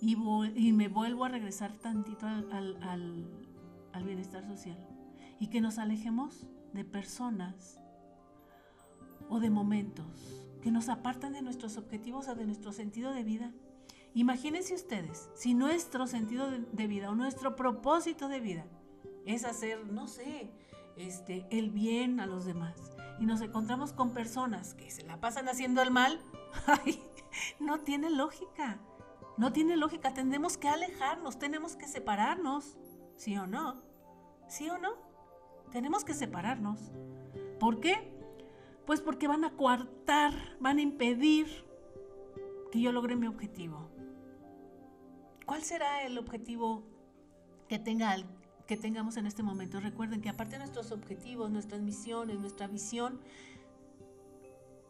Y, 0.00 0.16
me 0.16 0.88
vuelvo 0.88 1.24
a 1.24 1.28
regresar 1.28 1.78
tantito 1.78 2.26
al, 2.26 2.76
al 3.92 4.04
bienestar 4.04 4.44
social. 4.44 4.88
Y 5.38 5.50
que 5.50 5.60
nos 5.60 5.78
alejemos 5.78 6.48
de 6.72 6.84
personas 6.84 7.78
o 9.28 9.38
de 9.38 9.50
momentos 9.50 10.44
que 10.62 10.72
nos 10.72 10.88
apartan 10.88 11.34
de 11.34 11.42
nuestros 11.42 11.76
objetivos 11.76 12.26
o 12.26 12.34
de 12.34 12.44
nuestro 12.44 12.72
sentido 12.72 13.12
de 13.12 13.22
vida. 13.22 13.52
Imagínense 14.14 14.74
ustedes, 14.74 15.28
si 15.34 15.54
nuestro 15.54 16.06
sentido 16.06 16.48
de 16.48 16.86
vida 16.86 17.10
o 17.10 17.16
nuestro 17.16 17.56
propósito 17.56 18.28
de 18.28 18.38
vida 18.38 18.64
es 19.26 19.44
hacer, 19.44 19.84
no 19.86 20.06
sé, 20.06 20.52
este, 20.96 21.46
el 21.50 21.70
bien 21.70 22.20
a 22.20 22.26
los 22.26 22.44
demás 22.44 22.94
y 23.18 23.26
nos 23.26 23.40
encontramos 23.40 23.92
con 23.92 24.12
personas 24.12 24.74
que 24.74 24.90
se 24.92 25.02
la 25.02 25.20
pasan 25.20 25.48
haciendo 25.48 25.82
el 25.82 25.90
mal, 25.90 26.20
no 27.58 27.80
tiene 27.80 28.08
lógica. 28.08 28.78
No 29.36 29.52
tiene 29.52 29.76
lógica, 29.76 30.14
tenemos 30.14 30.56
que 30.56 30.68
alejarnos, 30.68 31.40
tenemos 31.40 31.74
que 31.74 31.88
separarnos, 31.88 32.78
¿sí 33.16 33.36
o 33.36 33.48
no? 33.48 33.82
¿Sí 34.46 34.70
o 34.70 34.78
no? 34.78 34.92
Tenemos 35.72 36.04
que 36.04 36.14
separarnos. 36.14 36.92
¿Por 37.58 37.80
qué? 37.80 38.14
Pues 38.86 39.00
porque 39.00 39.26
van 39.26 39.44
a 39.44 39.56
coartar, 39.56 40.32
van 40.60 40.78
a 40.78 40.82
impedir 40.82 41.48
que 42.70 42.80
yo 42.80 42.92
logre 42.92 43.16
mi 43.16 43.26
objetivo. 43.26 43.90
¿Cuál 45.46 45.62
será 45.62 46.02
el 46.02 46.18
objetivo 46.18 46.84
que, 47.68 47.78
tenga, 47.78 48.16
que 48.66 48.76
tengamos 48.76 49.16
en 49.16 49.26
este 49.26 49.42
momento? 49.42 49.80
Recuerden 49.80 50.20
que 50.20 50.28
aparte 50.28 50.52
de 50.52 50.58
nuestros 50.60 50.92
objetivos, 50.92 51.50
nuestras 51.50 51.80
misiones, 51.82 52.38
nuestra 52.40 52.66
visión, 52.66 53.20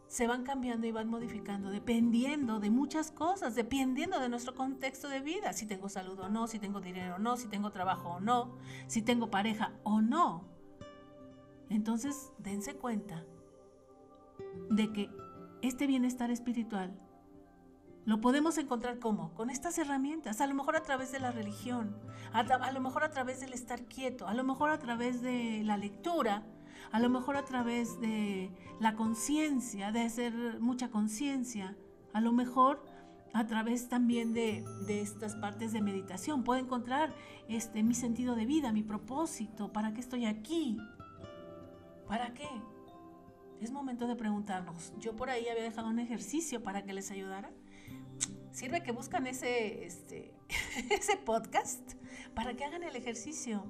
se 0.07 0.27
van 0.27 0.43
cambiando 0.43 0.87
y 0.87 0.91
van 0.91 1.09
modificando 1.09 1.71
dependiendo 1.71 2.59
de 2.59 2.69
muchas 2.69 3.11
cosas, 3.11 3.55
dependiendo 3.55 4.19
de 4.19 4.29
nuestro 4.29 4.55
contexto 4.55 5.09
de 5.09 5.19
vida, 5.19 5.51
si 5.51 5.65
tengo 5.65 5.89
salud 5.89 6.19
o 6.19 6.29
no, 6.29 6.47
si 6.47 6.59
tengo 6.59 6.79
dinero 6.79 7.15
o 7.15 7.19
no, 7.19 7.35
si 7.37 7.47
tengo 7.47 7.71
trabajo 7.71 8.09
o 8.09 8.19
no, 8.19 8.55
si 8.87 9.01
tengo 9.01 9.29
pareja 9.29 9.73
o 9.83 10.01
no. 10.01 10.45
Entonces, 11.69 12.31
dense 12.37 12.75
cuenta 12.75 13.25
de 14.69 14.93
que 14.93 15.09
este 15.61 15.87
bienestar 15.87 16.29
espiritual 16.31 16.97
lo 18.05 18.21
podemos 18.21 18.57
encontrar 18.57 18.99
como 18.99 19.33
con 19.33 19.49
estas 19.49 19.77
herramientas, 19.79 20.39
a 20.39 20.47
lo 20.47 20.53
mejor 20.53 20.75
a 20.75 20.83
través 20.83 21.11
de 21.11 21.19
la 21.19 21.31
religión, 21.31 21.95
a, 22.33 22.71
lo 22.71 22.79
mejor 22.79 23.03
a 23.03 23.09
través 23.09 23.39
del 23.39 23.53
estar 23.53 23.83
quieto, 23.85 24.27
a 24.27 24.33
lo 24.33 24.43
mejor 24.43 24.69
a 24.69 24.77
través 24.77 25.21
de 25.21 25.63
la 25.63 25.75
lectura, 25.75 26.43
a 26.91 26.99
lo 26.99 27.09
mejor 27.09 27.35
a 27.35 27.45
través 27.45 27.99
de 27.99 28.51
la 28.79 28.95
conciencia, 28.95 29.91
de 29.91 30.01
hacer 30.01 30.33
mucha 30.59 30.91
conciencia, 30.91 31.75
a 32.13 32.21
lo 32.21 32.31
mejor 32.31 32.85
a 33.33 33.47
través 33.47 33.89
también 33.89 34.33
de, 34.33 34.63
de, 34.85 35.01
estas 35.01 35.35
partes 35.35 35.73
de 35.73 35.81
meditación. 35.81 36.43
Puedo 36.43 36.61
encontrar 36.61 37.13
este, 37.49 37.83
mi 37.83 37.95
sentido 37.95 38.35
de 38.35 38.45
vida, 38.45 38.71
mi 38.71 38.83
propósito, 38.83 39.73
para 39.73 39.93
qué 39.93 39.99
estoy 39.99 40.25
aquí, 40.25 40.77
para 42.07 42.33
qué. 42.33 42.47
Es 43.59 43.71
momento 43.71 44.05
de 44.05 44.15
preguntarnos. 44.15 44.93
Yo 44.99 45.15
por 45.15 45.29
ahí 45.29 45.47
había 45.47 45.63
dejado 45.63 45.89
un 45.89 45.99
ejercicio 45.99 46.61
para 46.61 46.83
que 46.83 46.93
les 46.93 47.09
ayudara. 47.09 47.51
Sirve 48.55 48.83
que 48.83 48.93
buscan 48.93 49.27
ese, 49.27 49.83
este, 49.83 50.33
ese 50.89 51.17
podcast 51.17 51.91
para 52.33 52.53
que 52.55 52.63
hagan 52.63 52.83
el 52.83 52.95
ejercicio. 52.95 53.65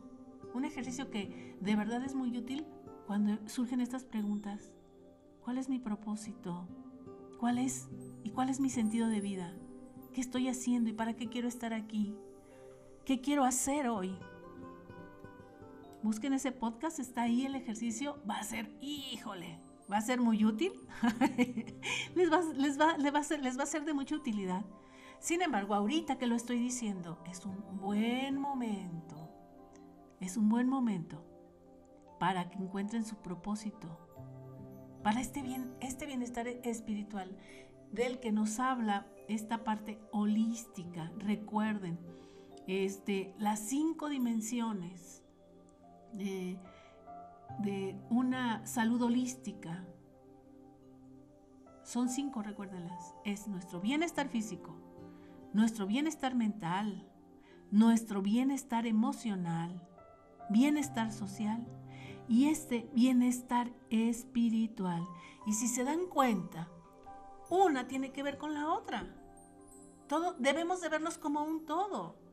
Un 0.54 0.64
ejercicio 0.64 1.10
que 1.10 1.58
de 1.60 1.76
verdad 1.76 2.04
es 2.04 2.14
muy 2.14 2.38
útil 2.38 2.68
cuando 3.08 3.36
surgen 3.50 3.82
estas 3.82 4.04
preguntas. 4.04 4.74
¿Cuál 5.44 5.58
es 5.58 5.70
mi 5.70 5.80
propósito? 5.80 6.68
¿Cuál 7.40 7.58
es 7.58 7.88
y 8.24 8.30
cuál 8.30 8.50
es 8.50 8.60
mi 8.60 8.70
sentido 8.70 9.08
de 9.08 9.22
vida? 9.22 9.56
¿Qué 10.14 10.22
estoy 10.22 10.50
haciendo 10.50 10.92
y 10.92 10.94
para 10.94 11.16
qué 11.16 11.30
quiero 11.30 11.48
estar 11.48 11.74
aquí? 11.74 12.16
¿Qué 13.06 13.22
quiero 13.22 13.44
hacer 13.44 13.88
hoy? 13.88 14.16
Busquen 16.04 16.34
ese 16.34 16.52
podcast, 16.52 17.00
está 17.00 17.24
ahí 17.24 17.48
el 17.48 17.56
ejercicio, 17.56 18.22
va 18.30 18.38
a 18.38 18.44
ser, 18.44 18.70
híjole, 18.82 19.65
va 19.92 19.98
a 19.98 20.02
ser 20.02 20.20
muy 20.20 20.44
útil, 20.46 20.74
les, 22.16 22.32
va, 22.32 22.42
les, 22.56 22.80
va, 22.80 22.98
les, 22.98 23.14
va 23.58 23.64
a 23.64 23.66
ser, 23.66 23.86
de 23.86 23.94
mucha 23.94 24.16
utilidad. 24.16 24.66
Sin 25.20 25.42
embargo, 25.42 25.74
ahorita 25.74 26.18
que 26.18 26.28
lo 26.28 26.36
estoy 26.36 26.60
diciendo, 26.60 27.22
es 27.30 27.46
un 27.46 27.78
buen 27.78 28.40
momento, 28.40 29.30
es 30.20 30.38
un 30.38 30.50
buen 30.50 30.68
momento 30.68 31.24
para 32.20 32.50
que 32.50 32.58
encuentren 32.58 33.06
su 33.06 33.18
propósito, 33.18 34.00
para 35.04 35.22
este, 35.22 35.42
bien, 35.42 35.76
este 35.82 36.06
bienestar 36.06 36.48
espiritual 36.48 37.38
del 37.92 38.20
que 38.20 38.32
nos 38.32 38.60
habla 38.60 39.08
esta 39.28 39.64
parte 39.64 40.00
holística. 40.12 41.12
Recuerden, 41.18 42.00
este, 42.68 43.34
las 43.38 43.60
cinco 43.60 44.10
dimensiones 44.10 45.24
de 46.14 46.60
de 47.60 48.00
una 48.10 48.66
salud 48.66 49.02
holística. 49.02 49.86
Son 51.84 52.10
cinco, 52.10 52.42
recuérdenlas. 52.42 53.16
Es 53.24 53.48
nuestro 53.48 53.80
bienestar 53.80 54.28
físico, 54.30 54.76
nuestro 55.54 55.86
bienestar 55.86 56.36
mental, 56.36 57.08
nuestro 57.72 58.22
bienestar 58.22 58.88
emocional, 58.88 59.88
bienestar 60.50 61.12
social 61.12 61.66
y 62.28 62.48
este 62.48 62.90
bienestar 62.94 63.72
espiritual. 63.90 65.06
Y 65.46 65.54
si 65.54 65.68
se 65.68 65.84
dan 65.84 66.08
cuenta, 66.08 66.70
una 67.50 67.88
tiene 67.88 68.12
que 68.12 68.24
ver 68.24 68.38
con 68.38 68.54
la 68.54 68.70
otra. 68.70 69.08
Todo, 70.08 70.34
debemos 70.40 70.82
de 70.82 70.90
verlos 70.90 71.18
como 71.18 71.44
un 71.44 71.66
todo. 71.66 72.25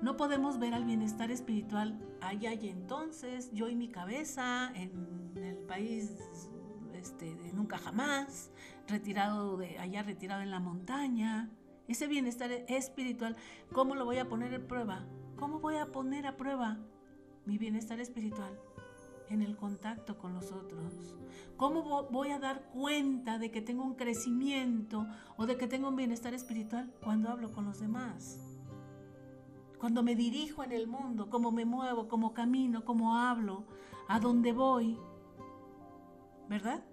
No 0.00 0.16
podemos 0.16 0.60
ver 0.60 0.74
al 0.74 0.84
bienestar 0.84 1.32
espiritual 1.32 1.98
allá 2.20 2.54
y 2.54 2.68
entonces, 2.68 3.50
yo 3.52 3.68
y 3.68 3.74
mi 3.74 3.88
cabeza, 3.88 4.70
en 4.74 5.32
el 5.34 5.56
país 5.56 6.12
este, 6.94 7.34
de 7.34 7.52
nunca 7.52 7.78
jamás, 7.78 8.52
retirado 8.86 9.56
de 9.56 9.76
allá, 9.78 10.04
retirado 10.04 10.42
en 10.42 10.52
la 10.52 10.60
montaña. 10.60 11.50
Ese 11.88 12.06
bienestar 12.06 12.52
espiritual, 12.68 13.36
¿cómo 13.72 13.96
lo 13.96 14.04
voy 14.04 14.18
a 14.18 14.28
poner 14.28 14.54
en 14.54 14.68
prueba? 14.68 15.04
¿Cómo 15.36 15.58
voy 15.58 15.76
a 15.76 15.86
poner 15.86 16.26
a 16.26 16.36
prueba 16.36 16.78
mi 17.44 17.58
bienestar 17.58 17.98
espiritual? 17.98 18.56
En 19.30 19.42
el 19.42 19.56
contacto 19.56 20.16
con 20.16 20.32
los 20.32 20.52
otros. 20.52 21.16
¿Cómo 21.56 22.08
voy 22.10 22.30
a 22.30 22.38
dar 22.38 22.62
cuenta 22.70 23.38
de 23.38 23.50
que 23.50 23.62
tengo 23.62 23.82
un 23.84 23.94
crecimiento 23.94 25.06
o 25.36 25.46
de 25.46 25.56
que 25.56 25.66
tengo 25.66 25.88
un 25.88 25.96
bienestar 25.96 26.34
espiritual 26.34 26.92
cuando 27.02 27.30
hablo 27.30 27.50
con 27.52 27.64
los 27.64 27.80
demás? 27.80 28.47
Cuando 29.78 30.02
me 30.02 30.14
dirijo 30.14 30.62
en 30.64 30.72
el 30.72 30.86
mundo, 30.86 31.30
cómo 31.30 31.52
me 31.52 31.64
muevo, 31.64 32.08
cómo 32.08 32.34
camino, 32.34 32.84
cómo 32.84 33.16
hablo, 33.16 33.64
a 34.08 34.20
dónde 34.20 34.52
voy. 34.52 34.98
¿Verdad? 36.48 36.84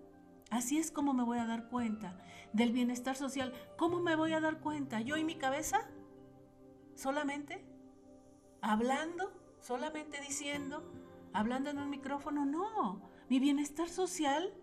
Así 0.52 0.78
es 0.78 0.92
como 0.92 1.14
me 1.14 1.24
voy 1.24 1.40
a 1.40 1.46
dar 1.46 1.68
cuenta 1.70 2.18
del 2.54 2.72
bienestar 2.72 3.16
social. 3.16 3.54
¿Cómo 3.78 4.00
me 4.00 4.16
voy 4.16 4.34
a 4.34 4.40
dar 4.40 4.60
cuenta? 4.60 5.02
¿Yo 5.02 5.18
y 5.18 5.24
mi 5.24 5.36
cabeza? 5.36 5.90
¿Solamente? 6.94 7.66
¿Hablando? 8.62 9.34
¿Solamente 9.60 10.22
diciendo? 10.22 10.84
¿Hablando 11.34 11.70
en 11.70 11.80
un 11.80 11.90
micrófono? 11.90 12.46
No. 12.46 13.02
Mi 13.30 13.40
bienestar 13.40 13.90
social 13.90 14.54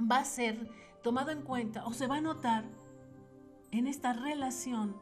va 0.00 0.18
a 0.18 0.24
ser 0.24 0.68
tomado 1.02 1.30
en 1.30 1.42
cuenta 1.42 1.86
o 1.86 1.92
se 1.92 2.06
va 2.06 2.16
a 2.16 2.20
notar 2.20 2.64
en 3.70 3.86
esta 3.86 4.12
relación, 4.12 4.96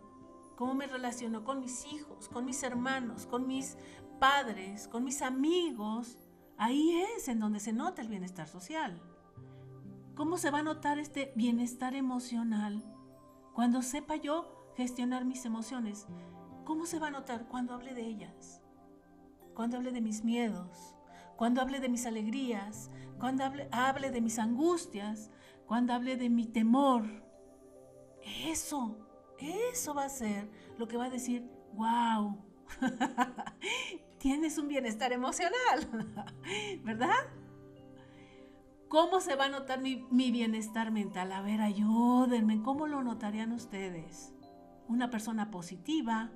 cómo 0.63 0.75
me 0.75 0.87
relaciono 0.87 1.43
con 1.43 1.59
mis 1.59 1.85
hijos, 1.93 2.29
con 2.29 2.45
mis 2.45 2.63
hermanos, 2.63 3.27
con 3.27 3.49
mis 3.49 3.77
padres, 4.21 4.87
con 4.87 5.03
mis 5.03 5.21
amigos, 5.21 6.21
ahí 6.57 7.03
es 7.17 7.27
en 7.27 7.41
donde 7.41 7.59
se 7.59 7.73
nota 7.73 8.01
el 8.01 8.07
bienestar 8.07 8.47
social. 8.47 9.03
¿Cómo 10.15 10.39
se 10.39 10.53
va 10.53 10.61
a 10.61 10.63
notar 10.63 11.01
este 11.01 11.33
bienestar 11.35 11.97
emocional? 11.97 12.81
Cuando 13.55 13.83
sepa 13.83 14.15
yo 14.15 14.73
gestionar 14.77 15.25
mis 15.25 15.45
emociones. 15.47 16.07
¿Cómo 16.65 16.87
se 16.87 17.01
va 17.01 17.09
a 17.09 17.11
notar 17.11 17.49
cuando 17.49 17.75
hable 17.75 17.93
de 17.93 18.07
ellas? 18.07 18.63
Cuando 19.55 19.79
hable 19.79 19.91
de 19.91 20.01
mis 20.01 20.23
miedos, 20.23 20.95
cuando 21.35 21.61
hable 21.61 21.81
de 21.81 21.89
mis 21.89 22.07
alegrías, 22.07 22.89
cuando 23.19 23.43
hable, 23.43 23.69
hable 23.73 24.13
de 24.13 24.21
mis 24.21 24.39
angustias, 24.39 25.33
cuando 25.67 25.93
hable 25.93 26.17
de 26.17 26.31
mi 26.31 26.47
temor. 26.47 27.03
Eso, 28.47 29.02
eso 29.39 29.95
va 29.95 30.05
a 30.05 30.09
ser 30.09 30.49
lo 30.79 30.89
que 30.89 30.97
va 30.97 31.07
a 31.07 31.11
decir, 31.11 31.49
wow, 31.75 32.39
tienes 34.19 34.59
un 34.59 34.69
bienestar 34.69 35.13
emocional, 35.13 35.89
¿verdad? 36.85 37.29
¿Cómo 38.89 39.21
se 39.21 39.37
va 39.37 39.47
a 39.47 39.49
notar 39.49 39.81
mi, 39.81 40.05
bienestar 40.11 40.91
mental? 40.91 41.33
A 41.33 41.41
ver, 41.41 41.63
ayúdenme, 41.63 42.63
¿cómo 42.63 42.87
lo 42.87 43.03
notarían 43.03 43.53
ustedes? 43.53 44.35
Una 44.87 45.09
persona 45.09 45.51
positiva, 45.51 46.31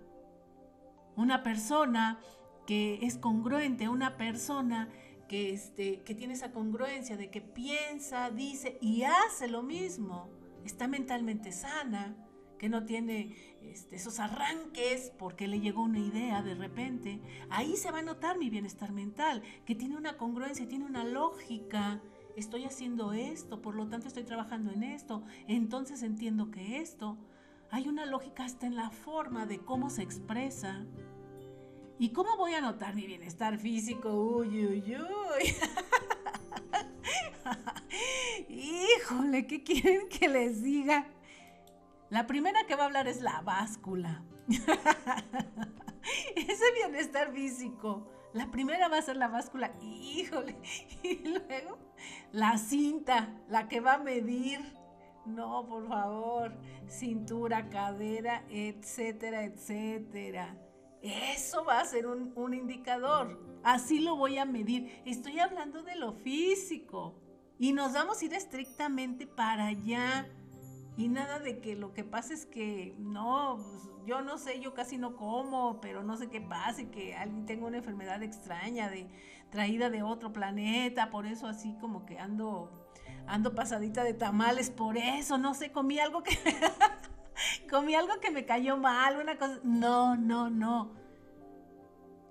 una 1.17 1.43
persona 1.43 2.19
que 2.67 2.99
es 3.03 3.19
congruente, 3.19 3.89
una 3.89 4.17
persona 4.17 4.89
que, 5.29 5.53
este, 5.53 6.03
que 6.03 6.15
tiene 6.15 6.33
esa 6.33 6.53
congruencia 6.53 7.17
de 7.17 7.31
que 7.31 7.43
piensa, 7.43 8.31
dice 8.31 8.79
y 8.81 9.03
hace 9.03 9.49
lo 9.49 9.63
mismo, 9.63 10.31
está 10.65 10.89
mentalmente 10.89 11.53
sana, 11.53 12.17
que 12.59 12.69
no 12.69 12.85
tiene 12.85 13.37
este, 13.63 13.97
esos 13.97 14.19
arranques 14.21 15.13
porque 15.19 15.49
le 15.49 15.61
llegó 15.61 15.83
una 15.83 15.99
idea 15.99 16.43
de 16.43 16.55
repente, 16.55 17.21
ahí 17.51 17.77
se 17.77 17.91
va 17.91 17.99
a 17.99 18.03
notar 18.03 18.39
mi 18.39 18.51
bienestar 18.51 18.93
mental, 18.93 19.43
que 19.65 19.75
tiene 19.75 19.97
una 19.97 20.17
congruencia, 20.17 20.69
tiene 20.69 20.85
una 20.85 21.05
lógica. 21.05 22.01
Estoy 22.37 22.65
haciendo 22.65 23.13
esto, 23.13 23.63
por 23.63 23.75
lo 23.75 23.89
tanto 23.89 24.09
estoy 24.09 24.25
trabajando 24.25 24.71
en 24.71 24.83
esto, 24.83 25.23
entonces 25.49 26.03
entiendo 26.03 26.51
que 26.51 26.79
esto. 26.79 27.17
Hay 27.71 27.89
una 27.89 28.07
lógica 28.07 28.45
hasta 28.45 28.67
en 28.67 28.77
la 28.77 28.91
forma 28.91 29.47
de 29.47 29.59
cómo 29.59 29.91
se 29.91 30.03
expresa. 30.03 30.85
¿Y 31.99 32.11
cómo 32.11 32.37
voy 32.37 32.53
a 32.53 32.61
notar 32.61 32.95
mi 32.95 33.07
bienestar 33.07 33.59
físico? 33.59 34.13
Uy, 34.13 34.67
uy, 34.67 34.97
uy. 34.97 35.55
Híjole, 38.49 39.47
¿qué 39.47 39.63
quieren 39.65 40.09
que 40.09 40.29
les 40.29 40.63
diga? 40.63 41.09
La 42.11 42.27
primera 42.27 42.67
que 42.67 42.77
va 42.77 42.85
a 42.85 42.87
hablar 42.87 43.09
es 43.09 43.21
la 43.21 43.41
báscula. 43.43 44.23
Ese 46.37 46.73
bienestar 46.75 47.33
físico. 47.33 48.09
La 48.33 48.51
primera 48.51 48.89
va 48.89 48.99
a 48.99 49.03
ser 49.03 49.17
la 49.17 49.29
báscula. 49.29 49.73
Híjole. 49.81 50.57
Y 51.03 51.17
luego 51.27 51.79
la 52.33 52.59
cinta, 52.59 53.35
la 53.49 53.69
que 53.69 53.81
va 53.81 53.95
a 53.95 53.99
medir. 53.99 54.61
No, 55.25 55.67
por 55.67 55.89
favor. 55.89 56.53
Cintura, 56.89 57.69
cadera, 57.69 58.45
etcétera, 58.49 59.45
etcétera. 59.45 60.57
Eso 61.03 61.65
va 61.65 61.81
a 61.81 61.85
ser 61.85 62.07
un, 62.07 62.55
indicador. 62.55 63.41
Así 63.65 64.01
lo 64.01 64.17
voy 64.17 64.39
a 64.39 64.45
medir. 64.45 65.03
Estoy 65.05 65.41
hablando 65.41 65.83
de 65.83 65.97
lo 65.97 66.13
físico. 66.13 67.21
Y 67.59 67.73
nos 67.73 67.95
vamos 67.95 68.21
a 68.21 68.25
ir 68.25 68.35
estrictamente 68.35 69.27
para 69.27 69.67
allá. 69.67 70.29
Y 70.97 71.09
nada 71.09 71.39
de 71.39 71.59
que 71.61 71.77
lo 71.77 71.93
que 71.93 72.05
pasa 72.05 72.33
es 72.33 72.47
que 72.47 72.95
no, 72.99 73.59
pues, 73.63 73.91
yo 74.07 74.23
no 74.23 74.39
sé, 74.39 74.61
yo 74.61 74.73
casi 74.73 74.97
no 74.97 75.17
como, 75.17 75.81
pero 75.81 76.03
no 76.03 76.17
sé 76.17 76.29
qué 76.29 76.41
pasa, 76.41 76.85
que 76.91 77.15
alguien 77.15 77.45
tenga 77.45 77.67
una 77.67 77.79
enfermedad 77.79 78.23
extraña 78.23 78.89
de 78.89 79.07
traída 79.51 79.91
de 79.91 80.03
otro 80.03 80.33
planeta, 80.33 81.11
por 81.11 81.27
eso 81.27 81.47
así 81.47 81.77
como 81.81 82.07
que 82.07 82.19
ando 82.19 82.87
ando 83.27 83.55
pasadita 83.55 84.05
de 84.05 84.15
tamales, 84.15 84.71
por 84.71 84.97
eso 84.97 85.37
no 85.37 85.55
sé, 85.55 85.73
comí 85.73 85.99
algo 85.99 86.23
que 86.23 86.39
comí 87.71 87.95
algo 87.95 88.21
que 88.21 88.31
me 88.31 88.47
cayó 88.47 88.77
mal, 88.77 89.17
una 89.21 89.37
cosa. 89.37 89.59
No, 89.65 90.17
no, 90.17 90.51
no. 90.51 90.93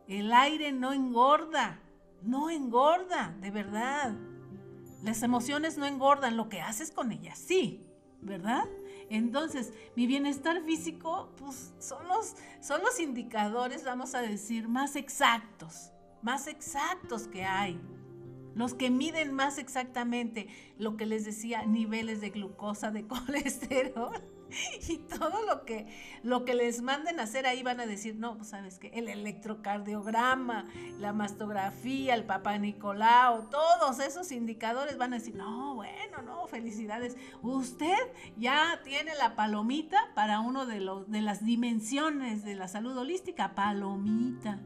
El 0.07 0.31
aire 0.33 0.71
no 0.71 0.93
engorda, 0.93 1.79
no 2.21 2.49
engorda, 2.49 3.35
de 3.41 3.51
verdad. 3.51 4.13
Las 5.03 5.23
emociones 5.23 5.77
no 5.77 5.85
engordan, 5.85 6.37
lo 6.37 6.49
que 6.49 6.61
haces 6.61 6.91
con 6.91 7.11
ellas 7.11 7.37
sí, 7.37 7.85
¿verdad? 8.25 8.65
Entonces, 9.09 9.71
mi 9.95 10.07
bienestar 10.07 10.61
físico, 10.63 11.31
pues 11.37 11.73
son 11.79 12.07
los, 12.07 12.35
son 12.59 12.81
los 12.81 12.99
indicadores, 12.99 13.83
vamos 13.83 14.15
a 14.15 14.21
decir, 14.21 14.67
más 14.67 14.95
exactos, 14.95 15.91
más 16.21 16.47
exactos 16.47 17.27
que 17.27 17.45
hay 17.45 17.79
los 18.55 18.73
que 18.73 18.89
miden 18.89 19.33
más 19.33 19.57
exactamente 19.57 20.47
lo 20.79 20.95
que 20.95 21.05
les 21.05 21.25
decía, 21.25 21.65
niveles 21.65 22.21
de 22.21 22.29
glucosa, 22.29 22.89
de 22.89 23.05
colesterol 23.07 24.34
y 24.87 24.97
todo 24.97 25.45
lo 25.45 25.65
que, 25.65 25.87
lo 26.23 26.45
que 26.45 26.53
les 26.53 26.81
manden 26.81 27.19
a 27.19 27.23
hacer 27.23 27.45
ahí 27.45 27.63
van 27.63 27.79
a 27.79 27.85
decir, 27.85 28.15
no, 28.15 28.37
pues 28.37 28.49
sabes 28.49 28.79
que 28.79 28.87
el 28.89 29.07
electrocardiograma, 29.07 30.65
la 30.99 31.13
mastografía, 31.13 32.13
el 32.13 32.23
papá 32.23 32.57
Nicolau, 32.57 33.49
todos 33.49 33.99
esos 33.99 34.31
indicadores 34.31 34.97
van 34.97 35.13
a 35.13 35.17
decir, 35.17 35.35
no, 35.35 35.75
bueno, 35.75 36.21
no, 36.23 36.47
felicidades. 36.47 37.17
Usted 37.41 37.97
ya 38.37 38.81
tiene 38.83 39.15
la 39.15 39.35
palomita 39.35 39.97
para 40.15 40.39
uno 40.39 40.65
de, 40.65 40.85
de 41.07 41.21
las 41.21 41.45
dimensiones 41.45 42.43
de 42.43 42.55
la 42.55 42.67
salud 42.67 42.97
holística, 42.97 43.55
palomita 43.55 44.59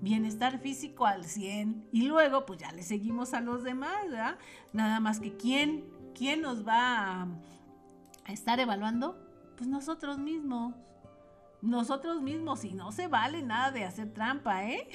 bienestar 0.00 0.58
físico 0.60 1.06
al 1.06 1.24
100 1.24 1.88
y 1.92 2.02
luego 2.02 2.46
pues 2.46 2.58
ya 2.58 2.72
le 2.72 2.82
seguimos 2.82 3.34
a 3.34 3.40
los 3.40 3.62
demás, 3.62 4.08
¿verdad? 4.08 4.38
Nada 4.72 4.98
más 5.00 5.20
que 5.20 5.36
quién, 5.36 5.84
quién 6.14 6.40
nos 6.40 6.66
va 6.66 7.22
a, 7.22 7.28
estar 8.26 8.60
evaluando, 8.60 9.18
pues 9.56 9.68
nosotros 9.68 10.18
mismos. 10.18 10.74
Nosotros 11.62 12.22
mismos, 12.22 12.64
y 12.64 12.72
no 12.72 12.90
se 12.90 13.06
vale 13.06 13.42
nada 13.42 13.70
de 13.70 13.84
hacer 13.84 14.14
trampa, 14.14 14.64
¿eh? 14.64 14.88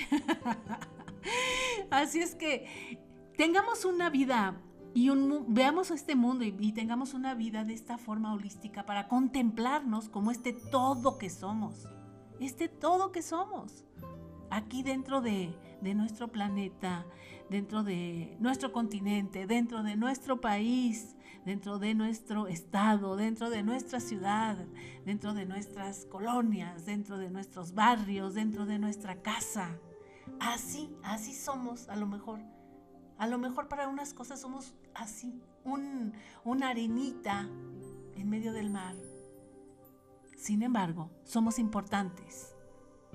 Así 1.91 2.19
es 2.19 2.33
que 2.33 2.99
tengamos 3.37 3.85
una 3.85 4.09
vida 4.09 4.59
y 4.95 5.09
un, 5.09 5.45
veamos 5.49 5.91
este 5.91 6.15
mundo 6.15 6.43
y, 6.43 6.55
y, 6.59 6.71
tengamos 6.71 7.13
una 7.13 7.35
vida 7.35 7.65
de 7.65 7.73
esta 7.73 7.99
forma 7.99 8.33
holística 8.33 8.85
para 8.85 9.07
contemplarnos 9.07 10.09
como 10.09 10.31
este 10.31 10.53
todo 10.53 11.19
que 11.19 11.29
somos, 11.29 11.87
este 12.39 12.67
todo 12.67 13.11
que 13.11 13.21
somos 13.21 13.85
aquí 14.49 14.83
dentro 14.83 15.21
de, 15.21 15.53
nuestro 15.81 16.29
planeta, 16.29 17.05
dentro 17.49 17.83
de 17.83 18.35
nuestro 18.39 18.71
continente, 18.71 19.45
dentro 19.45 19.83
de 19.83 19.95
nuestro 19.95 20.41
país, 20.41 21.14
dentro 21.45 21.77
de 21.79 21.93
nuestro 21.93 22.47
estado, 22.47 23.15
dentro 23.15 23.49
de 23.49 23.63
nuestra 23.63 23.99
ciudad, 23.99 24.57
dentro 25.05 25.33
de 25.33 25.45
nuestras 25.45 26.05
colonias, 26.05 26.85
dentro 26.85 27.17
de 27.17 27.29
nuestros 27.29 27.73
barrios, 27.73 28.33
dentro 28.33 28.65
de 28.65 28.79
nuestra 28.79 29.21
casa. 29.21 29.79
Así, 30.39 30.89
así 31.03 31.33
somos 31.33 31.87
a 31.87 31.95
lo 31.95 32.07
mejor. 32.07 32.39
A 33.17 33.27
lo 33.27 33.37
mejor 33.37 33.67
para 33.67 33.87
unas 33.87 34.13
cosas 34.13 34.41
somos 34.41 34.73
así, 34.93 35.41
un, 35.63 36.13
una 36.43 36.69
arenita 36.69 37.47
en 38.15 38.29
medio 38.29 38.51
del 38.51 38.69
mar. 38.69 38.95
Sin 40.35 40.63
embargo, 40.63 41.11
somos 41.23 41.59
importantes 41.59 42.55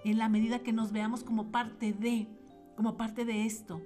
en 0.04 0.18
la 0.18 0.28
medida 0.28 0.60
que 0.60 0.72
nos 0.72 0.92
veamos 0.92 1.24
como 1.24 1.50
parte 1.50 1.92
de, 1.92 2.28
como 2.76 2.96
parte 2.96 3.24
de 3.24 3.44
esto. 3.44 3.82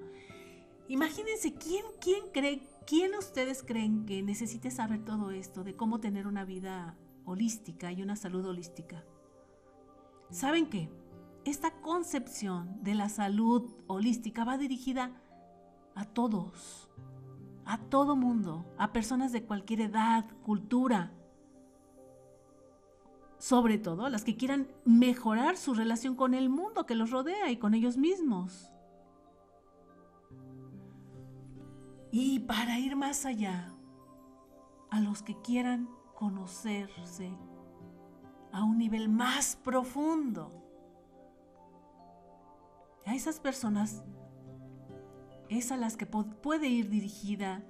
Imagínense 0.88 1.54
quién, 1.54 1.84
quién 2.00 2.24
cree, 2.32 2.62
quién 2.86 3.14
ustedes 3.14 3.62
creen 3.62 4.06
que 4.06 4.22
necesite 4.22 4.70
saber 4.70 5.04
todo 5.04 5.30
esto 5.30 5.64
de 5.64 5.76
cómo 5.76 6.00
tener 6.00 6.26
una 6.26 6.44
vida 6.44 6.96
holística 7.24 7.92
y 7.92 8.02
una 8.02 8.16
salud 8.16 8.44
holística. 8.46 9.04
¿Saben 10.30 10.68
qué? 10.68 10.90
Esta 11.44 11.80
concepción 11.80 12.82
de 12.82 12.94
la 12.94 13.08
salud 13.08 13.70
holística 13.86 14.44
va 14.44 14.58
dirigida 14.58 15.12
a 15.94 16.04
todos, 16.04 16.88
a 17.64 17.78
todo 17.78 18.16
mundo, 18.16 18.64
a 18.78 18.92
personas 18.92 19.32
de 19.32 19.44
cualquier 19.44 19.82
edad, 19.82 20.24
cultura, 20.42 21.12
sobre 23.38 23.78
todo 23.78 24.08
las 24.08 24.24
que 24.24 24.36
quieran 24.36 24.68
mejorar 24.84 25.56
su 25.56 25.74
relación 25.74 26.16
con 26.16 26.34
el 26.34 26.48
mundo 26.48 26.86
que 26.86 26.94
los 26.94 27.10
rodea 27.10 27.50
y 27.50 27.58
con 27.58 27.74
ellos 27.74 27.96
mismos. 27.98 28.73
Y 32.16 32.38
para 32.38 32.78
ir 32.78 32.94
más 32.94 33.26
allá, 33.26 33.74
a 34.88 35.00
los 35.00 35.24
que 35.24 35.34
quieran 35.42 35.88
conocerse 36.14 37.36
a 38.52 38.62
un 38.62 38.78
nivel 38.78 39.08
más 39.08 39.56
profundo. 39.56 40.52
A 43.04 43.16
esas 43.16 43.40
personas 43.40 44.04
es 45.48 45.72
a 45.72 45.76
las 45.76 45.96
que 45.96 46.06
puede 46.06 46.68
ir 46.68 46.88
dirigida 46.88 47.64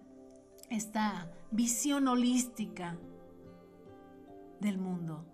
esta 0.69 1.33
visión 1.51 2.07
holística 2.07 2.99
del 4.61 4.77
mundo, 4.77 5.25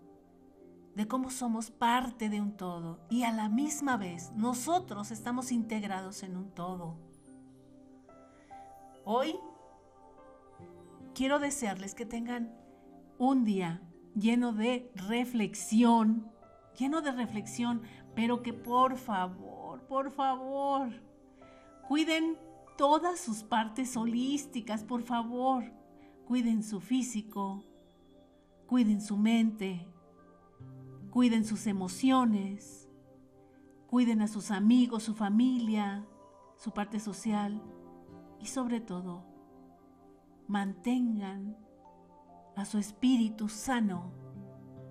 de 0.95 1.09
cómo 1.09 1.31
somos 1.31 1.73
parte 1.73 2.29
de 2.29 2.41
un 2.41 2.57
todo 2.57 3.01
y 3.11 3.25
a 3.25 3.33
la 3.33 3.49
misma 3.49 3.97
vez 3.97 4.31
nosotros 4.37 5.11
estamos 5.11 5.51
integrados 5.51 6.23
en 6.23 6.37
un 6.37 6.55
todo. 6.55 7.10
Hoy 9.05 9.37
quiero 11.15 11.39
desearles 11.39 11.95
que 11.95 12.05
tengan 12.05 12.55
un 13.19 13.45
día 13.45 13.83
lleno 14.15 14.53
de 14.53 14.91
reflexión, 14.95 16.31
lleno 16.79 17.01
de 17.01 17.13
reflexión, 17.13 17.83
pero 18.15 18.43
que 18.43 18.53
por 18.53 18.97
favor, 18.97 19.87
por 19.87 20.11
favor, 20.11 20.91
cuiden 21.89 22.39
todas 22.77 23.21
sus 23.21 23.43
partes 23.43 23.97
holísticas, 23.97 24.85
por 24.85 25.03
favor. 25.03 25.65
Cuiden 26.27 26.63
su 26.63 26.81
físico, 26.81 27.65
cuiden 28.67 29.01
su 29.01 29.17
mente, 29.17 29.89
cuiden 31.11 31.45
sus 31.45 31.67
emociones, 31.67 32.89
cuiden 33.89 34.23
a 34.23 34.29
sus 34.29 34.53
amigos, 34.53 35.03
su 35.03 35.15
familia, 35.15 36.07
su 36.57 36.71
parte 36.71 37.01
social 37.01 37.61
y 38.41 38.47
sobre 38.47 38.80
todo, 38.80 39.24
mantengan 40.49 41.57
a 42.57 42.64
su 42.64 42.78
espíritu 42.78 43.49
sano, 43.49 44.12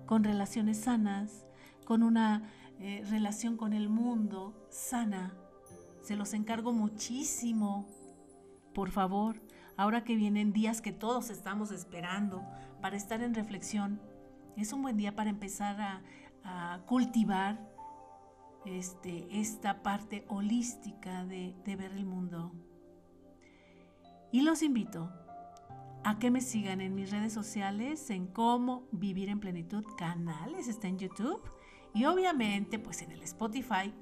con 0.06 0.24
relaciones 0.24 0.80
sanas, 0.80 1.46
con 1.84 2.02
una 2.02 2.50
eh, 2.78 3.04
relación 3.10 3.56
con 3.56 3.72
el 3.72 3.88
mundo 3.88 4.66
sana. 4.70 5.34
Se 6.02 6.16
los 6.16 6.32
encargo 6.32 6.72
muchísimo. 6.72 7.86
Por 8.74 8.90
favor, 8.90 9.36
ahora 9.76 10.02
que 10.02 10.16
vienen 10.16 10.52
días 10.52 10.80
que 10.80 10.92
todos 10.92 11.30
estamos 11.30 11.70
esperando 11.70 12.42
para 12.80 12.96
estar 12.96 13.22
en 13.22 13.34
reflexión, 13.34 14.00
es 14.56 14.72
un 14.72 14.82
buen 14.82 14.96
día 14.96 15.14
para 15.14 15.30
empezar 15.30 15.80
a, 15.80 16.02
cultivar 16.86 17.60
este, 18.64 19.28
esta 19.38 19.82
parte 19.82 20.24
holística 20.28 21.24
de, 21.26 21.54
de 21.64 21.76
ver 21.76 21.92
el 21.92 22.06
mundo. 22.06 22.52
Y 24.32 24.42
los 24.42 24.62
invito 24.62 25.10
a 26.04 26.18
que 26.18 26.30
me 26.30 26.40
sigan 26.40 26.80
en 26.80 26.94
mis 26.94 27.10
redes 27.10 27.32
sociales, 27.32 28.10
en 28.10 28.26
cómo 28.26 28.88
vivir 28.92 29.28
en 29.28 29.40
plenitud 29.40 29.84
canales, 29.98 30.68
está 30.68 30.88
en 30.88 30.98
YouTube 30.98 31.42
y 31.94 32.04
obviamente 32.04 32.78
pues 32.78 33.02
en 33.02 33.12
el 33.12 33.22
Spotify. 33.22 33.92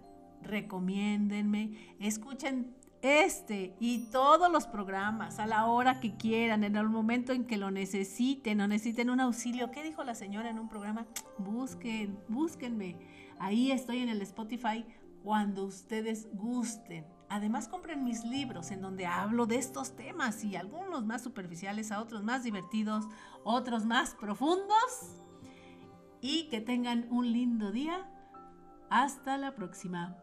Recomiéndenme, 0.43 1.97
escuchen 1.99 2.77
este 3.03 3.75
y 3.81 4.11
todos 4.11 4.51
los 4.51 4.67
programas 4.67 5.39
a 5.39 5.47
la 5.47 5.67
hora 5.67 6.01
que 6.01 6.17
quieran, 6.17 6.63
en 6.65 6.77
el 6.77 6.89
momento 6.89 7.33
en 7.33 7.45
que 7.45 7.57
lo 7.57 7.71
necesiten 7.71 8.61
o 8.61 8.69
necesiten 8.69 9.11
un 9.11 9.21
auxilio. 9.21 9.71
¿Qué 9.71 9.83
dijo 9.83 10.05
la 10.05 10.15
señora 10.15 10.51
en 10.51 10.59
un 10.59 10.69
programa? 10.69 11.07
Busquen, 11.39 12.19
búsquenme. 12.29 12.97
Ahí 13.39 13.73
estoy 13.73 13.99
en 13.99 14.09
el 14.09 14.23
Spotify 14.23 14.85
cuando 15.23 15.65
ustedes 15.65 16.29
gusten. 16.33 17.18
Además 17.31 17.69
compren 17.69 18.05
mis 18.05 18.25
libros 18.25 18.71
en 18.71 18.81
donde 18.81 19.07
hablo 19.07 19.47
de 19.47 19.57
estos 19.57 19.95
temas 19.97 20.43
y 20.45 20.57
algunos 20.57 21.05
más 21.05 21.23
superficiales, 21.23 21.93
a 21.93 22.01
otros 22.01 22.23
más 22.23 22.43
divertidos, 22.43 23.07
otros 23.45 23.85
más 23.85 24.15
profundos. 24.15 25.23
Y 26.21 26.49
que 26.49 26.61
tengan 26.61 27.07
un 27.11 27.31
lindo 27.31 27.71
día. 27.71 28.11
Hasta 28.91 29.37
la 29.37 29.55
próxima. 29.55 30.17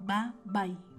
Bye 0.00 0.32
bye. 0.44 0.89